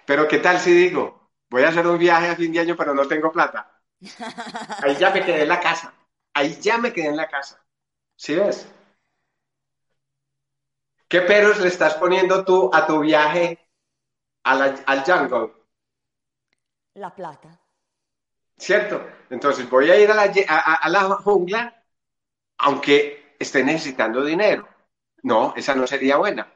Pero 0.06 0.28
¿qué 0.28 0.40
tal 0.40 0.60
si 0.60 0.72
digo, 0.74 1.32
voy 1.50 1.64
a 1.64 1.70
hacer 1.70 1.88
un 1.88 1.98
viaje 1.98 2.30
a 2.30 2.36
fin 2.36 2.52
de 2.52 2.60
año, 2.60 2.76
pero 2.76 2.94
no 2.94 3.08
tengo 3.08 3.32
plata? 3.32 3.82
Ahí 4.82 4.96
ya 4.98 5.12
me 5.12 5.24
quedé 5.26 5.44
en 5.44 5.48
la 5.50 5.60
casa. 5.60 5.94
Ahí 6.34 6.60
ya 6.62 6.78
me 6.78 6.92
quedé 6.94 7.08
en 7.08 7.18
la 7.18 7.28
casa. 7.28 7.64
¿Sí 8.16 8.36
ves? 8.36 8.68
¿Qué 11.08 11.22
peros 11.22 11.60
le 11.60 11.68
estás 11.70 11.96
poniendo 11.96 12.44
tú 12.44 12.70
a 12.74 12.86
tu 12.86 13.00
viaje 13.00 13.60
al 14.44 15.04
jungle? 15.06 15.54
La 16.96 17.14
plata. 17.14 17.60
¿Cierto? 18.58 19.06
Entonces 19.30 19.70
voy 19.70 19.90
a 19.92 20.00
ir 20.00 20.10
a 20.10 20.16
la, 20.16 20.24
a 20.24 20.90
la 20.90 21.04
jungla 21.18 21.83
aunque 22.64 23.36
esté 23.38 23.64
necesitando 23.64 24.24
dinero. 24.24 24.68
No, 25.22 25.54
esa 25.56 25.76
no 25.76 25.86
sería 25.86 26.18
buena. 26.18 26.52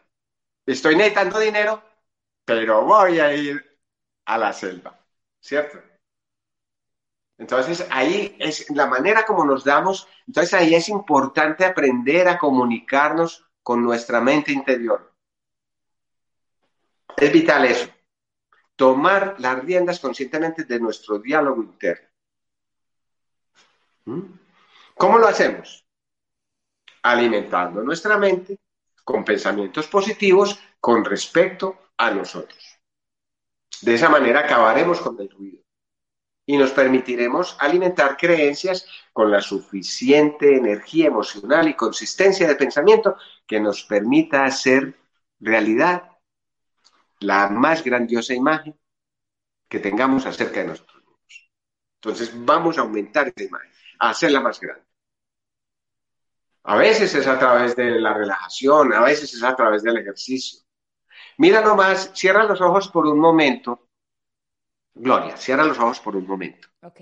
Estoy 0.66 0.96
necesitando 0.96 1.40
dinero, 1.40 1.84
pero 2.46 2.84
voy 2.84 3.20
a 3.20 3.34
ir 3.34 3.80
a 4.26 4.38
la 4.38 4.54
selva. 4.54 5.00
¿Cierto? 5.40 5.80
Entonces 7.38 7.86
ahí 7.92 8.36
es 8.40 8.70
la 8.72 8.88
manera 8.88 9.26
como 9.26 9.46
nos 9.46 9.64
damos, 9.64 10.08
entonces 10.26 10.54
ahí 10.56 10.74
es 10.74 10.90
importante 10.90 11.66
aprender 11.66 12.28
a 12.28 12.38
comunicarnos 12.38 13.46
con 13.62 13.84
nuestra 13.84 14.20
mente 14.20 14.52
interior. 14.52 15.14
Es 17.16 17.32
vital 17.32 17.66
eso, 17.66 17.90
tomar 18.76 19.36
las 19.40 19.64
riendas 19.64 20.00
conscientemente 20.00 20.64
de 20.64 20.80
nuestro 20.80 21.20
diálogo 21.20 21.62
interno. 21.62 22.08
¿Mm? 24.06 24.22
¿Cómo 24.96 25.20
lo 25.20 25.28
hacemos? 25.28 25.87
Alimentando 27.08 27.82
nuestra 27.84 28.18
mente 28.18 28.60
con 29.04 29.24
pensamientos 29.24 29.88
positivos 29.88 30.60
con 30.80 31.06
respecto 31.06 31.92
a 31.98 32.12
nosotros. 32.12 32.80
De 33.82 33.96
esa 33.96 34.10
manera 34.10 34.42
acabaremos 34.42 35.00
con 35.00 35.18
el 35.22 35.30
ruido 35.30 35.64
y 36.46 36.58
nos 36.58 36.72
permitiremos 36.72 37.56
alimentar 37.60 38.18
creencias 38.18 38.86
con 39.14 39.32
la 39.32 39.40
suficiente 39.40 40.58
energía 40.58 41.08
emocional 41.08 41.70
y 41.70 41.76
consistencia 41.76 42.46
de 42.46 42.56
pensamiento 42.56 43.16
que 43.46 43.62
nos 43.62 43.84
permita 43.84 44.44
hacer 44.44 45.00
realidad 45.40 46.12
la 47.20 47.50
más 47.50 47.86
grandiosa 47.86 48.34
imagen 48.34 48.78
que 49.70 49.80
tengamos 49.80 50.26
acerca 50.26 50.60
de 50.60 50.68
nosotros 50.68 51.04
mismos. 51.04 51.52
Entonces 52.02 52.32
vamos 52.46 52.78
a 52.78 52.82
aumentar 52.82 53.28
esa 53.28 53.48
imagen, 53.48 53.72
a 54.00 54.10
hacerla 54.10 54.42
más 54.42 54.60
grande. 54.60 54.87
A 56.68 56.76
veces 56.76 57.16
es 57.16 57.26
a 57.28 57.40
través 57.40 57.78
de 57.78 57.92
la 57.98 58.14
relajación, 58.14 58.94
a 58.94 59.00
veces 59.00 59.34
es 59.34 59.42
a 59.42 59.56
través 59.56 59.84
del 59.84 60.00
ejercicio. 60.00 60.60
Mira 61.38 61.62
nomás, 61.62 62.12
cierra 62.14 62.44
los 62.44 62.60
ojos 62.60 62.90
por 62.90 63.06
un 63.06 63.18
momento. 63.20 63.88
Gloria, 64.94 65.38
cierra 65.38 65.64
los 65.64 65.80
ojos 65.80 66.02
por 66.02 66.18
un 66.18 66.28
momento. 66.28 66.68
Ok. 66.82 67.02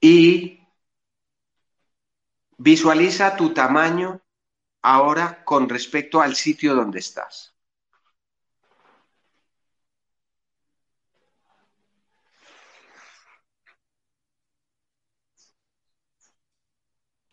Y 0.00 0.66
visualiza 2.56 3.36
tu 3.36 3.52
tamaño 3.52 4.22
ahora 4.80 5.44
con 5.44 5.68
respecto 5.68 6.22
al 6.22 6.36
sitio 6.36 6.74
donde 6.74 7.00
estás. 7.00 7.53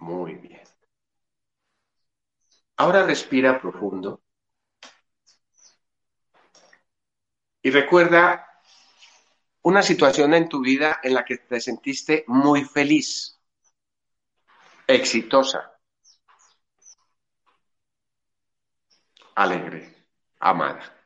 Muy 0.01 0.33
bien. 0.33 0.63
Ahora 2.77 3.05
respira 3.05 3.61
profundo. 3.61 4.23
Y 7.61 7.69
recuerda 7.69 8.47
una 9.61 9.83
situación 9.83 10.33
en 10.33 10.49
tu 10.49 10.61
vida 10.61 10.99
en 11.03 11.13
la 11.13 11.23
que 11.23 11.37
te 11.37 11.61
sentiste 11.61 12.23
muy 12.27 12.63
feliz, 12.65 13.39
exitosa, 14.87 15.79
alegre, 19.35 20.07
amada. 20.39 20.97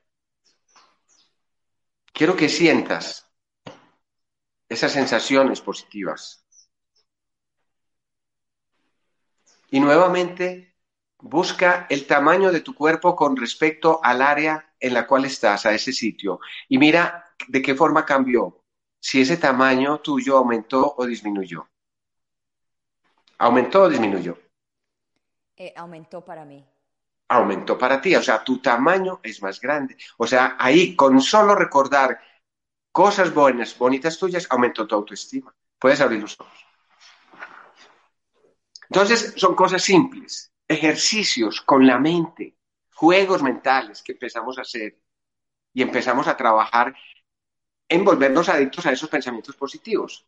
Quiero 2.14 2.38
que 2.38 2.48
sientas 2.48 3.30
esas 4.70 4.93
sensaciones 4.93 5.60
positivas. 5.60 6.45
Y 9.76 9.82
nuevamente 9.82 10.73
busca 11.19 11.86
el 11.89 12.07
tamaño 12.07 12.49
de 12.49 12.61
tu 12.61 12.73
cuerpo 12.73 13.13
con 13.13 13.36
respecto 13.36 13.99
al 14.01 14.21
área 14.21 14.73
en 14.80 14.93
la 14.93 15.05
cual 15.05 15.26
estás, 15.26 15.65
a 15.65 15.73
ese 15.73 15.91
sitio. 15.91 16.39
Y 16.69 16.78
mira 16.78 17.36
de 17.49 17.61
qué 17.61 17.76
forma 17.76 18.05
cambió. 18.05 18.63
Si 19.01 19.19
ese 19.19 19.36
tamaño 19.36 19.99
tuyo 19.99 20.38
aumentó 20.38 20.95
o 20.97 21.05
disminuyó. 21.05 21.67
¿Aumentó 23.38 23.84
o 23.84 23.89
disminuyó? 23.89 24.38
Eh, 25.57 25.73
aumentó 25.76 26.23
para 26.23 26.45
mí. 26.45 26.65
Aumentó 27.28 27.78
para 27.78 27.99
ti. 27.99 28.15
O 28.15 28.23
sea, 28.23 28.41
tu 28.45 28.61
tamaño 28.61 29.19
es 29.23 29.41
más 29.41 29.59
grande. 29.59 29.97
O 30.15 30.26
sea, 30.26 30.55
ahí 30.57 30.95
con 30.95 31.19
solo 31.19 31.53
recordar 31.53 32.17
cosas 32.93 33.34
buenas, 33.34 33.78
bonitas 33.78 34.17
tuyas, 34.17 34.47
aumentó 34.49 34.88
tu 34.88 34.95
autoestima. 34.95 35.53
Puedes 35.78 35.99
abrir 35.99 36.21
los 36.21 36.39
ojos. 36.39 36.64
Entonces, 38.90 39.34
son 39.36 39.56
cosas 39.56 39.84
simples, 39.84 40.52
ejercicios 40.68 41.62
con 41.62 41.86
la 41.86 42.00
mente, 42.00 42.56
juegos 42.94 43.42
mentales 43.42 44.02
que 44.02 44.14
empezamos 44.14 44.58
a 44.58 44.62
hacer 44.62 44.98
y 45.74 45.82
empezamos 45.82 46.28
a 46.28 46.38
trabajar 46.38 46.96
en 47.88 48.04
volvernos 48.04 48.50
adictos 48.50 48.86
a 48.86 48.92
esos 48.92 49.10
pensamientos 49.10 49.56
positivos, 49.56 50.26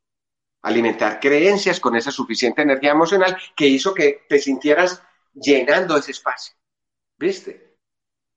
alimentar 0.62 1.20
creencias 1.20 1.80
con 1.80 1.96
esa 1.96 2.12
suficiente 2.12 2.62
energía 2.62 2.92
emocional 2.92 3.38
que 3.56 3.68
hizo 3.68 3.94
que 3.94 4.26
te 4.28 4.40
sintieras 4.40 5.02
llenando 5.34 5.98
ese 5.98 6.12
espacio. 6.12 6.56
¿Viste? 7.18 7.78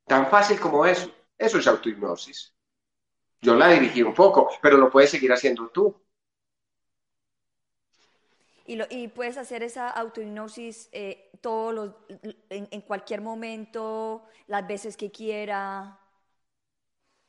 Tan 0.07 0.29
fácil 0.29 0.59
como 0.59 0.87
eso. 0.87 1.11
Eso 1.37 1.59
es 1.59 1.67
autohipnosis. 1.67 2.55
Yo 3.41 3.55
la 3.55 3.69
dirigí 3.69 4.03
un 4.03 4.15
poco, 4.15 4.51
pero 4.61 4.77
lo 4.77 4.91
puedes 4.91 5.11
seguir 5.11 5.33
haciendo 5.33 5.69
tú. 5.69 5.95
Y, 8.71 8.77
lo, 8.77 8.85
y 8.89 9.09
puedes 9.09 9.37
hacer 9.37 9.65
esa 9.65 9.89
autohipnosis 9.91 10.89
eh, 10.93 11.31
todos 11.41 11.75
los, 11.75 11.95
en, 12.51 12.69
en 12.71 12.81
cualquier 12.83 13.21
momento, 13.21 14.23
las 14.47 14.65
veces 14.67 14.97
que 14.97 15.11
quiera. 15.11 15.99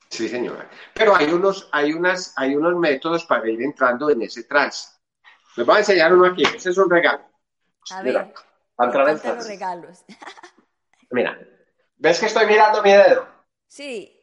Sí, 0.09 0.27
señora. 0.27 0.69
Pero 0.93 1.15
hay 1.15 1.31
unos, 1.31 1.69
hay 1.71 1.93
unas, 1.93 2.33
hay 2.37 2.55
unos 2.55 2.75
métodos 2.75 3.25
para 3.25 3.49
ir 3.49 3.61
entrando 3.61 4.09
en 4.09 4.21
ese 4.21 4.43
trance. 4.43 4.89
Les 5.57 5.65
voy 5.65 5.77
a 5.77 5.79
enseñar 5.79 6.13
uno 6.13 6.25
aquí. 6.27 6.43
Ese 6.43 6.71
es 6.71 6.77
un 6.77 6.89
regalo. 6.89 7.23
A 7.89 8.01
Mira, 8.03 8.21
ver, 8.23 8.33
para 8.75 8.89
entrar 8.89 9.09
en 9.09 9.37
los 9.37 9.47
regalos. 9.47 10.03
Mira, 11.11 11.37
¿ves 11.97 12.19
que 12.19 12.25
estoy 12.25 12.47
mirando 12.47 12.81
mi 12.81 12.91
dedo? 12.91 13.27
Sí, 13.67 14.19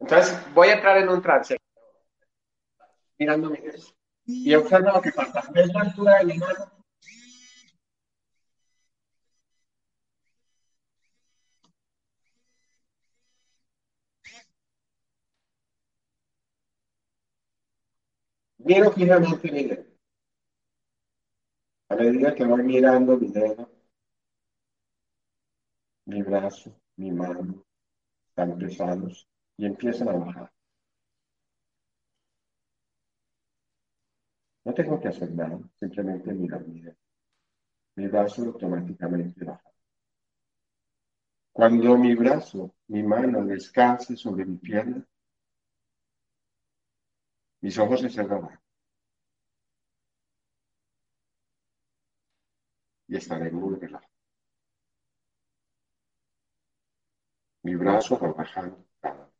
Entonces 0.00 0.34
voy 0.54 0.68
a 0.68 0.74
entrar 0.74 0.96
en 0.96 1.08
un 1.10 1.20
trance. 1.20 1.58
Mirando 3.18 3.50
mi 3.50 3.58
dedo. 3.60 3.82
Y 4.26 4.54
observa 4.54 5.00
que. 5.00 5.12
¿Ves 5.52 5.72
la 5.72 5.80
altura 5.80 6.18
de 6.18 6.24
mi 6.24 6.38
mano? 6.38 6.76
Miro 18.58 18.90
fijamente 18.90 19.52
mi 19.52 19.62
dedo. 19.64 19.84
A 21.88 21.94
medida 21.94 22.34
que 22.34 22.44
voy 22.44 22.64
mirando 22.64 23.16
mi 23.16 23.28
dedo, 23.28 23.70
mi 26.06 26.20
brazo, 26.22 26.74
mi 26.96 27.12
mano, 27.12 27.64
están 28.26 28.58
pesados 28.58 29.28
y 29.56 29.66
empiezan 29.66 30.08
a 30.08 30.12
bajar. 30.12 30.55
No 34.66 34.74
tengo 34.74 34.98
que 35.00 35.06
hacer 35.06 35.30
nada, 35.32 35.60
simplemente 35.78 36.32
mirar 36.34 36.66
mi 36.66 36.80
dedo. 36.80 36.96
Mi 37.94 38.08
brazo 38.08 38.42
automáticamente 38.42 39.44
baja. 39.44 39.70
Cuando 41.52 41.96
mi 41.96 42.16
brazo, 42.16 42.74
mi 42.88 43.04
mano 43.04 43.44
descanse 43.44 44.16
sobre 44.16 44.44
mi 44.44 44.56
pierna, 44.56 45.06
mis 47.62 47.78
ojos 47.78 48.00
se 48.00 48.10
cerrarán. 48.10 48.58
Y 53.08 53.16
estaré 53.16 53.50
muy 53.50 53.76
relajado. 53.76 54.12
Mi 57.64 57.74
brazo 57.74 58.18
va 58.18 58.32
bajando 58.32 58.82
cada 58.98 59.26
vez. 59.26 59.34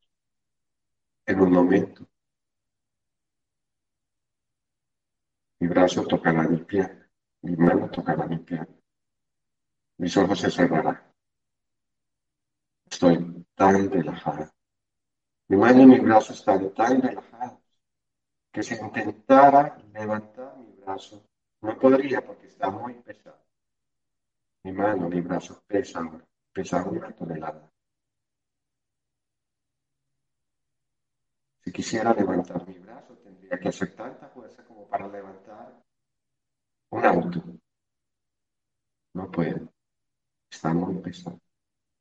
En 1.26 1.40
un 1.40 1.52
momento, 1.52 2.08
mi 5.60 5.65
brazo 5.76 6.06
tocará 6.06 6.42
mi 6.48 6.58
pierna, 6.64 7.06
mi 7.42 7.54
mano 7.56 7.90
tocará 7.90 8.26
mi 8.26 8.38
pierna. 8.38 8.76
Mis 9.98 10.16
ojos 10.16 10.40
se 10.40 10.50
cerrarán. 10.50 10.98
Estoy 12.90 13.46
tan 13.54 13.90
relajado. 13.90 14.50
Mi 15.48 15.56
mano 15.56 15.82
y 15.82 15.86
mi 15.86 15.98
brazo 16.00 16.32
están 16.32 16.72
tan 16.74 17.02
relajados 17.02 17.60
que 18.52 18.62
si 18.62 18.74
intentara 18.74 19.76
levantar 19.92 20.56
mi 20.56 20.72
brazo, 20.80 21.22
no 21.60 21.78
podría 21.78 22.24
porque 22.24 22.46
está 22.46 22.70
muy 22.70 22.94
pesado. 22.94 23.44
Mi 24.64 24.72
mano, 24.72 25.08
mi 25.10 25.20
brazo 25.20 25.62
pesa 25.66 25.98
ahora, 26.00 26.26
pesa 26.52 26.82
una 26.84 27.14
tonelada. 27.14 27.70
Si 31.62 31.70
quisiera 31.70 32.14
levantar 32.14 32.66
mi 32.66 32.75
que 33.58 33.68
hacer 33.68 33.94
tanta 33.94 34.28
fuerza 34.28 34.64
como 34.64 34.88
para 34.88 35.08
levantar 35.08 35.82
un 36.90 37.04
auto. 37.04 37.42
No 39.14 39.30
puedo. 39.30 39.72
Está 40.50 40.72
muy 40.74 41.00
pesado, 41.02 41.40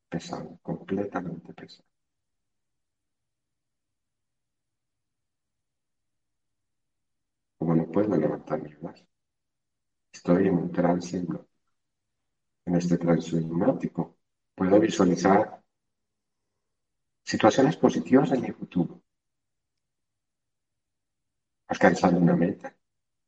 pesado, 0.10 0.60
completamente 0.62 1.54
pesado. 1.54 1.88
Como 7.58 7.76
no 7.76 7.86
puedo 7.92 8.16
levantar 8.18 8.62
mi 8.62 8.74
brazo, 8.76 9.06
estoy 10.12 10.48
en 10.48 10.56
un 10.56 10.72
trance. 10.72 11.26
En 12.66 12.76
este 12.76 12.98
trance 12.98 13.36
hipnótico 13.38 14.18
puedo 14.56 14.80
visualizar 14.80 15.62
situaciones 17.24 17.76
positivas 17.78 18.32
en 18.32 18.42
mi 18.42 18.52
futuro, 18.52 19.02
alcanzando 21.76 22.20
una 22.20 22.36
meta, 22.36 22.74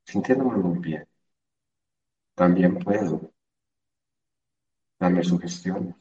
sintiéndome 0.05 0.57
muy 0.57 0.79
bien. 0.79 1.07
También 2.35 2.79
puedo 2.79 3.33
darme 4.99 5.23
sugestiones, 5.23 5.95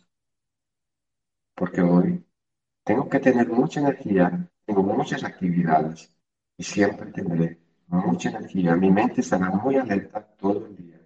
porque 1.55 1.81
hoy 1.81 2.25
tengo 2.85 3.09
que 3.09 3.21
tener 3.21 3.49
mucha 3.49 3.81
energía, 3.81 4.49
tengo 4.67 4.83
muchas 4.83 5.25
actividades 5.25 6.13
y 6.59 6.65
siempre 6.65 7.13
tendré 7.13 7.59
mucha 7.89 8.31
energía. 8.31 8.77
Mi 8.77 8.91
mente 8.91 9.23
estará 9.23 9.51
muy 9.51 9.77
alerta 9.77 10.21
todo 10.23 10.67
el 10.67 10.77
día. 10.77 11.01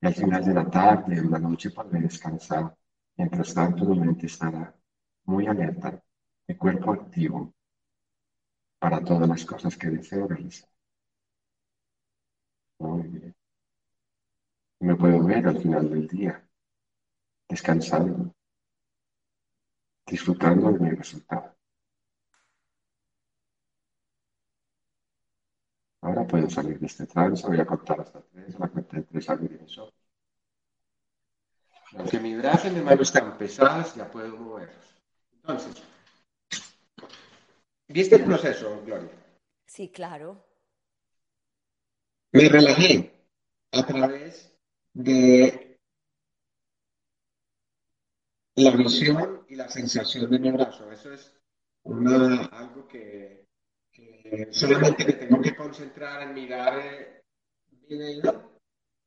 Y 0.00 0.06
al 0.06 0.14
final 0.14 0.42
de 0.44 0.54
la 0.54 0.70
tarde 0.70 1.20
o 1.20 1.24
la 1.24 1.38
noche 1.38 1.70
podré 1.70 2.00
descansar. 2.00 2.74
Mientras 3.18 3.52
tanto, 3.54 3.84
mi 3.84 4.00
mente 4.00 4.26
estará 4.26 4.74
muy 5.24 5.46
alerta 5.46 6.02
mi 6.48 6.54
cuerpo 6.56 6.92
activo 6.92 7.52
para 8.78 9.02
todas 9.02 9.28
las 9.28 9.44
cosas 9.44 9.76
que 9.76 9.88
deseo 9.88 10.26
realizar. 10.26 10.68
Muy 12.78 13.02
bien. 13.08 13.34
Me 14.80 14.94
puedo 14.94 15.24
ver 15.24 15.46
al 15.46 15.58
final 15.60 15.88
del 15.88 16.06
día, 16.06 16.46
descansando, 17.48 18.34
disfrutando 20.06 20.70
de 20.72 20.78
mi 20.78 20.90
resultado. 20.90 21.56
Ahora 26.02 26.26
puedo 26.26 26.48
salir 26.48 26.78
de 26.78 26.86
este 26.86 27.06
trance, 27.06 27.46
voy 27.46 27.58
a 27.58 27.66
contar 27.66 28.00
hasta 28.00 28.20
tres, 28.20 28.58
la 28.58 28.68
cuenta 28.68 28.96
de 28.96 29.02
tres 29.02 29.28
abrir 29.28 29.60
eso. 29.64 29.92
Aunque 31.96 32.20
mi 32.20 32.36
brazo 32.36 32.68
y 32.68 32.72
mi 32.72 32.80
mano 32.82 33.02
están 33.02 33.36
pesadas, 33.38 33.94
ya 33.94 34.08
puedo 34.10 34.36
moverlos. 34.36 35.00
Entonces, 35.32 35.82
¿viste 37.88 38.16
el 38.16 38.24
proceso, 38.24 38.82
Gloria? 38.84 39.10
Sí, 39.66 39.90
claro. 39.90 40.44
Me 42.32 42.48
relajé 42.48 43.12
a 43.72 43.86
través 43.86 44.52
de 44.92 45.78
la 48.56 48.70
visión 48.70 49.44
y 49.48 49.56
la 49.56 49.68
sensación 49.68 50.30
de 50.30 50.38
mi 50.38 50.50
brazo. 50.50 50.90
Eso 50.90 51.12
es 51.12 51.34
una, 51.84 52.46
algo 52.46 52.86
que, 52.88 53.46
solamente 54.50 55.04
me 55.04 55.12
tengo 55.12 55.40
que 55.40 55.54
concentrar 55.54 56.22
en 56.22 56.34
mirar 56.34 56.78
eh, 56.78 57.22
mi 57.88 57.96
dedo 57.96 58.60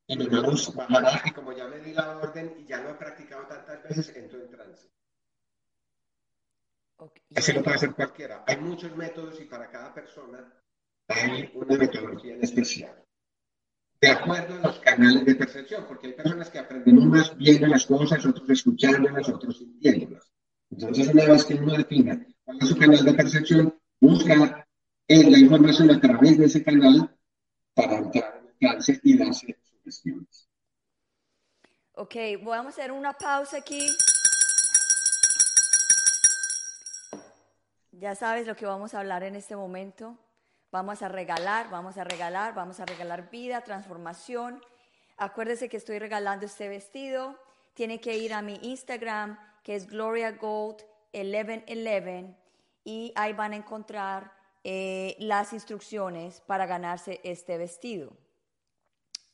y 0.08 0.18
mi 0.18 0.28
bajará 0.28 1.22
y 1.26 1.32
como 1.32 1.52
ya 1.54 1.68
me 1.68 1.80
di 1.80 1.94
la 1.94 2.18
orden 2.18 2.56
y 2.58 2.66
ya 2.66 2.82
lo 2.82 2.92
he 2.92 2.94
practicado 2.96 3.46
tantas 3.48 3.84
veces, 3.84 4.16
entro 4.16 4.42
en 4.42 4.50
trance. 4.50 4.90
Así 7.36 7.54
lo 7.54 7.64
puede 7.64 7.78
hacer 7.78 7.94
cualquiera. 7.94 8.44
Hay 8.48 8.58
muchos 8.58 8.96
métodos 8.96 9.40
y 9.40 9.46
para 9.46 9.70
cada 9.70 9.94
persona 9.94 10.54
hay 11.08 11.52
una 11.56 11.78
metodología 11.78 12.36
en 12.36 12.44
especial 12.44 13.04
de 14.02 14.08
acuerdo 14.08 14.56
a 14.56 14.68
los 14.68 14.80
canales 14.80 15.26
de 15.26 15.36
percepción, 15.36 15.86
porque 15.88 16.08
hay 16.08 16.14
personas 16.14 16.50
que 16.50 16.60
aprenden 16.60 17.00
unas 17.00 17.36
viendo 17.38 17.68
las 17.68 17.86
cosas, 17.86 18.26
otros 18.26 18.50
escuchándolas, 18.50 19.28
otros 19.28 19.58
sintiéndolas. 19.58 20.32
Entonces, 20.72 21.10
una 21.10 21.26
vez 21.26 21.46
que 21.46 21.56
uno 21.56 21.74
defina 21.76 22.26
cuál 22.46 22.58
es 22.62 22.70
su 22.70 22.78
canal 22.78 23.04
de 23.04 23.14
percepción, 23.14 23.78
busca 24.00 24.66
la 25.08 25.38
información 25.38 25.92
a 25.92 26.00
través 26.00 26.38
de 26.38 26.46
ese 26.46 26.64
canal 26.64 27.14
para 27.74 27.98
entrar 27.98 28.42
en 28.42 28.58
trance 28.58 29.00
y 29.04 29.18
darse 29.18 29.58
sugestiones. 29.64 30.50
Ok, 31.94 32.16
vamos 32.42 32.68
a 32.68 32.70
hacer 32.70 32.92
una 32.92 33.14
pausa 33.14 33.58
aquí. 33.58 33.86
Ya 38.00 38.16
sabes 38.16 38.48
lo 38.48 38.56
que 38.56 38.66
vamos 38.66 38.94
a 38.94 39.02
hablar 39.02 39.24
en 39.24 39.36
este 39.36 39.58
momento. 39.58 40.18
Vamos 40.72 41.02
a 41.02 41.10
regalar, 41.10 41.70
vamos 41.70 41.98
a 41.98 42.06
regalar, 42.06 42.56
vamos 42.56 42.80
a 42.80 42.86
regalar 42.86 43.30
vida, 43.30 43.60
transformación. 43.60 44.62
Acuérdese 45.18 45.68
que 45.68 45.76
estoy 45.76 46.00
regalando 46.00 46.46
este 46.46 46.70
vestido. 46.70 47.38
Tiene 47.74 48.00
que 48.00 48.18
ir 48.18 48.34
a 48.34 48.42
mi 48.42 48.58
Instagram, 48.62 49.38
que 49.64 49.76
es 49.76 49.86
Gloria 49.86 50.32
Gold 50.32 50.78
1111, 51.12 52.38
y 52.86 53.12
ahí 53.18 53.34
van 53.34 53.52
a 53.52 53.58
encontrar 53.58 54.32
eh, 54.64 55.18
las 55.20 55.52
instrucciones 55.52 56.40
para 56.40 56.66
ganarse 56.66 57.20
este 57.26 57.58
vestido. 57.58 58.16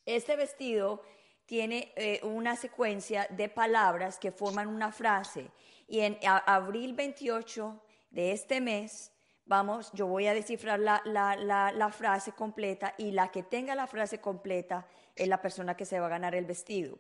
Este 0.07 0.36
vestido 0.36 1.03
tiene 1.45 1.93
eh, 1.95 2.20
una 2.24 2.55
secuencia 2.55 3.28
de 3.30 3.47
palabras 3.47 4.18
que 4.18 4.32
forman 4.32 4.68
una 4.70 4.91
frase 4.91 5.51
y 5.88 5.99
en 5.99 6.18
abril 6.24 6.93
28 6.93 7.84
de 8.16 8.32
este 8.32 8.61
mes 8.61 9.11
Vamos, 9.47 9.91
yo 9.93 10.07
voy 10.07 10.26
a 10.26 10.34
descifrar 10.34 10.80
la, 10.80 11.03
la, 11.05 11.89
frase 11.91 12.32
completa 12.32 12.95
y 12.97 13.11
la 13.11 13.28
que 13.28 13.43
tenga 13.43 13.76
la 13.76 13.86
frase 13.86 14.20
completa 14.20 14.88
es 15.16 15.28
la 15.28 15.39
persona 15.39 15.78
que 15.78 15.86
se 15.86 15.99
va 15.99 16.07
a 16.07 16.09
ganar 16.09 16.34
el 16.34 16.45
vestido. 16.45 16.97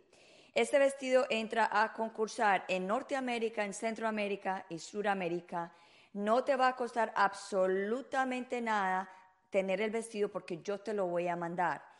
Este 0.53 0.77
vestido 0.77 1.25
entra 1.31 1.67
a 1.71 1.91
concursar 1.91 2.63
en 2.67 2.85
Norteamérica, 2.85 3.65
en 3.65 3.73
Centroamérica 3.73 4.63
y 4.69 4.77
Suramérica. 4.77 5.73
No 6.13 6.43
te 6.43 6.55
va 6.55 6.67
a 6.67 6.75
costar 6.75 7.11
absolutamente 7.15 8.61
nada 8.61 9.09
tener 9.49 9.81
el 9.81 9.89
vestido 9.89 10.29
porque 10.29 10.61
yo 10.61 10.79
te 10.79 10.93
lo 10.93 11.07
voy 11.07 11.27
a 11.27 11.35
mandar 11.35 11.94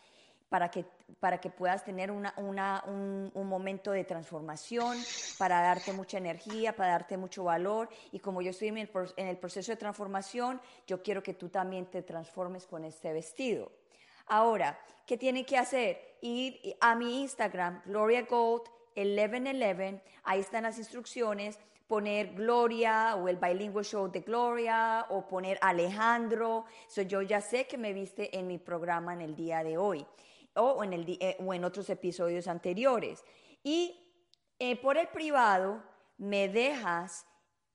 para 0.50 0.70
que, 0.70 0.86
para 1.20 1.40
que 1.40 1.50
puedas 1.50 1.84
tener 1.84 2.12
una, 2.12 2.34
una, 2.38 2.84
un, 2.88 3.32
un, 3.34 3.48
momento 3.48 3.92
de 3.92 4.04
transformación, 4.04 4.98
para 5.38 5.62
darte 5.62 5.92
mucha 5.94 6.18
energía, 6.18 6.76
para 6.76 6.92
darte 6.92 7.18
mucho 7.18 7.44
valor. 7.46 7.90
Y 8.12 8.20
como 8.20 8.42
yo 8.42 8.52
estoy 8.52 8.70
en 8.70 8.78
el, 8.78 8.90
en 9.18 9.28
el 9.28 9.38
proceso 9.38 9.72
de 9.72 9.78
transformación, 9.78 10.62
yo 10.88 11.02
quiero 11.02 11.24
que 11.24 11.34
tú 11.34 11.50
también 11.50 11.88
te 11.88 12.04
transformes 12.04 12.66
con 12.68 12.86
este 12.86 13.12
vestido. 13.12 13.72
Ahora, 14.28 14.80
¿qué 15.06 15.18
tiene 15.18 15.46
que 15.46 15.58
hacer? 15.58 16.18
Ir 16.22 16.76
a 16.80 16.96
mi 16.96 17.22
Instagram, 17.22 17.82
Gloria 17.86 18.24
Gold 18.24 18.64
1111, 18.96 20.02
ahí 20.24 20.40
están 20.40 20.64
las 20.64 20.78
instrucciones 20.78 21.60
poner 21.88 22.34
Gloria 22.34 23.16
o 23.16 23.28
el 23.28 23.38
Bilingual 23.38 23.86
Show 23.86 24.10
de 24.10 24.22
Gloria 24.22 25.06
o 25.10 25.28
poner 25.28 25.60
Alejandro. 25.62 26.66
So, 26.88 27.04
yo 27.04 27.22
ya 27.22 27.42
sé 27.42 27.68
que 27.68 27.78
me 27.78 27.94
viste 27.94 28.36
en 28.36 28.48
mi 28.48 28.58
programa 28.58 29.14
en 29.14 29.22
el 29.22 29.36
día 29.36 29.64
de 29.64 29.78
hoy 29.78 30.06
o 30.56 30.84
en, 30.84 30.94
el, 30.94 31.18
eh, 31.20 31.38
o 31.40 31.54
en 31.54 31.64
otros 31.64 31.90
episodios 31.90 32.48
anteriores. 32.48 33.24
Y 33.64 34.00
eh, 34.60 34.76
por 34.82 34.98
el 34.98 35.08
privado 35.08 35.84
me 36.18 36.48
dejas 36.48 37.26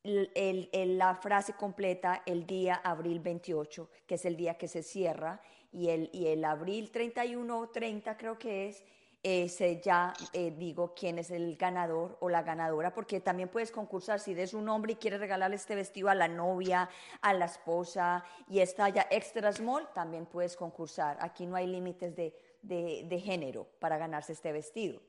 la 0.02 1.14
frase 1.16 1.52
completa 1.52 2.22
el 2.24 2.46
día 2.46 2.80
abril 2.82 3.20
28, 3.20 3.90
que 4.06 4.14
es 4.14 4.24
el 4.24 4.36
día 4.36 4.56
que 4.56 4.66
se 4.66 4.82
cierra, 4.82 5.42
y 5.72 5.90
el, 5.90 6.10
y 6.12 6.28
el 6.28 6.44
abril 6.44 6.90
31 6.90 7.58
o 7.58 7.68
30 7.68 8.16
creo 8.16 8.38
que 8.38 8.68
es, 8.68 8.82
ese 9.22 9.82
ya 9.82 10.14
eh, 10.32 10.54
digo 10.56 10.94
quién 10.94 11.18
es 11.18 11.30
el 11.30 11.56
ganador 11.56 12.16
o 12.20 12.30
la 12.30 12.42
ganadora, 12.42 12.94
porque 12.94 13.20
también 13.20 13.50
puedes 13.50 13.70
concursar 13.70 14.18
si 14.18 14.32
eres 14.32 14.54
un 14.54 14.66
hombre 14.70 14.92
y 14.92 14.96
quieres 14.96 15.20
regalarle 15.20 15.56
este 15.56 15.74
vestido 15.74 16.08
a 16.08 16.14
la 16.14 16.28
novia, 16.28 16.88
a 17.20 17.34
la 17.34 17.44
esposa 17.44 18.24
y 18.48 18.60
está 18.60 18.88
ya 18.88 19.06
extra 19.10 19.52
small, 19.52 19.92
también 19.92 20.24
puedes 20.24 20.56
concursar. 20.56 21.18
Aquí 21.20 21.44
no 21.44 21.56
hay 21.56 21.66
límites 21.66 22.16
de 22.16 22.34
de, 22.62 23.20
género 23.22 23.66
para 23.78 23.98
ganarse 23.98 24.32
este 24.32 24.52
vestido. 24.52 25.00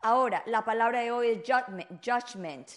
Ahora, 0.00 0.42
la 0.46 0.64
palabra 0.64 1.00
de 1.00 1.10
hoy 1.10 1.28
es 1.28 1.42
judgment. 1.44 2.70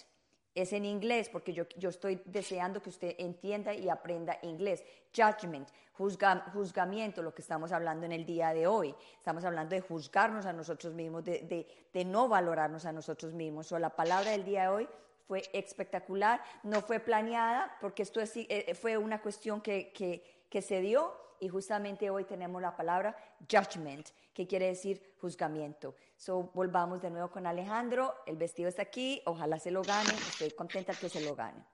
Es 0.54 0.72
en 0.72 0.86
inglés 0.86 1.28
porque 1.28 1.52
yo, 1.52 1.64
yo 1.76 1.90
estoy 1.90 2.22
deseando 2.24 2.80
que 2.80 2.88
usted 2.88 3.14
entienda 3.18 3.74
y 3.74 3.90
aprenda 3.90 4.38
inglés. 4.42 4.84
Judgment, 5.14 5.68
juzgamiento, 5.92 7.22
lo 7.22 7.34
que 7.34 7.42
estamos 7.42 7.72
hablando 7.72 8.06
en 8.06 8.12
el 8.12 8.24
día 8.24 8.54
de 8.54 8.66
hoy. 8.66 8.94
Estamos 9.18 9.44
hablando 9.44 9.74
de 9.74 9.82
juzgarnos 9.82 10.46
a 10.46 10.52
nosotros 10.52 10.94
mismos, 10.94 11.24
de, 11.24 11.66
de, 11.92 12.04
no 12.04 12.28
valorarnos 12.28 12.86
a 12.86 12.92
nosotros 12.92 13.34
mismos. 13.34 13.70
O 13.72 13.78
la 13.78 13.90
palabra 13.90 14.30
del 14.30 14.44
día 14.44 14.62
de 14.62 14.68
hoy 14.68 14.88
fue 15.26 15.42
espectacular, 15.52 16.40
no 16.62 16.80
fue 16.80 17.00
planeada 17.00 17.76
porque 17.80 18.02
esto 18.02 18.20
eh, 18.22 18.74
fue 18.74 18.96
una 18.96 19.20
cuestión 19.20 19.60
que, 19.60 19.92
que, 19.92 20.46
que 20.48 20.62
se 20.62 20.80
dio 20.80 21.25
y 21.40 21.48
justamente 21.48 22.10
hoy 22.10 22.24
tenemos 22.24 22.60
la 22.60 22.76
palabra 22.76 23.16
judgment, 23.50 24.08
que 24.32 24.46
quiere 24.46 24.66
decir 24.66 25.14
juzgamiento. 25.20 25.94
So, 26.16 26.50
volvamos 26.54 27.00
de 27.02 27.10
nuevo 27.10 27.30
con 27.30 27.46
Alejandro, 27.46 28.14
el 28.26 28.36
vestido 28.36 28.68
está 28.68 28.82
aquí, 28.82 29.22
ojalá 29.24 29.58
se 29.58 29.70
lo 29.70 29.82
gane, 29.82 30.12
estoy 30.30 30.50
contenta 30.50 30.94
que 30.94 31.08
se 31.08 31.20
lo 31.20 31.34
gane. 31.34 31.64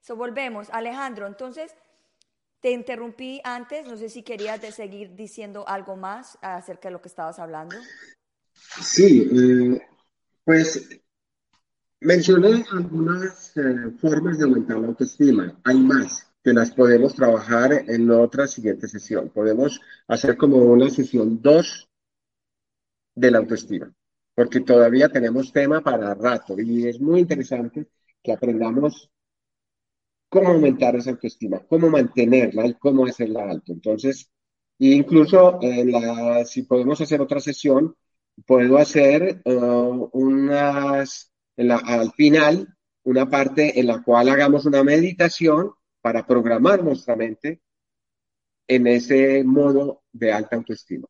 So, 0.00 0.16
volvemos, 0.16 0.68
Alejandro, 0.70 1.26
entonces 1.26 1.74
te 2.60 2.70
interrumpí 2.70 3.40
antes, 3.44 3.86
no 3.86 3.96
sé 3.96 4.08
si 4.08 4.22
querías 4.22 4.60
de 4.60 4.72
seguir 4.72 5.14
diciendo 5.14 5.64
algo 5.66 5.96
más 5.96 6.38
acerca 6.42 6.88
de 6.88 6.92
lo 6.92 7.02
que 7.02 7.08
estabas 7.08 7.38
hablando. 7.38 7.76
Sí, 8.80 9.28
eh, 9.32 9.82
pues 10.44 10.88
mencioné 12.00 12.64
algunas 12.72 13.56
eh, 13.56 13.90
formas 14.00 14.38
de 14.38 14.44
aumentar 14.44 14.78
la 14.78 14.88
autoestima, 14.88 15.60
hay 15.64 15.78
más 15.78 16.31
que 16.42 16.52
las 16.52 16.72
podemos 16.72 17.14
trabajar 17.14 17.84
en 17.88 18.10
otra 18.10 18.46
siguiente 18.46 18.88
sesión. 18.88 19.30
Podemos 19.30 19.80
hacer 20.08 20.36
como 20.36 20.56
una 20.58 20.90
sesión 20.90 21.40
2 21.40 21.88
de 23.14 23.30
la 23.30 23.38
autoestima, 23.38 23.92
porque 24.34 24.60
todavía 24.60 25.08
tenemos 25.08 25.52
tema 25.52 25.80
para 25.80 26.14
rato 26.14 26.58
y 26.58 26.88
es 26.88 27.00
muy 27.00 27.20
interesante 27.20 27.88
que 28.22 28.32
aprendamos 28.32 29.10
cómo 30.28 30.48
aumentar 30.48 30.96
esa 30.96 31.10
autoestima, 31.10 31.60
cómo 31.68 31.90
mantenerla 31.90 32.66
y 32.66 32.74
cómo 32.74 33.06
hacerla 33.06 33.50
alto. 33.50 33.72
Entonces, 33.72 34.30
incluso 34.78 35.58
en 35.62 35.92
la, 35.92 36.44
si 36.44 36.62
podemos 36.62 37.00
hacer 37.00 37.20
otra 37.20 37.38
sesión, 37.38 37.94
puedo 38.46 38.78
hacer 38.78 39.42
uh, 39.44 40.08
unas, 40.12 41.30
al 41.56 42.12
final, 42.12 42.74
una 43.04 43.28
parte 43.28 43.78
en 43.78 43.86
la 43.88 44.02
cual 44.02 44.28
hagamos 44.30 44.64
una 44.64 44.82
meditación 44.82 45.72
para 46.02 46.26
programar 46.26 46.82
nuestra 46.82 47.16
mente 47.16 47.62
en 48.66 48.86
ese 48.86 49.42
modo 49.44 50.02
de 50.12 50.32
alta 50.32 50.56
autoestima. 50.56 51.08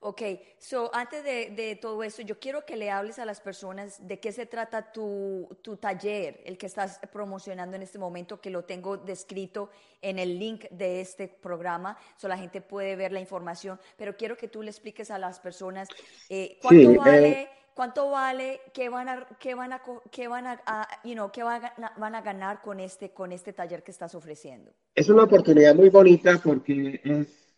Ok, 0.00 0.22
so 0.60 0.94
antes 0.94 1.24
de, 1.24 1.50
de, 1.50 1.74
todo 1.74 2.04
esto, 2.04 2.22
yo 2.22 2.38
quiero 2.38 2.64
que 2.64 2.76
le 2.76 2.88
hables 2.88 3.18
a 3.18 3.24
las 3.24 3.40
personas 3.40 4.06
de 4.06 4.20
qué 4.20 4.30
se 4.30 4.46
trata 4.46 4.92
tu, 4.92 5.48
tu, 5.60 5.76
taller, 5.76 6.40
el 6.44 6.56
que 6.56 6.66
estás 6.66 7.00
promocionando 7.10 7.74
en 7.74 7.82
este 7.82 7.98
momento, 7.98 8.40
que 8.40 8.50
lo 8.50 8.64
tengo 8.64 8.96
descrito 8.96 9.70
en 10.00 10.20
el 10.20 10.38
link 10.38 10.66
de 10.70 11.00
este 11.00 11.26
programa, 11.26 11.98
so 12.16 12.28
la 12.28 12.38
gente 12.38 12.60
puede 12.60 12.94
ver 12.94 13.10
la 13.10 13.18
información, 13.18 13.80
pero 13.96 14.16
quiero 14.16 14.36
que 14.36 14.46
tú 14.46 14.62
le 14.62 14.70
expliques 14.70 15.10
a 15.10 15.18
las 15.18 15.40
personas 15.40 15.88
eh, 16.28 16.58
cuánto 16.62 16.94
vale... 16.94 17.28
Eh, 17.28 17.57
¿Cuánto 17.78 18.10
vale? 18.10 18.60
¿Qué 18.74 18.88
van 18.88 19.08
a, 19.08 19.24
qué 19.38 19.54
van 19.54 19.72
a, 19.72 19.80
qué 20.10 20.26
van 20.26 20.48
a, 20.48 20.88
you 21.04 21.12
know, 21.12 21.30
qué 21.30 21.44
van 21.44 21.64
a, 21.64 21.92
van 21.96 22.16
a 22.16 22.22
ganar 22.22 22.60
con 22.60 22.80
este, 22.80 23.12
con 23.12 23.30
este 23.30 23.52
taller 23.52 23.84
que 23.84 23.92
estás 23.92 24.16
ofreciendo? 24.16 24.72
Es 24.96 25.08
una 25.08 25.22
oportunidad 25.22 25.76
muy 25.76 25.88
bonita 25.88 26.40
porque 26.42 27.00
es 27.04 27.54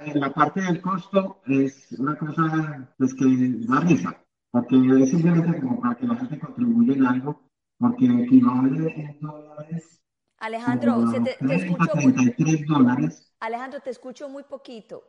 en 0.00 0.18
la 0.18 0.32
parte 0.32 0.60
del 0.62 0.82
costo 0.82 1.42
es 1.46 1.92
una 1.92 2.18
cosa 2.18 2.92
pues, 2.98 3.14
que 3.14 3.24
da 3.68 3.78
risa, 3.82 4.20
porque 4.50 4.74
es 5.00 5.10
simplemente 5.10 5.60
como 5.60 5.80
para 5.80 5.94
que 5.94 6.08
la 6.08 6.16
gente 6.16 6.36
contribuya 6.40 6.94
en 6.94 7.06
algo, 7.06 7.40
porque 7.78 8.06
equivale 8.06 8.92
en 8.96 9.20
dólares. 9.20 10.02
Alejandro, 10.38 11.06
se 11.06 11.20
te, 11.20 11.36
te 11.46 11.54
escucho 11.54 11.94
muy, 11.94 12.64
dólares. 12.66 13.32
Alejandro, 13.38 13.78
te 13.78 13.90
escucho 13.90 14.28
muy 14.28 14.42
poquito. 14.42 15.04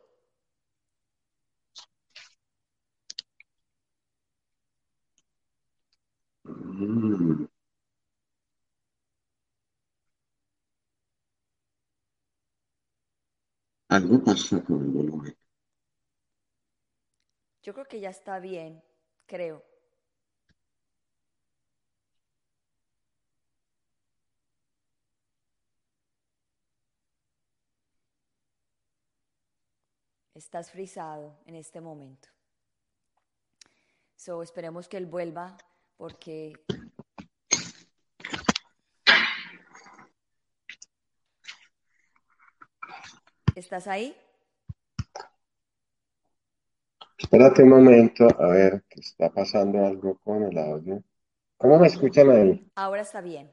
Mm. 6.56 7.46
Algo 13.88 14.24
pasa 14.24 14.64
con 14.64 14.80
el 14.82 14.90
volumen. 14.90 15.36
Yo 17.62 17.72
creo 17.74 17.86
que 17.86 18.00
ya 18.00 18.10
está 18.10 18.38
bien, 18.40 18.82
creo. 19.26 19.62
Estás 30.34 30.70
frisado 30.70 31.38
en 31.46 31.54
este 31.54 31.80
momento. 31.80 32.28
So, 34.16 34.42
esperemos 34.42 34.88
que 34.88 34.96
él 34.96 35.06
vuelva 35.06 35.56
porque 36.02 36.52
¿Estás 43.54 43.86
ahí? 43.86 44.12
Espérate 47.16 47.62
un 47.62 47.68
momento, 47.68 48.26
a 48.36 48.48
ver, 48.48 48.82
que 48.88 48.98
está 48.98 49.30
pasando 49.30 49.86
algo 49.86 50.18
con 50.24 50.42
el 50.42 50.58
audio. 50.58 51.04
¿Cómo 51.56 51.78
me 51.78 51.86
escuchan 51.86 52.30
ahí? 52.30 52.66
Ahora 52.74 53.02
está 53.02 53.20
bien. 53.20 53.52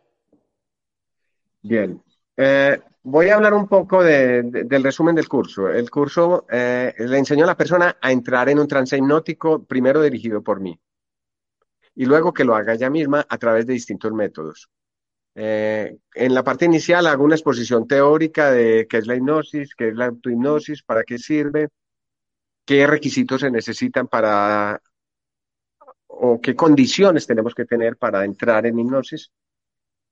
Bien. 1.61 2.01
Eh, 2.35 2.81
voy 3.03 3.29
a 3.29 3.35
hablar 3.35 3.53
un 3.53 3.67
poco 3.67 4.01
del 4.03 4.83
resumen 4.83 5.13
del 5.13 5.29
curso. 5.29 5.69
El 5.69 5.91
curso 5.91 6.47
eh, 6.49 6.95
le 6.97 7.17
enseñó 7.19 7.43
a 7.43 7.47
la 7.53 7.57
persona 7.57 7.97
a 8.01 8.11
entrar 8.11 8.49
en 8.49 8.57
un 8.57 8.67
trance 8.67 8.97
hipnótico, 8.97 9.63
primero 9.65 10.01
dirigido 10.01 10.41
por 10.41 10.59
mí, 10.59 10.79
y 11.99 12.05
luego 12.05 12.33
que 12.33 12.45
lo 12.45 12.55
haga 12.55 12.75
ella 12.75 12.89
misma 12.89 13.25
a 13.27 13.37
través 13.37 13.65
de 13.65 13.73
distintos 13.73 14.13
métodos. 14.13 14.69
Eh, 15.35 15.97
en 16.15 16.33
la 16.33 16.45
parte 16.45 16.63
inicial 16.63 17.05
hago 17.05 17.25
una 17.25 17.35
exposición 17.35 17.89
teórica 17.89 18.51
de 18.51 18.87
qué 18.89 18.99
es 18.99 19.05
la 19.05 19.17
hipnosis, 19.17 19.75
qué 19.75 19.89
es 19.89 19.95
la 19.95 20.05
autohipnosis, 20.05 20.81
para 20.83 21.03
qué 21.03 21.17
sirve, 21.17 21.67
qué 22.63 22.87
requisitos 22.87 23.41
se 23.41 23.51
necesitan 23.51 24.07
para 24.07 24.81
o 26.07 26.39
qué 26.39 26.55
condiciones 26.55 27.27
tenemos 27.27 27.53
que 27.53 27.65
tener 27.65 27.97
para 27.97 28.23
entrar 28.23 28.65
en 28.65 28.79
hipnosis. 28.79 29.33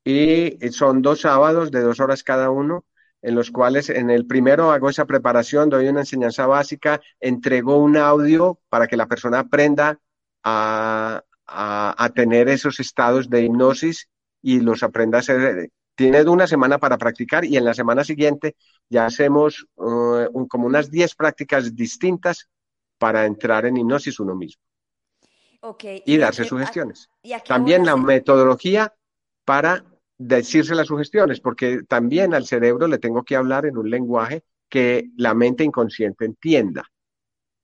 Y 0.03 0.57
son 0.71 1.01
dos 1.01 1.21
sábados 1.21 1.71
de 1.71 1.79
dos 1.79 2.01
horas 2.01 2.21
cada 2.21 2.49
uno, 2.49 2.83
en 3.21 3.33
los 3.33 3.49
cuales 3.49 3.89
en 3.89 4.09
el 4.09 4.27
primero 4.27 4.71
hago 4.71 4.89
esa 4.89 5.05
preparación, 5.05 5.69
doy 5.69 5.87
una 5.87 6.01
enseñanza 6.01 6.47
básica, 6.47 6.99
entrego 7.21 7.77
un 7.77 7.95
audio 7.95 8.59
para 8.67 8.87
que 8.87 8.97
la 8.97 9.07
persona 9.07 9.39
aprenda 9.39 10.01
a, 10.43 11.23
a 11.47 12.11
tener 12.13 12.49
esos 12.49 12.79
estados 12.79 13.29
de 13.29 13.43
hipnosis 13.43 14.09
y 14.41 14.59
los 14.59 14.83
aprenda 14.83 15.17
a 15.17 15.21
hacer. 15.21 15.71
Tiene 15.95 16.21
una 16.23 16.45
semana 16.45 16.77
para 16.77 16.97
practicar 16.97 17.43
y 17.43 17.57
en 17.57 17.65
la 17.65 17.73
semana 17.73 18.03
siguiente 18.03 18.55
ya 18.89 19.05
hacemos 19.05 19.65
uh, 19.75 20.47
como 20.47 20.67
unas 20.67 20.91
10 20.91 21.15
prácticas 21.15 21.75
distintas 21.75 22.47
para 22.99 23.25
entrar 23.25 23.65
en 23.65 23.77
hipnosis 23.77 24.19
uno 24.19 24.35
mismo. 24.35 24.61
Okay. 25.59 26.03
Y, 26.05 26.17
darse 26.17 26.43
sugestiones. 26.43 27.09
También 27.47 27.83
la 27.83 27.97
metodología 27.97 28.93
para 29.43 29.83
decirse 30.17 30.75
las 30.75 30.87
sugestiones, 30.87 31.39
porque 31.41 31.81
también 31.87 32.33
al 32.33 32.45
cerebro 32.45 32.87
le 32.87 32.99
tengo 32.99 33.23
que 33.23 33.35
hablar 33.35 33.65
en 33.65 33.77
un 33.77 33.89
lenguaje 33.89 34.43
que 34.69 35.09
la 35.17 35.33
mente 35.33 35.63
inconsciente 35.63 36.25
entienda. 36.25 36.85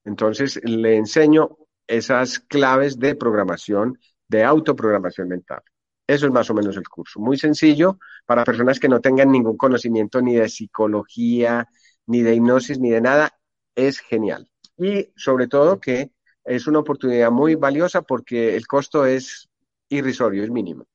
Entonces 0.03 0.59
le 0.63 0.97
enseño 0.97 1.55
esas 1.87 2.39
claves 2.39 2.99
de 2.99 3.15
programación, 3.15 3.99
de 4.27 4.43
autoprogramación 4.43 5.27
mental. 5.27 5.61
Eso 6.07 6.27
es 6.27 6.33
más 6.33 6.49
o 6.49 6.53
menos 6.53 6.75
el 6.75 6.87
curso. 6.87 7.19
Muy 7.19 7.37
sencillo 7.37 7.97
para 8.25 8.43
personas 8.43 8.79
que 8.79 8.89
no 8.89 8.99
tengan 8.99 9.31
ningún 9.31 9.57
conocimiento 9.57 10.21
ni 10.21 10.35
de 10.35 10.49
psicología, 10.49 11.67
ni 12.07 12.21
de 12.21 12.35
hipnosis, 12.35 12.79
ni 12.79 12.89
de 12.89 13.01
nada. 13.01 13.37
Es 13.75 13.99
genial. 13.99 14.49
Y 14.77 15.11
sobre 15.15 15.47
todo 15.47 15.79
que 15.79 16.11
es 16.43 16.67
una 16.67 16.79
oportunidad 16.79 17.31
muy 17.31 17.55
valiosa 17.55 18.01
porque 18.01 18.55
el 18.55 18.67
costo 18.67 19.05
es 19.05 19.49
irrisorio, 19.89 20.43
es 20.43 20.49
mínimo. 20.49 20.85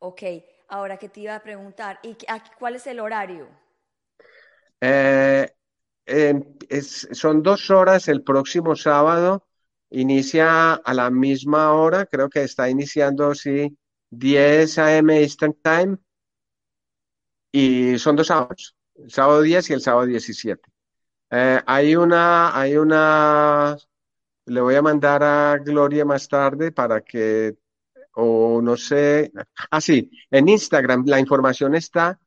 Ok, 0.00 0.22
ahora 0.68 0.96
que 0.96 1.08
te 1.08 1.20
iba 1.20 1.34
a 1.34 1.42
preguntar, 1.42 2.00
¿y 2.02 2.16
cuál 2.58 2.76
es 2.76 2.86
el 2.86 3.00
horario? 3.00 3.48
Eh, 4.80 5.48
em, 6.04 6.42
son 6.80 7.42
dos 7.42 7.70
horas 7.70 8.08
el 8.08 8.22
próximo 8.22 8.74
sábado. 8.76 9.46
Inicia 9.94 10.74
a 10.74 10.94
la 10.94 11.08
misma 11.10 11.72
hora, 11.72 12.06
creo 12.06 12.28
que 12.28 12.42
está 12.42 12.68
iniciando, 12.68 13.34
sí, 13.34 13.76
10 14.10 14.78
a.m. 14.78 15.20
Eastern 15.20 15.54
Time 15.62 15.98
y 17.52 17.96
son 17.98 18.16
dos 18.16 18.26
sábados, 18.26 18.74
el 18.96 19.12
sábado 19.12 19.42
10 19.42 19.70
y 19.70 19.72
el 19.74 19.80
sábado 19.80 20.06
17. 20.06 20.60
Eh, 21.30 21.60
hay 21.64 21.94
una, 21.94 22.58
hay 22.58 22.76
una, 22.76 23.76
le 24.46 24.60
voy 24.60 24.74
a 24.74 24.82
mandar 24.82 25.22
a 25.22 25.58
Gloria 25.58 26.04
más 26.04 26.28
tarde 26.28 26.72
para 26.72 27.00
que, 27.02 27.56
o 28.14 28.60
no 28.60 28.76
sé, 28.76 29.32
ah 29.70 29.80
sí, 29.80 30.10
en 30.30 30.48
Instagram 30.48 31.04
la 31.06 31.20
información 31.20 31.76
está 31.76 32.18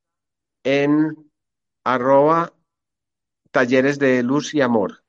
en 0.63 1.13
arroba 1.83 2.53
talleres 3.51 3.99
de 3.99 4.23
luz 4.23 4.53
y 4.53 4.61
amor. 4.61 5.03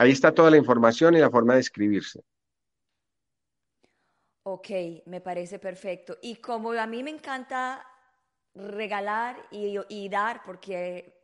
Ahí 0.00 0.12
está 0.12 0.32
toda 0.32 0.50
la 0.50 0.56
información 0.56 1.14
y 1.14 1.18
la 1.18 1.28
forma 1.28 1.52
de 1.52 1.60
escribirse. 1.60 2.24
Ok, 4.44 4.70
me 5.04 5.20
parece 5.20 5.58
perfecto. 5.58 6.16
Y 6.22 6.36
como 6.36 6.72
a 6.72 6.86
mí 6.86 7.02
me 7.02 7.10
encanta 7.10 7.86
regalar 8.54 9.36
y, 9.50 10.08
dar, 10.08 10.42
porque 10.42 11.20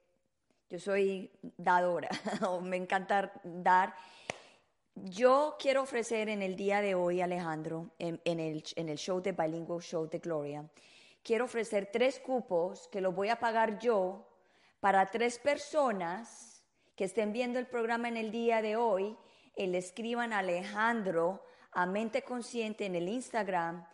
yo 0.69 0.79
soy 0.79 1.31
dadora, 1.57 2.11
me 2.63 2.77
encanta 2.77 3.33
dar, 3.43 3.95
yo 4.95 5.57
quiero 5.59 5.81
ofrecer 5.81 6.29
en 6.29 6.43
el 6.43 6.55
día 6.55 6.83
de 6.83 6.95
hoy, 6.95 7.23
Alejandro, 7.23 7.93
en, 7.99 8.21
el, 8.27 8.63
en 8.77 8.91
el 8.91 8.99
show 8.99 9.23
de 9.23 9.33
Bilingual 9.33 9.81
Show 9.81 10.07
de 10.07 10.19
Gloria, 10.19 10.69
quiero 11.23 11.47
ofrecer 11.47 11.89
tres 11.91 12.21
cupos 12.21 12.89
que 12.89 13.01
los 13.01 13.15
voy 13.15 13.31
a 13.31 13.41
pagar 13.41 13.79
yo 13.79 14.29
para 14.81 15.11
tres 15.11 15.39
personas 15.39 16.56
que 16.97 17.05
estén 17.05 17.33
viendo 17.33 17.59
el 17.59 17.67
programa 17.67 18.09
en 18.09 18.17
el 18.17 18.31
día 18.31 18.63
de 18.63 18.77
hoy 18.77 19.17
y 19.55 19.67
le 19.67 19.79
escriban 19.79 20.33
Alejandro 20.33 21.45
a 21.73 21.87
mente 21.87 22.23
consciente 22.23 22.87
en 22.87 22.95
el 22.95 23.09
Instagram 23.09 23.87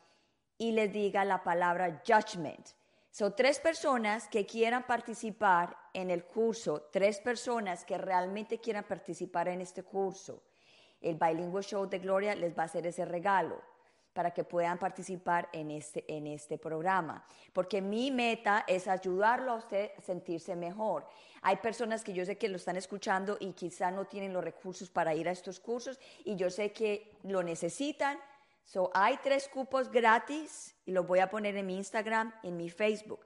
y 0.56 0.70
les 0.72 0.92
diga 0.92 1.24
la 1.24 1.42
palabra 1.42 2.02
judgment. 2.06 2.68
Son 3.10 3.34
tres 3.36 3.58
personas 3.58 4.28
que 4.28 4.46
quieran 4.46 4.86
participar 4.86 5.76
en 5.92 6.10
el 6.10 6.24
curso, 6.24 6.88
tres 6.92 7.20
personas 7.20 7.84
que 7.84 7.98
realmente 7.98 8.60
quieran 8.60 8.84
participar 8.84 9.48
en 9.48 9.60
este 9.60 9.82
curso. 9.82 10.44
El 11.00 11.16
Bilingual 11.16 11.64
Show 11.64 11.86
de 11.86 11.98
Gloria 11.98 12.34
les 12.36 12.56
va 12.56 12.62
a 12.62 12.66
hacer 12.66 12.86
ese 12.86 13.04
regalo 13.04 13.60
para 14.12 14.30
que 14.32 14.44
puedan 14.44 14.78
participar 14.78 15.48
en 15.52 15.70
este, 15.70 16.04
en 16.08 16.26
este 16.26 16.58
programa. 16.58 17.24
Porque 17.52 17.80
mi 17.80 18.10
meta 18.10 18.64
es 18.66 18.88
ayudarlo 18.88 19.52
a 19.52 19.56
usted 19.56 19.90
a 19.96 20.00
sentirse 20.02 20.54
mejor. 20.54 21.06
Hay 21.42 21.56
personas 21.56 22.04
que 22.04 22.12
yo 22.12 22.24
sé 22.24 22.36
que 22.38 22.48
lo 22.48 22.56
están 22.56 22.76
escuchando 22.76 23.36
y 23.40 23.52
quizá 23.52 23.90
no 23.90 24.04
tienen 24.06 24.32
los 24.32 24.44
recursos 24.44 24.90
para 24.90 25.14
ir 25.14 25.28
a 25.28 25.32
estos 25.32 25.58
cursos 25.60 25.98
y 26.24 26.36
yo 26.36 26.50
sé 26.50 26.72
que 26.72 27.10
lo 27.24 27.42
necesitan. 27.42 28.18
So, 28.64 28.90
hay 28.94 29.18
tres 29.22 29.48
cupos 29.48 29.90
gratis 29.90 30.74
y 30.86 30.92
los 30.92 31.06
voy 31.06 31.18
a 31.18 31.28
poner 31.28 31.56
en 31.56 31.66
mi 31.66 31.76
Instagram, 31.76 32.32
en 32.42 32.56
mi 32.56 32.70
Facebook. 32.70 33.20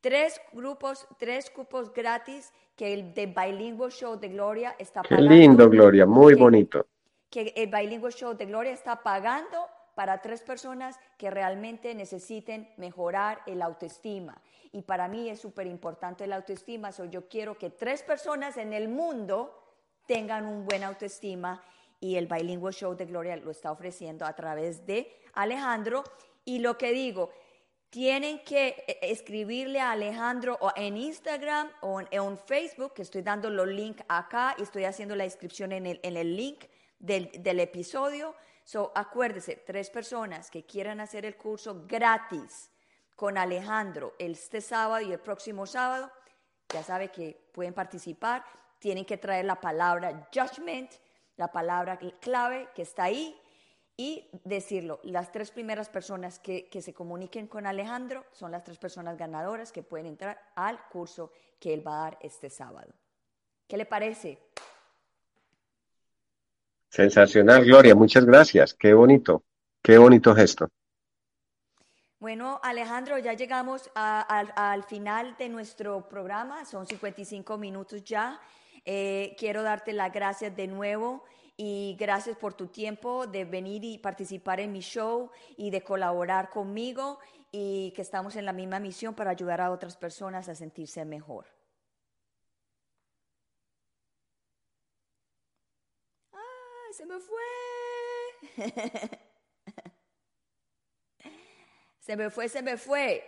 tres 0.00 0.40
grupos, 0.52 1.08
tres 1.18 1.50
cupos 1.50 1.92
gratis 1.92 2.52
que 2.76 2.92
el 2.92 3.12
de 3.14 3.26
Bilingual 3.26 3.90
Show 3.90 4.16
de 4.16 4.28
Gloria 4.28 4.76
está 4.78 5.02
Qué 5.02 5.16
lindo, 5.16 5.68
Gloria, 5.68 6.06
muy 6.06 6.34
que- 6.34 6.40
bonito. 6.40 6.86
que 7.28 7.52
el 7.56 7.68
Bilingual 7.68 8.12
Show 8.12 8.34
de 8.34 8.46
Gloria 8.46 8.72
está 8.72 9.02
pagando 9.02 9.66
para 9.96 10.20
tres 10.20 10.42
personas 10.42 11.00
que 11.16 11.30
realmente 11.30 11.94
necesiten 11.94 12.68
mejorar 12.76 13.40
el 13.46 13.62
autoestima. 13.62 14.42
Y 14.70 14.82
para 14.82 15.08
mí 15.08 15.30
es 15.30 15.40
súper 15.40 15.66
importante 15.66 16.24
el 16.24 16.34
autoestima, 16.34 16.92
so 16.92 17.06
yo 17.06 17.30
quiero 17.30 17.56
que 17.56 17.70
tres 17.70 18.02
personas 18.02 18.58
en 18.58 18.74
el 18.74 18.88
mundo 18.88 19.58
tengan 20.06 20.44
un 20.44 20.66
buen 20.66 20.84
autoestima 20.84 21.64
y 21.98 22.16
el 22.16 22.26
Bilingual 22.26 22.74
Show 22.74 22.94
de 22.94 23.06
Gloria 23.06 23.36
lo 23.36 23.50
está 23.50 23.72
ofreciendo 23.72 24.26
a 24.26 24.34
través 24.34 24.84
de 24.84 25.10
Alejandro. 25.32 26.04
Y 26.44 26.58
lo 26.58 26.76
que 26.76 26.92
digo, 26.92 27.30
tienen 27.88 28.44
que 28.44 28.84
eh, 28.86 28.98
escribirle 29.00 29.80
a 29.80 29.92
Alejandro 29.92 30.58
o 30.60 30.72
en 30.76 30.98
Instagram 30.98 31.70
o 31.80 32.02
en, 32.02 32.08
en 32.10 32.36
Facebook, 32.36 32.92
que 32.92 33.00
estoy 33.00 33.22
dando 33.22 33.48
los 33.48 33.66
links 33.66 34.04
acá 34.08 34.54
y 34.58 34.62
estoy 34.62 34.84
haciendo 34.84 35.16
la 35.16 35.24
inscripción 35.24 35.72
en 35.72 35.86
el, 35.86 36.00
en 36.02 36.18
el 36.18 36.36
link 36.36 36.66
del, 36.98 37.30
del 37.42 37.60
episodio. 37.60 38.34
So, 38.66 38.90
acuérdese, 38.96 39.62
tres 39.64 39.90
personas 39.90 40.50
que 40.50 40.66
quieran 40.66 40.98
hacer 40.98 41.24
el 41.24 41.36
curso 41.36 41.84
gratis 41.86 42.68
con 43.14 43.38
Alejandro 43.38 44.16
este 44.18 44.60
sábado 44.60 45.06
y 45.06 45.12
el 45.12 45.20
próximo 45.20 45.66
sábado, 45.66 46.10
ya 46.74 46.82
sabe 46.82 47.12
que 47.12 47.48
pueden 47.54 47.74
participar, 47.74 48.44
tienen 48.80 49.04
que 49.04 49.18
traer 49.18 49.44
la 49.44 49.60
palabra 49.60 50.28
judgment, 50.34 50.90
la 51.36 51.52
palabra 51.52 51.96
clave 52.20 52.68
que 52.74 52.82
está 52.82 53.04
ahí 53.04 53.40
y 53.96 54.28
decirlo. 54.42 54.98
Las 55.04 55.30
tres 55.30 55.52
primeras 55.52 55.88
personas 55.88 56.40
que, 56.40 56.68
que 56.68 56.82
se 56.82 56.92
comuniquen 56.92 57.46
con 57.46 57.68
Alejandro 57.68 58.26
son 58.32 58.50
las 58.50 58.64
tres 58.64 58.78
personas 58.78 59.16
ganadoras 59.16 59.70
que 59.70 59.84
pueden 59.84 60.06
entrar 60.06 60.40
al 60.56 60.88
curso 60.88 61.30
que 61.60 61.72
él 61.72 61.86
va 61.86 62.00
a 62.00 62.02
dar 62.02 62.18
este 62.20 62.50
sábado. 62.50 62.92
¿Qué 63.68 63.76
le 63.76 63.86
parece? 63.86 64.40
Sensacional, 66.96 67.62
Gloria, 67.62 67.94
muchas 67.94 68.24
gracias. 68.24 68.72
Qué 68.72 68.94
bonito, 68.94 69.42
qué 69.82 69.98
bonito 69.98 70.34
gesto. 70.34 70.66
Bueno, 72.18 72.58
Alejandro, 72.62 73.18
ya 73.18 73.34
llegamos 73.34 73.90
al 73.94 74.82
final 74.84 75.36
de 75.36 75.50
nuestro 75.50 76.08
programa, 76.08 76.64
son 76.64 76.86
55 76.86 77.58
minutos 77.58 78.02
ya. 78.02 78.40
Eh, 78.86 79.36
quiero 79.38 79.62
darte 79.62 79.92
las 79.92 80.10
gracias 80.10 80.56
de 80.56 80.68
nuevo 80.68 81.22
y 81.58 81.98
gracias 82.00 82.38
por 82.38 82.54
tu 82.54 82.68
tiempo 82.68 83.26
de 83.26 83.44
venir 83.44 83.84
y 83.84 83.98
participar 83.98 84.60
en 84.60 84.72
mi 84.72 84.80
show 84.80 85.30
y 85.58 85.68
de 85.68 85.82
colaborar 85.82 86.48
conmigo 86.48 87.18
y 87.52 87.92
que 87.94 88.00
estamos 88.00 88.36
en 88.36 88.46
la 88.46 88.54
misma 88.54 88.80
misión 88.80 89.14
para 89.14 89.32
ayudar 89.32 89.60
a 89.60 89.70
otras 89.70 89.98
personas 89.98 90.48
a 90.48 90.54
sentirse 90.54 91.04
mejor. 91.04 91.44
¡Ah, 96.32 96.85
se 96.96 97.04
me 97.04 97.18
fue! 97.20 97.42
Se 102.00 102.16
me 102.16 102.30
fue, 102.30 102.48
se 102.48 102.62
me 102.62 102.76
fue. 102.76 103.24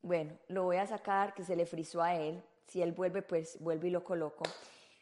Bueno, 0.00 0.38
lo 0.48 0.64
voy 0.64 0.76
a 0.76 0.86
sacar, 0.86 1.32
que 1.32 1.44
se 1.44 1.56
le 1.56 1.64
frizó 1.64 2.02
a 2.02 2.14
él. 2.14 2.44
Si 2.66 2.82
él 2.82 2.92
vuelve, 2.92 3.22
pues 3.22 3.58
vuelvo 3.60 3.86
y 3.86 3.90
lo 3.90 4.04
coloco. 4.04 4.44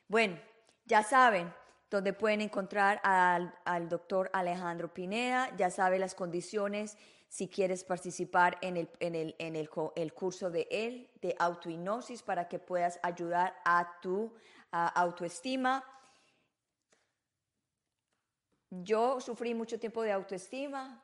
Bueno, 0.07 0.39
ya 0.85 1.03
saben 1.03 1.53
dónde 1.91 2.13
pueden 2.13 2.41
encontrar 2.41 3.01
al, 3.03 3.53
al 3.65 3.89
doctor 3.89 4.31
Alejandro 4.33 4.95
Pineda. 4.95 5.51
Ya 5.57 5.71
sabe 5.71 5.99
las 5.99 6.15
condiciones 6.15 6.97
si 7.33 7.49
quieres 7.49 7.83
participar 7.83 8.59
en, 8.61 8.77
el, 8.77 8.91
en, 9.01 9.15
el, 9.15 9.35
en 9.39 9.57
el, 9.57 9.71
el 9.97 10.13
curso 10.13 10.51
de 10.51 10.69
él, 10.71 11.09
de 11.23 11.35
autohipnosis, 11.39 12.21
para 12.21 12.47
que 12.47 12.59
puedas 12.59 13.01
ayudar 13.03 13.57
a 13.65 13.99
tu 14.03 14.35
autoestima. 14.71 15.83
Yo 18.69 19.19
sufrí 19.19 19.55
mucho 19.55 19.81
tiempo 19.81 20.03
de 20.03 20.13
autoestima 20.13 21.03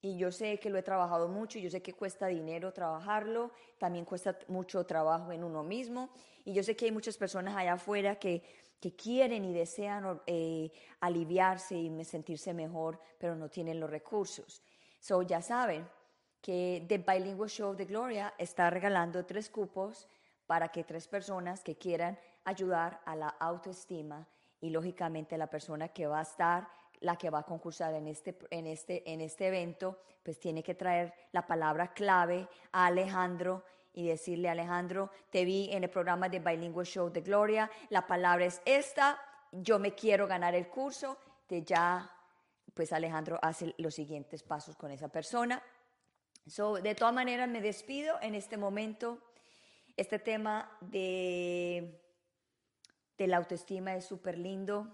y 0.00 0.16
yo 0.16 0.30
sé 0.30 0.60
que 0.60 0.70
lo 0.70 0.78
he 0.78 0.82
trabajado 0.84 1.26
mucho, 1.26 1.58
yo 1.58 1.68
sé 1.68 1.82
que 1.82 1.92
cuesta 1.92 2.28
dinero 2.28 2.72
trabajarlo, 2.72 3.50
también 3.76 4.04
cuesta 4.04 4.38
mucho 4.46 4.86
trabajo 4.86 5.32
en 5.32 5.42
uno 5.42 5.64
mismo 5.64 6.10
y 6.44 6.52
yo 6.52 6.62
sé 6.62 6.76
que 6.76 6.84
hay 6.84 6.92
muchas 6.92 7.16
personas 7.16 7.56
allá 7.56 7.72
afuera 7.72 8.14
que, 8.20 8.44
que 8.78 8.94
quieren 8.94 9.44
y 9.44 9.52
desean 9.52 10.20
eh, 10.28 10.70
aliviarse 11.00 11.76
y 11.76 12.04
sentirse 12.04 12.54
mejor, 12.54 13.00
pero 13.18 13.34
no 13.34 13.48
tienen 13.48 13.80
los 13.80 13.90
recursos. 13.90 14.62
So 15.04 15.20
ya 15.20 15.42
saben 15.42 15.86
que 16.40 16.82
The 16.88 16.96
Bilingual 16.96 17.50
Show 17.50 17.74
de 17.74 17.84
Gloria 17.84 18.32
está 18.38 18.70
regalando 18.70 19.26
tres 19.26 19.50
cupos 19.50 20.08
para 20.46 20.68
que 20.68 20.82
tres 20.82 21.06
personas 21.08 21.62
que 21.62 21.76
quieran 21.76 22.18
ayudar 22.44 23.02
a 23.04 23.14
la 23.14 23.28
autoestima 23.28 24.26
y 24.62 24.70
lógicamente 24.70 25.36
la 25.36 25.48
persona 25.48 25.88
que 25.88 26.06
va 26.06 26.20
a 26.20 26.22
estar, 26.22 26.68
la 27.00 27.16
que 27.16 27.28
va 27.28 27.40
a 27.40 27.42
concursar 27.42 27.92
en 27.92 28.06
este, 28.06 28.38
en 28.48 28.66
este, 28.66 29.12
en 29.12 29.20
este 29.20 29.48
evento, 29.48 29.98
pues 30.22 30.40
tiene 30.40 30.62
que 30.62 30.74
traer 30.74 31.12
la 31.32 31.46
palabra 31.46 31.92
clave 31.92 32.48
a 32.72 32.86
Alejandro 32.86 33.62
y 33.92 34.08
decirle, 34.08 34.48
Alejandro, 34.48 35.10
te 35.28 35.44
vi 35.44 35.68
en 35.70 35.84
el 35.84 35.90
programa 35.90 36.30
de 36.30 36.38
Bilingual 36.38 36.86
Show 36.86 37.10
de 37.10 37.20
Gloria, 37.20 37.70
la 37.90 38.06
palabra 38.06 38.46
es 38.46 38.62
esta, 38.64 39.20
yo 39.52 39.78
me 39.78 39.94
quiero 39.94 40.26
ganar 40.26 40.54
el 40.54 40.66
curso, 40.68 41.18
te 41.46 41.62
ya, 41.62 42.10
pues 42.74 42.92
Alejandro 42.92 43.38
hace 43.42 43.74
los 43.78 43.94
siguientes 43.94 44.42
pasos 44.42 44.76
con 44.76 44.90
esa 44.90 45.08
persona. 45.08 45.62
So, 46.46 46.74
de 46.74 46.94
todas 46.94 47.14
maneras, 47.14 47.48
me 47.48 47.60
despido 47.60 48.16
en 48.20 48.34
este 48.34 48.56
momento. 48.56 49.22
Este 49.96 50.18
tema 50.18 50.76
de, 50.80 52.00
la 53.16 53.36
autoestima 53.38 53.94
es 53.94 54.04
súper 54.04 54.36
lindo. 54.36 54.88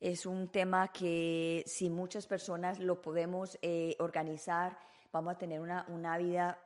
Es 0.00 0.24
un 0.24 0.48
tema 0.48 0.88
que 0.88 1.62
si 1.66 1.90
muchas 1.90 2.26
personas 2.26 2.78
lo 2.78 3.02
podemos 3.02 3.58
eh, 3.60 3.96
organizar, 3.98 4.78
vamos 5.12 5.34
a 5.34 5.38
tener 5.38 5.60
una 5.60 6.16
vida 6.16 6.58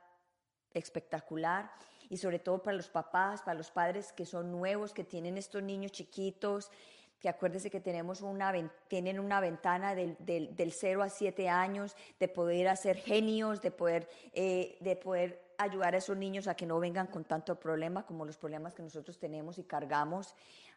espectacular 0.73 1.69
y 2.09 2.17
sobre 2.17 2.39
todo 2.39 2.61
para 2.61 2.77
los 2.77 2.89
papás, 2.89 3.41
para 3.41 3.55
los 3.55 3.71
padres 3.71 4.11
que 4.13 4.25
son 4.25 4.51
nuevos, 4.51 4.93
que 4.93 5.03
tienen 5.03 5.37
estos 5.37 5.63
niños 5.63 5.91
chiquitos, 5.91 6.71
que 7.19 7.29
acuérdese 7.29 7.69
que 7.69 7.79
tenemos 7.79 8.21
una, 8.21 8.53
tienen 8.87 9.19
una 9.19 9.39
ventana 9.39 9.95
del, 9.95 10.15
del, 10.19 10.55
del 10.55 10.71
0 10.71 11.03
a 11.03 11.09
7 11.09 11.49
años 11.49 11.95
de 12.19 12.27
poder 12.27 12.67
hacer 12.67 12.97
genios, 12.97 13.61
de 13.61 13.71
poder, 13.71 14.09
eh, 14.33 14.77
de 14.81 14.95
poder 14.95 15.53
ayudar 15.57 15.95
a 15.95 15.97
esos 15.97 16.17
niños 16.17 16.47
a 16.47 16.55
que 16.55 16.65
no 16.65 16.79
vengan 16.79 17.07
con 17.07 17.23
tanto 17.23 17.59
problema 17.59 18.05
como 18.05 18.25
los 18.25 18.37
problemas 18.37 18.73
que 18.73 18.83
nosotros 18.83 19.17
tenemos 19.17 19.57
y 19.57 19.63
cargamos 19.63 20.35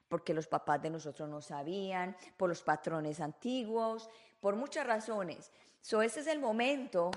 porque 0.09 0.34
los 0.34 0.47
papás 0.47 0.82
de 0.82 0.91
nosotros 0.91 1.28
no 1.28 1.41
sabían, 1.41 2.16
por 2.36 2.49
los 2.49 2.62
patrones 2.62 3.20
antiguos, 3.20 4.09
por 4.41 4.57
muchas 4.57 4.86
razones. 4.86 5.53
So, 5.80 6.03
ese 6.03 6.20
es 6.20 6.26
el 6.26 6.41
momento 6.41 7.11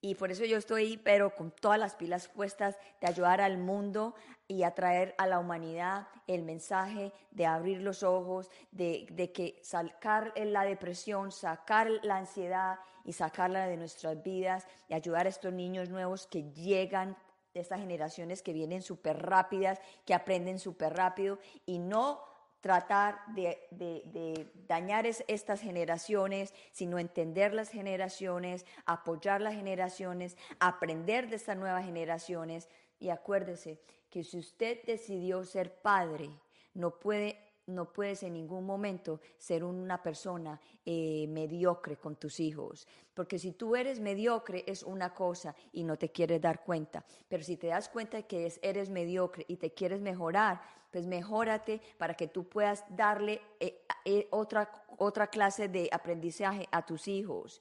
y 0.00 0.14
por 0.14 0.30
eso 0.30 0.44
yo 0.44 0.58
estoy, 0.58 0.98
pero 0.98 1.34
con 1.34 1.50
todas 1.50 1.78
las 1.78 1.94
pilas 1.94 2.28
puestas, 2.28 2.76
de 3.00 3.08
ayudar 3.08 3.40
al 3.40 3.58
mundo 3.58 4.14
y 4.46 4.62
atraer 4.62 5.14
a 5.18 5.26
la 5.26 5.38
humanidad 5.38 6.06
el 6.26 6.42
mensaje 6.42 7.12
de 7.30 7.46
abrir 7.46 7.80
los 7.80 8.02
ojos, 8.02 8.50
de, 8.70 9.06
de 9.10 9.32
que 9.32 9.58
sacar 9.62 10.32
la 10.36 10.64
depresión, 10.64 11.32
sacar 11.32 11.90
la 12.02 12.16
ansiedad 12.16 12.78
y 13.04 13.12
sacarla 13.12 13.66
de 13.66 13.76
nuestras 13.76 14.22
vidas 14.22 14.66
y 14.88 14.94
ayudar 14.94 15.26
a 15.26 15.30
estos 15.30 15.52
niños 15.52 15.88
nuevos 15.88 16.26
que 16.26 16.50
llegan 16.52 17.16
de 17.54 17.60
estas 17.60 17.80
generaciones 17.80 18.42
que 18.42 18.52
vienen 18.52 18.82
súper 18.82 19.22
rápidas, 19.22 19.80
que 20.04 20.12
aprenden 20.12 20.58
súper 20.58 20.94
rápido 20.94 21.38
y 21.64 21.78
no 21.78 22.20
tratar 22.66 23.20
de, 23.28 23.56
de- 23.70 24.02
de 24.06 24.50
dañar 24.66 25.06
es- 25.06 25.24
estas 25.28 25.60
generaciones, 25.60 26.52
sino 26.72 26.98
entender 26.98 27.54
las 27.54 27.68
generaciones, 27.68 28.66
apoyar 28.86 29.40
las 29.40 29.54
generaciones, 29.54 30.36
aprender 30.58 31.28
de 31.28 31.36
estas 31.36 31.56
nuevas 31.56 31.84
generaciones. 31.84 32.68
Y 32.98 33.10
acuérdese 33.10 33.78
que 34.10 34.24
si 34.24 34.38
usted 34.38 34.82
decidió 34.84 35.44
ser 35.44 35.80
padre, 35.80 36.28
no 36.74 36.90
puede, 36.98 37.38
no 37.66 37.92
puedes 37.92 38.22
en 38.22 38.34
ningún 38.34 38.64
momento 38.64 39.20
ser 39.38 39.64
una 39.64 40.02
persona 40.02 40.60
eh, 40.84 41.26
mediocre 41.28 41.96
con 41.96 42.16
tus 42.16 42.40
hijos. 42.40 42.86
Porque 43.14 43.38
si 43.38 43.52
tú 43.52 43.76
eres 43.76 44.00
mediocre 44.00 44.64
es 44.66 44.82
una 44.82 45.12
cosa 45.14 45.54
y 45.72 45.84
no 45.84 45.96
te 45.96 46.10
quieres 46.10 46.40
dar 46.40 46.62
cuenta. 46.64 47.04
Pero 47.28 47.42
si 47.42 47.56
te 47.56 47.68
das 47.68 47.88
cuenta 47.88 48.22
que 48.22 48.46
es- 48.46 48.60
eres 48.62 48.90
mediocre 48.90 49.44
y 49.48 49.56
te 49.56 49.72
quieres 49.72 50.00
mejorar, 50.00 50.60
pues 50.90 51.06
mejórate 51.06 51.80
para 51.98 52.14
que 52.14 52.28
tú 52.28 52.48
puedas 52.48 52.84
darle 52.88 53.40
eh, 53.60 53.82
eh, 54.04 54.28
otra, 54.30 54.70
otra 54.98 55.26
clase 55.26 55.68
de 55.68 55.88
aprendizaje 55.92 56.68
a 56.70 56.86
tus 56.86 57.08
hijos. 57.08 57.60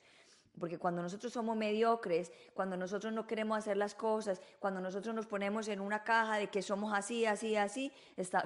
Porque 0.60 0.78
cuando 0.78 1.02
nosotros 1.02 1.34
somos 1.34 1.58
mediocres, 1.58 2.32
cuando 2.54 2.78
nosotros 2.78 3.12
no 3.12 3.28
queremos 3.28 3.58
hacer 3.58 3.78
las 3.78 3.94
cosas, 3.94 4.42
cuando 4.60 4.80
nosotros 4.80 5.14
nos 5.14 5.26
ponemos 5.26 5.68
en 5.68 5.80
una 5.80 6.04
caja 6.04 6.38
de 6.38 6.48
que 6.48 6.62
somos 6.62 6.94
así, 6.94 7.26
así, 7.26 7.56
así, 7.56 7.92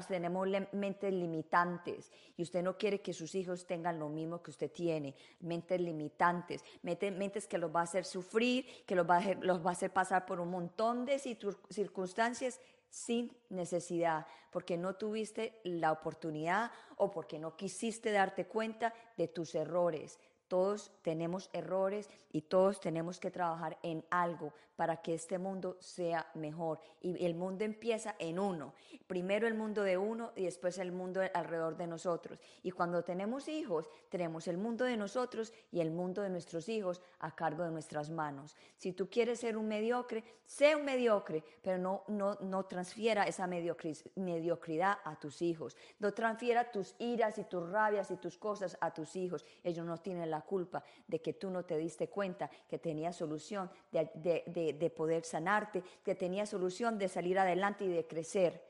tenemos 0.07 0.47
mentes 0.71 1.13
limitantes. 1.13 2.11
Y 2.35 2.43
usted 2.43 2.63
no 2.63 2.77
quiere 2.77 3.01
que 3.01 3.13
sus 3.13 3.35
hijos 3.35 3.65
tengan 3.67 3.99
lo 3.99 4.09
mismo 4.09 4.41
que 4.41 4.51
usted 4.51 4.71
tiene. 4.71 5.15
Mentes 5.39 5.79
limitantes. 5.79 6.63
Mentes, 6.81 7.47
que 7.47 7.57
los 7.57 7.73
va 7.73 7.81
a 7.81 7.83
hacer 7.83 8.05
sufrir, 8.05 8.65
que 8.85 8.95
los 8.95 9.07
va 9.07 9.17
a, 9.17 9.33
los 9.35 9.63
va 9.63 9.69
a 9.69 9.73
hacer 9.73 9.91
pasar 9.91 10.25
por 10.25 10.39
un 10.39 10.49
montón 10.49 11.05
de 11.05 11.19
circunstancias 11.19 12.59
sin 12.89 13.31
necesidad, 13.49 14.25
porque 14.51 14.77
no 14.77 14.95
tuviste 14.95 15.59
la 15.63 15.91
oportunidad 15.91 16.71
o 16.97 17.11
porque 17.11 17.39
no 17.39 17.55
quisiste 17.55 18.11
darte 18.11 18.47
cuenta 18.47 18.93
de 19.15 19.27
tus 19.27 19.55
errores. 19.55 20.19
Todos 20.49 20.91
tenemos 21.03 21.49
errores 21.53 22.09
y 22.31 22.41
todos 22.41 22.81
tenemos 22.81 23.19
que 23.19 23.31
trabajar 23.31 23.77
en 23.81 24.03
algo 24.09 24.51
para 24.75 24.97
que 24.97 25.13
este 25.13 25.37
mundo 25.37 25.77
sea 25.79 26.31
mejor. 26.35 26.79
Y 27.01 27.25
el 27.25 27.35
mundo 27.35 27.65
empieza 27.65 28.15
en 28.17 28.39
uno. 28.39 28.73
Primero 29.07 29.45
el 29.45 29.53
mundo 29.53 29.83
de 29.83 29.97
uno 29.97 30.31
y 30.35 30.45
después 30.45 30.77
el 30.77 30.91
mundo 30.91 31.21
alrededor 31.33 31.75
de 31.75 31.85
nosotros. 31.85 32.39
Y 32.63 32.71
cuando 32.71 33.03
tenemos 33.03 33.49
hijos, 33.49 33.89
tenemos 34.07 34.47
el 34.47 34.57
mundo 34.57 34.85
de 34.85 34.95
nosotros 34.95 35.51
y 35.71 35.81
el 35.81 35.91
mundo 35.91 36.21
de 36.21 36.29
nuestros 36.29 36.69
hijos 36.69 37.01
a 37.19 37.35
cargo 37.35 37.63
de 37.63 37.71
nuestras 37.71 38.09
manos. 38.09 38.55
Si 38.77 38.93
tú 38.93 39.09
quieres 39.09 39.41
ser 39.41 39.57
un 39.57 39.67
mediocre, 39.67 40.23
sé 40.45 40.75
un 40.75 40.85
mediocre, 40.85 41.43
pero 41.61 41.77
no, 41.77 42.03
no, 42.07 42.35
no 42.35 42.65
transfiera 42.65 43.23
esa 43.23 43.47
mediocridad 43.47 44.99
a 45.03 45.19
tus 45.19 45.41
hijos. 45.41 45.75
No 45.99 46.13
transfiera 46.13 46.71
tus 46.71 46.95
iras 46.99 47.37
y 47.37 47.43
tus 47.43 47.69
rabias 47.69 48.11
y 48.11 48.15
tus 48.17 48.37
cosas 48.37 48.77
a 48.79 48.93
tus 48.93 49.15
hijos. 49.17 49.45
Ellos 49.63 49.85
no 49.85 49.97
tienen 49.97 50.31
la 50.31 50.38
culpa 50.41 50.83
de 51.07 51.21
que 51.21 51.33
tú 51.33 51.49
no 51.49 51.63
te 51.63 51.77
diste 51.77 52.09
cuenta 52.09 52.49
que 52.67 52.77
tenía 52.77 53.13
solución 53.13 53.69
de 53.91 53.99
de, 54.45 54.89
poder 54.89 55.23
sanarte, 55.23 55.83
que 56.03 56.15
tenía 56.15 56.45
solución 56.45 56.97
de 56.97 57.07
salir 57.07 57.39
adelante 57.39 57.85
y 57.85 57.89
de 57.89 58.05
crecer. 58.05 58.63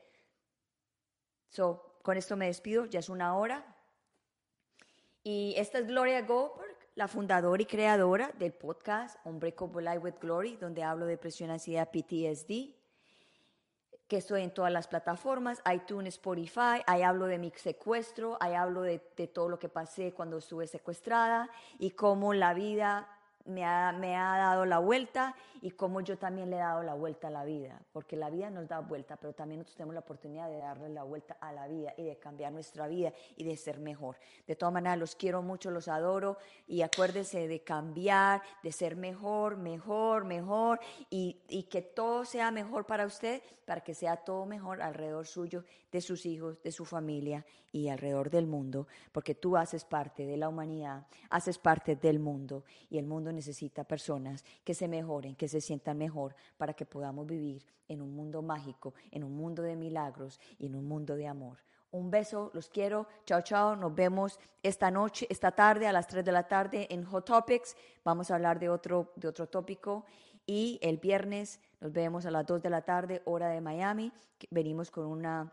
So, 1.50 1.98
con 2.02 2.16
esto 2.16 2.36
me 2.36 2.46
despido, 2.46 2.86
ya 2.86 3.00
es 3.00 3.08
una 3.08 3.36
hora. 3.36 3.64
Y 5.22 5.54
esta 5.56 5.78
es 5.78 5.86
Gloria 5.86 6.22
Goldberg, 6.22 6.76
la 6.94 7.08
fundadora 7.08 7.62
y 7.62 7.66
creadora 7.66 8.32
del 8.38 8.52
podcast 8.52 9.18
Unbreakable 9.24 9.82
Life 9.82 9.98
with 9.98 10.14
Glory, 10.20 10.56
donde 10.56 10.82
hablo 10.82 11.06
de 11.06 11.12
depresión, 11.12 11.50
ansiedad, 11.50 11.90
PTSD, 11.90 12.74
que 14.10 14.16
estoy 14.16 14.42
en 14.42 14.50
todas 14.50 14.72
las 14.72 14.88
plataformas, 14.88 15.62
iTunes, 15.72 16.14
Spotify, 16.14 16.82
ahí 16.88 17.02
hablo 17.02 17.26
de 17.26 17.38
mi 17.38 17.52
secuestro, 17.54 18.36
ahí 18.40 18.54
hablo 18.54 18.82
de, 18.82 18.98
todo 19.32 19.48
lo 19.48 19.60
que 19.60 19.68
pasé 19.68 20.12
cuando 20.12 20.38
estuve 20.38 20.66
secuestrada 20.66 21.48
y 21.78 21.92
cómo 21.92 22.34
la 22.34 22.52
vida 22.52 23.06
me 23.46 23.64
ha, 23.64 23.92
me 23.92 24.16
ha, 24.16 24.36
dado 24.38 24.64
la 24.64 24.78
vuelta 24.78 25.34
y 25.62 25.70
como 25.72 26.00
yo 26.00 26.16
también 26.18 26.50
le 26.50 26.56
he 26.56 26.60
dado 26.60 26.82
la 26.82 26.94
vuelta 26.94 27.28
a 27.28 27.30
la 27.30 27.44
vida, 27.44 27.80
porque 27.92 28.16
la 28.16 28.30
vida 28.30 28.50
nos 28.50 28.68
da 28.68 28.80
vuelta, 28.80 29.16
pero 29.16 29.32
también 29.32 29.58
nosotros 29.58 29.76
tenemos 29.76 29.94
la 29.94 30.00
oportunidad 30.00 30.48
de 30.48 30.58
darle 30.58 30.88
la 30.88 31.02
vuelta 31.02 31.36
a 31.40 31.52
la 31.52 31.66
vida 31.66 31.92
y 31.96 32.04
de 32.04 32.16
cambiar 32.16 32.52
nuestra 32.52 32.86
vida 32.88 33.12
y 33.36 33.44
de 33.44 33.56
ser 33.56 33.78
mejor. 33.78 34.16
De 34.46 34.56
todas 34.56 34.72
maneras, 34.72 34.98
los 34.98 35.14
quiero 35.14 35.42
mucho, 35.42 35.70
los 35.70 35.88
adoro 35.88 36.38
y 36.66 36.82
acuérdense 36.82 37.48
de 37.48 37.60
cambiar, 37.60 38.42
de 38.62 38.72
ser 38.72 38.96
mejor, 38.96 39.56
mejor, 39.56 40.24
mejor 40.24 40.80
y, 41.10 41.40
y 41.48 41.64
que 41.64 41.82
todo 41.82 42.24
sea 42.24 42.50
mejor 42.50 42.86
para 42.86 43.06
usted, 43.06 43.42
para 43.64 43.82
que 43.82 43.94
sea 43.94 44.16
todo 44.16 44.46
mejor 44.46 44.82
alrededor 44.82 45.26
suyo, 45.26 45.64
de 45.92 46.00
sus 46.00 46.26
hijos, 46.26 46.62
de 46.62 46.72
su 46.72 46.84
familia 46.84 47.44
y 47.72 47.88
alrededor 47.88 48.30
del 48.30 48.46
mundo, 48.46 48.86
porque 49.12 49.34
tú 49.34 49.56
haces 49.56 49.84
parte 49.84 50.26
de 50.26 50.36
la 50.36 50.48
humanidad, 50.48 51.06
haces 51.30 51.58
parte 51.58 51.96
del 51.96 52.18
mundo 52.18 52.64
y 52.88 52.98
el 52.98 53.06
mundo 53.06 53.29
necesita 53.32 53.84
personas 53.84 54.44
que 54.64 54.74
se 54.74 54.88
mejoren, 54.88 55.36
que 55.36 55.48
se 55.48 55.60
sientan 55.60 55.98
mejor 55.98 56.34
para 56.56 56.74
que 56.74 56.86
podamos 56.86 57.26
vivir 57.26 57.64
en 57.88 58.00
un 58.00 58.14
mundo 58.14 58.42
mágico, 58.42 58.94
en 59.10 59.24
un 59.24 59.36
mundo 59.36 59.62
de 59.62 59.76
milagros 59.76 60.40
y 60.58 60.66
en 60.66 60.74
un 60.76 60.86
mundo 60.86 61.16
de 61.16 61.26
amor. 61.26 61.58
Un 61.92 62.10
beso, 62.10 62.50
los 62.54 62.68
quiero. 62.68 63.08
Chao, 63.26 63.42
chao. 63.42 63.74
Nos 63.74 63.94
vemos 63.94 64.38
esta 64.62 64.90
noche, 64.90 65.26
esta 65.28 65.50
tarde 65.50 65.88
a 65.88 65.92
las 65.92 66.06
3 66.06 66.24
de 66.24 66.32
la 66.32 66.46
tarde 66.46 66.86
en 66.90 67.04
Hot 67.04 67.24
Topics. 67.24 67.76
Vamos 68.04 68.30
a 68.30 68.36
hablar 68.36 68.60
de 68.60 68.68
otro, 68.68 69.12
de 69.16 69.26
otro 69.26 69.48
tópico. 69.48 70.04
Y 70.46 70.78
el 70.82 70.98
viernes 70.98 71.60
nos 71.80 71.92
vemos 71.92 72.26
a 72.26 72.30
las 72.30 72.46
2 72.46 72.62
de 72.62 72.70
la 72.70 72.82
tarde, 72.82 73.22
hora 73.24 73.48
de 73.48 73.60
Miami. 73.60 74.12
Venimos 74.50 74.90
con 74.90 75.06
una 75.06 75.52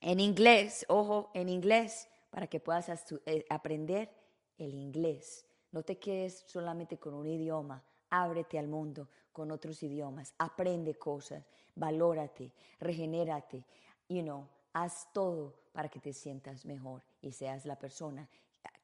en 0.00 0.20
inglés, 0.20 0.84
ojo, 0.88 1.30
en 1.34 1.48
inglés, 1.48 2.08
para 2.30 2.46
que 2.46 2.60
puedas 2.60 2.90
eh, 3.24 3.44
aprender 3.48 4.10
el 4.58 4.74
inglés. 4.74 5.46
No 5.74 5.82
te 5.82 5.98
quedes 5.98 6.44
solamente 6.46 6.98
con 6.98 7.14
un 7.14 7.26
idioma, 7.26 7.82
ábrete 8.08 8.60
al 8.60 8.68
mundo 8.68 9.08
con 9.32 9.50
otros 9.50 9.82
idiomas, 9.82 10.32
aprende 10.38 10.94
cosas, 10.94 11.44
valórate, 11.74 12.52
regenérate, 12.78 13.64
you 14.08 14.22
know, 14.22 14.48
haz 14.72 15.12
todo 15.12 15.64
para 15.72 15.88
que 15.88 15.98
te 15.98 16.12
sientas 16.12 16.64
mejor 16.64 17.02
y 17.20 17.32
seas 17.32 17.66
la 17.66 17.76
persona 17.76 18.28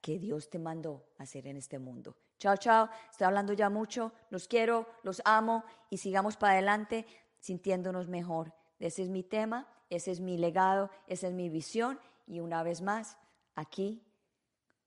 que 0.01 0.19
Dios 0.19 0.51
te 0.51 0.59
mandó 0.59 1.05
a 1.19 1.27
ser 1.27 1.47
en 1.47 1.59
este 1.59 1.79
mundo. 1.79 2.17
Chao, 2.39 2.57
chao, 2.57 2.89
estoy 3.09 3.29
hablando 3.29 3.53
ya 3.53 3.71
mucho, 3.71 4.13
los 4.31 4.49
quiero, 4.49 4.89
los 5.05 5.23
amo 5.25 5.63
y 5.91 5.99
sigamos 5.99 6.37
para 6.37 6.55
adelante 6.55 7.07
sintiéndonos 7.39 8.09
mejor. 8.09 8.53
Ese 8.81 9.03
es 9.05 9.09
mi 9.09 9.23
tema 9.23 9.69
ese 9.91 10.13
es 10.13 10.21
mi 10.21 10.39
legado, 10.39 10.89
esa 11.09 11.27
es 11.27 11.35
mi 11.35 11.49
visión 11.49 12.01
y 12.27 12.41
una 12.41 12.63
vez 12.63 12.81
más, 12.81 13.19
aquí 13.57 14.03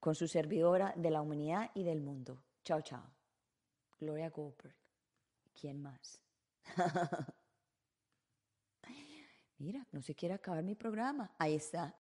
con 0.04 0.16
su 0.16 0.28
servidora 0.28 0.94
de 0.98 1.10
la 1.10 1.22
humanidad 1.22 1.72
y 1.76 1.86
del 1.86 2.02
mundo. 2.02 2.44
Chao, 2.66 2.82
chao. 2.82 3.10
Gloria 3.98 4.30
Goldberg. 4.30 4.76
¿Quién 5.54 5.82
más? 5.82 6.22
Mira, 9.60 9.88
no 9.94 10.02
se 10.02 10.14
quiere 10.14 10.34
acabar 10.36 10.62
mi 10.62 10.76
programa. 10.76 11.32
Ahí 11.40 11.56
está. 11.56 11.96